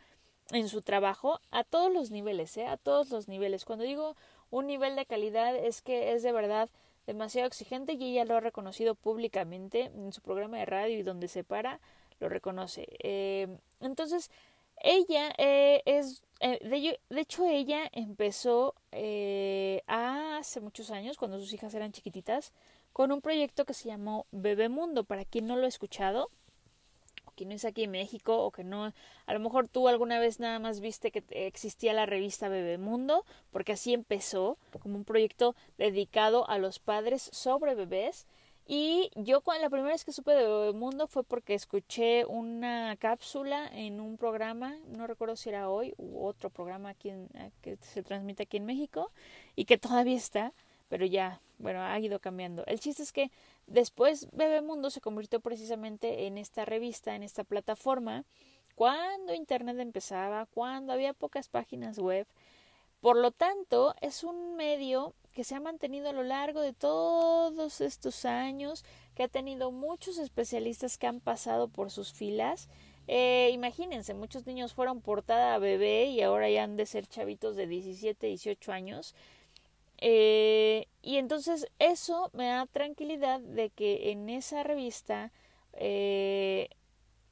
en 0.52 0.68
su 0.68 0.80
trabajo 0.80 1.40
a 1.50 1.64
todos 1.64 1.92
los 1.92 2.12
niveles, 2.12 2.56
¿eh? 2.56 2.66
a 2.66 2.76
todos 2.76 3.10
los 3.10 3.26
niveles. 3.26 3.64
Cuando 3.64 3.84
digo 3.84 4.14
un 4.50 4.68
nivel 4.68 4.94
de 4.94 5.06
calidad 5.06 5.56
es 5.56 5.82
que 5.82 6.12
es 6.12 6.22
de 6.22 6.30
verdad 6.30 6.70
demasiado 7.08 7.48
exigente 7.48 7.94
y 7.94 8.12
ella 8.12 8.24
lo 8.24 8.36
ha 8.36 8.40
reconocido 8.40 8.94
públicamente 8.94 9.86
en 9.86 10.12
su 10.12 10.20
programa 10.20 10.58
de 10.58 10.66
radio 10.66 10.96
y 10.96 11.02
donde 11.02 11.26
se 11.26 11.42
para 11.42 11.80
lo 12.20 12.28
reconoce. 12.28 12.86
Eh, 13.02 13.48
entonces, 13.80 14.30
ella 14.76 15.32
eh, 15.36 15.82
es, 15.84 16.22
eh, 16.38 16.60
de, 16.62 17.00
de, 17.08 17.20
hecho, 17.20 17.44
ella 17.44 17.90
empezó 17.90 18.76
hace 19.88 20.60
muchos 20.60 20.92
años, 20.92 21.16
cuando 21.16 21.40
sus 21.40 21.52
hijas 21.52 21.74
eran 21.74 21.90
chiquititas, 21.90 22.52
con 22.92 23.12
un 23.12 23.20
proyecto 23.20 23.64
que 23.64 23.74
se 23.74 23.88
llamó 23.88 24.26
Bebemundo. 24.30 25.04
Para 25.04 25.24
quien 25.24 25.46
no 25.46 25.56
lo 25.56 25.64
ha 25.64 25.68
escuchado, 25.68 26.28
o 27.24 27.30
quien 27.32 27.50
no 27.50 27.54
es 27.54 27.64
aquí 27.64 27.84
en 27.84 27.90
México, 27.90 28.44
o 28.44 28.50
que 28.50 28.64
no, 28.64 28.92
a 29.26 29.32
lo 29.32 29.40
mejor 29.40 29.68
tú 29.68 29.88
alguna 29.88 30.18
vez 30.18 30.40
nada 30.40 30.58
más 30.58 30.80
viste 30.80 31.10
que 31.10 31.24
existía 31.30 31.92
la 31.92 32.06
revista 32.06 32.48
Bebemundo, 32.48 33.24
porque 33.50 33.72
así 33.72 33.94
empezó, 33.94 34.56
como 34.80 34.96
un 34.96 35.04
proyecto 35.04 35.54
dedicado 35.78 36.48
a 36.48 36.58
los 36.58 36.78
padres 36.78 37.30
sobre 37.32 37.74
bebés. 37.74 38.26
Y 38.72 39.10
yo 39.16 39.42
la 39.60 39.68
primera 39.68 39.92
vez 39.92 40.04
que 40.04 40.12
supe 40.12 40.30
de 40.30 40.72
Mundo 40.72 41.08
fue 41.08 41.24
porque 41.24 41.54
escuché 41.54 42.24
una 42.24 42.94
cápsula 43.00 43.66
en 43.66 44.00
un 44.00 44.16
programa, 44.16 44.76
no 44.86 45.08
recuerdo 45.08 45.34
si 45.34 45.48
era 45.48 45.68
hoy 45.68 45.92
u 45.96 46.24
otro 46.24 46.50
programa 46.50 46.90
aquí 46.90 47.10
en, 47.10 47.28
eh, 47.34 47.50
que 47.62 47.78
se 47.78 48.04
transmite 48.04 48.44
aquí 48.44 48.58
en 48.58 48.66
México 48.66 49.10
y 49.56 49.64
que 49.64 49.76
todavía 49.76 50.16
está, 50.16 50.52
pero 50.90 51.06
ya, 51.06 51.40
bueno, 51.58 51.80
ha 51.82 51.98
ido 52.00 52.18
cambiando. 52.18 52.66
El 52.66 52.80
chiste 52.80 53.02
es 53.04 53.12
que 53.12 53.30
después 53.68 54.26
Bebemundo 54.32 54.90
se 54.90 55.00
convirtió 55.00 55.40
precisamente 55.40 56.26
en 56.26 56.36
esta 56.36 56.66
revista, 56.66 57.14
en 57.14 57.22
esta 57.22 57.44
plataforma, 57.44 58.24
cuando 58.74 59.32
Internet 59.32 59.78
empezaba, 59.78 60.46
cuando 60.46 60.92
había 60.92 61.12
pocas 61.14 61.48
páginas 61.48 61.98
web 61.98 62.26
Por 63.00 63.16
lo 63.16 63.30
tanto, 63.30 63.94
es 64.00 64.24
un 64.24 64.56
medio 64.56 65.14
que 65.32 65.44
se 65.44 65.54
ha 65.54 65.60
mantenido 65.60 66.10
a 66.10 66.12
lo 66.12 66.24
largo 66.24 66.60
de 66.60 66.72
todos 66.72 67.80
estos 67.80 68.24
años, 68.24 68.84
que 69.14 69.22
ha 69.22 69.28
tenido 69.28 69.70
muchos 69.70 70.18
especialistas 70.18 70.98
que 70.98 71.06
han 71.06 71.20
pasado 71.20 71.68
por 71.68 71.90
sus 71.90 72.12
filas. 72.12 72.68
Eh, 73.06 73.50
imagínense, 73.52 74.12
muchos 74.14 74.46
niños 74.46 74.74
fueron 74.74 75.00
portada 75.00 75.54
a 75.54 75.58
bebé 75.58 76.06
y 76.06 76.22
ahora 76.22 76.50
ya 76.50 76.64
han 76.64 76.76
de 76.76 76.86
ser 76.86 77.06
chavitos 77.06 77.54
de 77.56 77.66
17, 77.66 78.26
18 78.26 78.72
años. 78.72 79.14
Eh, 80.00 80.86
y 81.02 81.16
entonces 81.18 81.66
eso 81.78 82.30
me 82.32 82.46
da 82.46 82.66
tranquilidad 82.66 83.40
de 83.40 83.70
que 83.70 84.10
en 84.12 84.28
esa 84.30 84.62
revista 84.62 85.30
eh, 85.74 86.70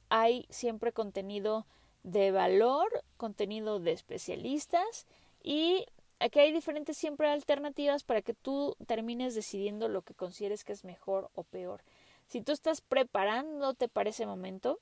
hay 0.09 0.45
siempre 0.49 0.91
contenido 0.91 1.65
de 2.03 2.31
valor, 2.31 3.03
contenido 3.17 3.79
de 3.79 3.91
especialistas 3.91 5.07
y 5.41 5.85
aquí 6.19 6.39
hay 6.39 6.51
diferentes 6.51 6.97
siempre 6.97 7.29
alternativas 7.29 8.03
para 8.03 8.21
que 8.21 8.33
tú 8.33 8.75
termines 8.85 9.35
decidiendo 9.35 9.87
lo 9.87 10.03
que 10.03 10.13
consideres 10.13 10.63
que 10.63 10.73
es 10.73 10.83
mejor 10.83 11.29
o 11.33 11.43
peor. 11.43 11.83
Si 12.27 12.41
tú 12.41 12.51
estás 12.51 12.81
preparándote 12.81 13.87
para 13.87 14.11
ese 14.11 14.27
momento, 14.27 14.79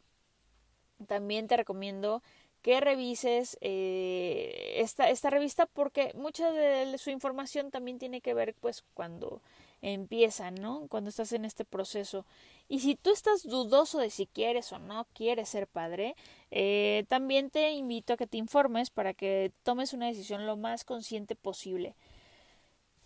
también 1.05 1.47
te 1.47 1.55
recomiendo 1.55 2.21
que 2.67 2.81
revises 2.81 3.57
eh, 3.61 4.73
esta, 4.79 5.09
esta 5.09 5.29
revista 5.29 5.67
porque 5.67 6.11
mucha 6.15 6.51
de 6.51 6.97
su 6.97 7.11
información 7.11 7.71
también 7.71 7.97
tiene 7.97 8.19
que 8.19 8.33
ver 8.33 8.55
pues 8.59 8.83
cuando 8.93 9.41
empiezan, 9.81 10.55
¿no? 10.55 10.85
Cuando 10.89 11.09
estás 11.09 11.31
en 11.31 11.45
este 11.45 11.63
proceso. 11.63 12.25
Y 12.67 12.81
si 12.81 12.95
tú 12.95 13.13
estás 13.13 13.43
dudoso 13.43 13.99
de 13.99 14.09
si 14.09 14.25
quieres 14.25 14.73
o 14.73 14.79
no 14.79 15.07
quieres 15.13 15.47
ser 15.47 15.67
padre, 15.67 16.17
eh, 16.51 17.05
también 17.07 17.51
te 17.51 17.71
invito 17.71 18.11
a 18.11 18.17
que 18.17 18.27
te 18.27 18.35
informes 18.35 18.89
para 18.89 19.13
que 19.13 19.53
tomes 19.63 19.93
una 19.93 20.07
decisión 20.07 20.45
lo 20.45 20.57
más 20.57 20.83
consciente 20.83 21.35
posible. 21.35 21.95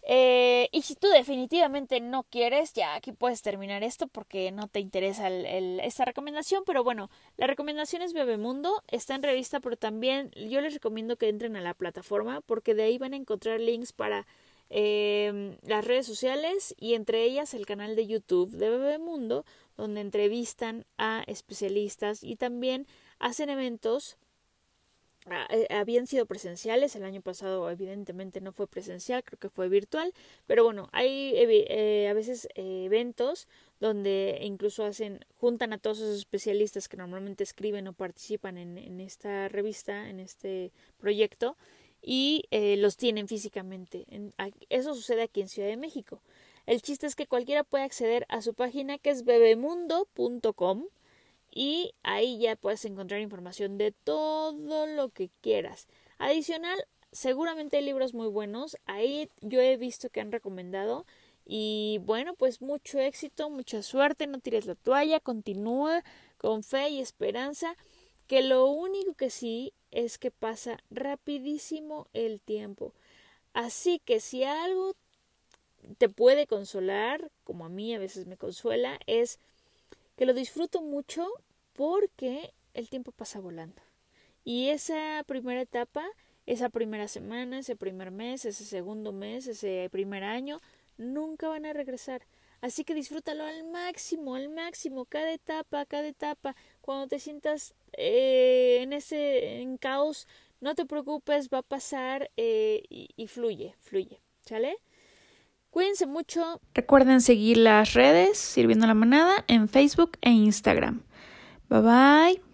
Eh, 0.03 0.69
y 0.71 0.81
si 0.81 0.95
tú 0.95 1.07
definitivamente 1.09 1.99
no 2.01 2.23
quieres, 2.23 2.73
ya 2.73 2.95
aquí 2.95 3.11
puedes 3.11 3.41
terminar 3.41 3.83
esto 3.83 4.07
porque 4.07 4.51
no 4.51 4.67
te 4.67 4.79
interesa 4.79 5.29
esta 5.29 6.05
recomendación. 6.05 6.63
Pero 6.65 6.83
bueno, 6.83 7.09
la 7.37 7.47
recomendación 7.47 8.01
es 8.01 8.13
Bebemundo, 8.13 8.83
está 8.87 9.15
en 9.15 9.23
revista, 9.23 9.59
pero 9.59 9.77
también 9.77 10.31
yo 10.31 10.61
les 10.61 10.73
recomiendo 10.73 11.17
que 11.17 11.29
entren 11.29 11.55
a 11.55 11.61
la 11.61 11.73
plataforma 11.73 12.41
porque 12.41 12.73
de 12.73 12.83
ahí 12.83 12.97
van 12.97 13.13
a 13.13 13.17
encontrar 13.17 13.59
links 13.59 13.93
para 13.93 14.25
eh, 14.73 15.57
las 15.63 15.83
redes 15.83 16.05
sociales 16.05 16.73
y 16.79 16.93
entre 16.93 17.23
ellas 17.23 17.53
el 17.53 17.65
canal 17.65 17.95
de 17.95 18.07
YouTube 18.07 18.51
de 18.51 18.69
Bebemundo, 18.69 19.45
donde 19.75 19.99
entrevistan 19.99 20.85
a 20.97 21.23
especialistas 21.27 22.23
y 22.23 22.37
también 22.37 22.87
hacen 23.19 23.49
eventos 23.49 24.17
habían 25.69 26.07
sido 26.07 26.25
presenciales, 26.25 26.95
el 26.95 27.03
año 27.03 27.21
pasado 27.21 27.69
evidentemente 27.69 28.41
no 28.41 28.51
fue 28.51 28.67
presencial, 28.67 29.23
creo 29.23 29.39
que 29.39 29.49
fue 29.49 29.69
virtual, 29.69 30.13
pero 30.47 30.63
bueno, 30.63 30.89
hay 30.91 31.33
eh, 31.35 32.07
a 32.09 32.13
veces 32.13 32.47
eh, 32.55 32.83
eventos 32.85 33.47
donde 33.79 34.39
incluso 34.41 34.83
hacen, 34.83 35.25
juntan 35.39 35.73
a 35.73 35.77
todos 35.77 35.99
esos 35.99 36.17
especialistas 36.17 36.87
que 36.87 36.97
normalmente 36.97 37.43
escriben 37.43 37.87
o 37.87 37.93
participan 37.93 38.57
en, 38.57 38.77
en 38.77 38.99
esta 38.99 39.47
revista, 39.47 40.09
en 40.09 40.19
este 40.19 40.71
proyecto, 40.99 41.57
y 42.03 42.45
los 42.51 42.97
tienen 42.97 43.27
físicamente. 43.27 44.07
eso 44.69 44.95
sucede 44.95 45.21
aquí 45.21 45.41
en 45.41 45.47
Ciudad 45.47 45.69
de 45.69 45.77
México. 45.77 46.19
El 46.65 46.81
chiste 46.81 47.07
es 47.07 47.15
que 47.15 47.27
cualquiera 47.27 47.63
puede 47.63 47.83
acceder 47.83 48.25
a 48.29 48.41
su 48.41 48.53
página 48.53 48.97
que 48.97 49.09
es 49.09 49.23
bebemundo.com 49.23 50.85
y 51.51 51.93
ahí 52.03 52.39
ya 52.39 52.55
puedes 52.55 52.85
encontrar 52.85 53.21
información 53.21 53.77
de 53.77 53.91
todo 53.91 54.87
lo 54.87 55.09
que 55.09 55.29
quieras. 55.41 55.87
Adicional, 56.17 56.85
seguramente 57.11 57.77
hay 57.77 57.85
libros 57.85 58.13
muy 58.13 58.27
buenos, 58.27 58.77
ahí 58.85 59.29
yo 59.41 59.59
he 59.59 59.77
visto 59.77 60.09
que 60.09 60.21
han 60.21 60.31
recomendado 60.31 61.05
y 61.45 61.99
bueno, 62.03 62.33
pues 62.35 62.61
mucho 62.61 62.99
éxito, 62.99 63.49
mucha 63.49 63.83
suerte, 63.83 64.27
no 64.27 64.39
tires 64.39 64.65
la 64.65 64.75
toalla, 64.75 65.19
continúa 65.19 66.03
con 66.37 66.63
fe 66.63 66.89
y 66.89 67.01
esperanza, 67.01 67.75
que 68.27 68.41
lo 68.41 68.67
único 68.67 69.13
que 69.15 69.29
sí 69.29 69.73
es 69.91 70.17
que 70.17 70.31
pasa 70.31 70.79
rapidísimo 70.89 72.07
el 72.13 72.39
tiempo. 72.39 72.93
Así 73.53 73.99
que 73.99 74.21
si 74.21 74.43
algo 74.45 74.95
te 75.97 76.07
puede 76.07 76.47
consolar, 76.47 77.31
como 77.43 77.65
a 77.65 77.69
mí 77.69 77.93
a 77.93 77.99
veces 77.99 78.27
me 78.27 78.37
consuela, 78.37 78.99
es 79.07 79.39
que 80.21 80.27
lo 80.27 80.35
disfruto 80.35 80.83
mucho 80.83 81.27
porque 81.73 82.53
el 82.75 82.89
tiempo 82.89 83.11
pasa 83.11 83.39
volando. 83.39 83.81
Y 84.43 84.69
esa 84.69 85.23
primera 85.25 85.61
etapa, 85.61 86.05
esa 86.45 86.69
primera 86.69 87.07
semana, 87.07 87.57
ese 87.57 87.75
primer 87.75 88.11
mes, 88.11 88.45
ese 88.45 88.63
segundo 88.65 89.13
mes, 89.13 89.47
ese 89.47 89.89
primer 89.91 90.23
año, 90.23 90.61
nunca 90.95 91.47
van 91.47 91.65
a 91.65 91.73
regresar. 91.73 92.21
Así 92.61 92.83
que 92.83 92.93
disfrútalo 92.93 93.45
al 93.45 93.63
máximo, 93.63 94.35
al 94.35 94.49
máximo, 94.49 95.05
cada 95.05 95.33
etapa, 95.33 95.87
cada 95.87 96.07
etapa. 96.07 96.55
Cuando 96.81 97.07
te 97.07 97.17
sientas 97.17 97.73
eh, 97.93 98.77
en 98.83 98.93
ese 98.93 99.61
en 99.61 99.77
caos, 99.77 100.27
no 100.59 100.75
te 100.75 100.85
preocupes, 100.85 101.49
va 101.49 101.57
a 101.57 101.63
pasar 101.63 102.29
eh, 102.37 102.83
y, 102.89 103.09
y 103.15 103.25
fluye, 103.25 103.73
fluye. 103.79 104.21
¿Sale? 104.41 104.77
Cuídense 105.71 106.05
mucho. 106.05 106.61
Recuerden 106.73 107.21
seguir 107.21 107.57
las 107.57 107.93
redes 107.93 108.37
Sirviendo 108.37 108.85
la 108.87 108.93
Manada 108.93 109.45
en 109.47 109.69
Facebook 109.69 110.17
e 110.21 110.29
Instagram. 110.29 111.01
Bye 111.69 111.81
bye. 111.81 112.50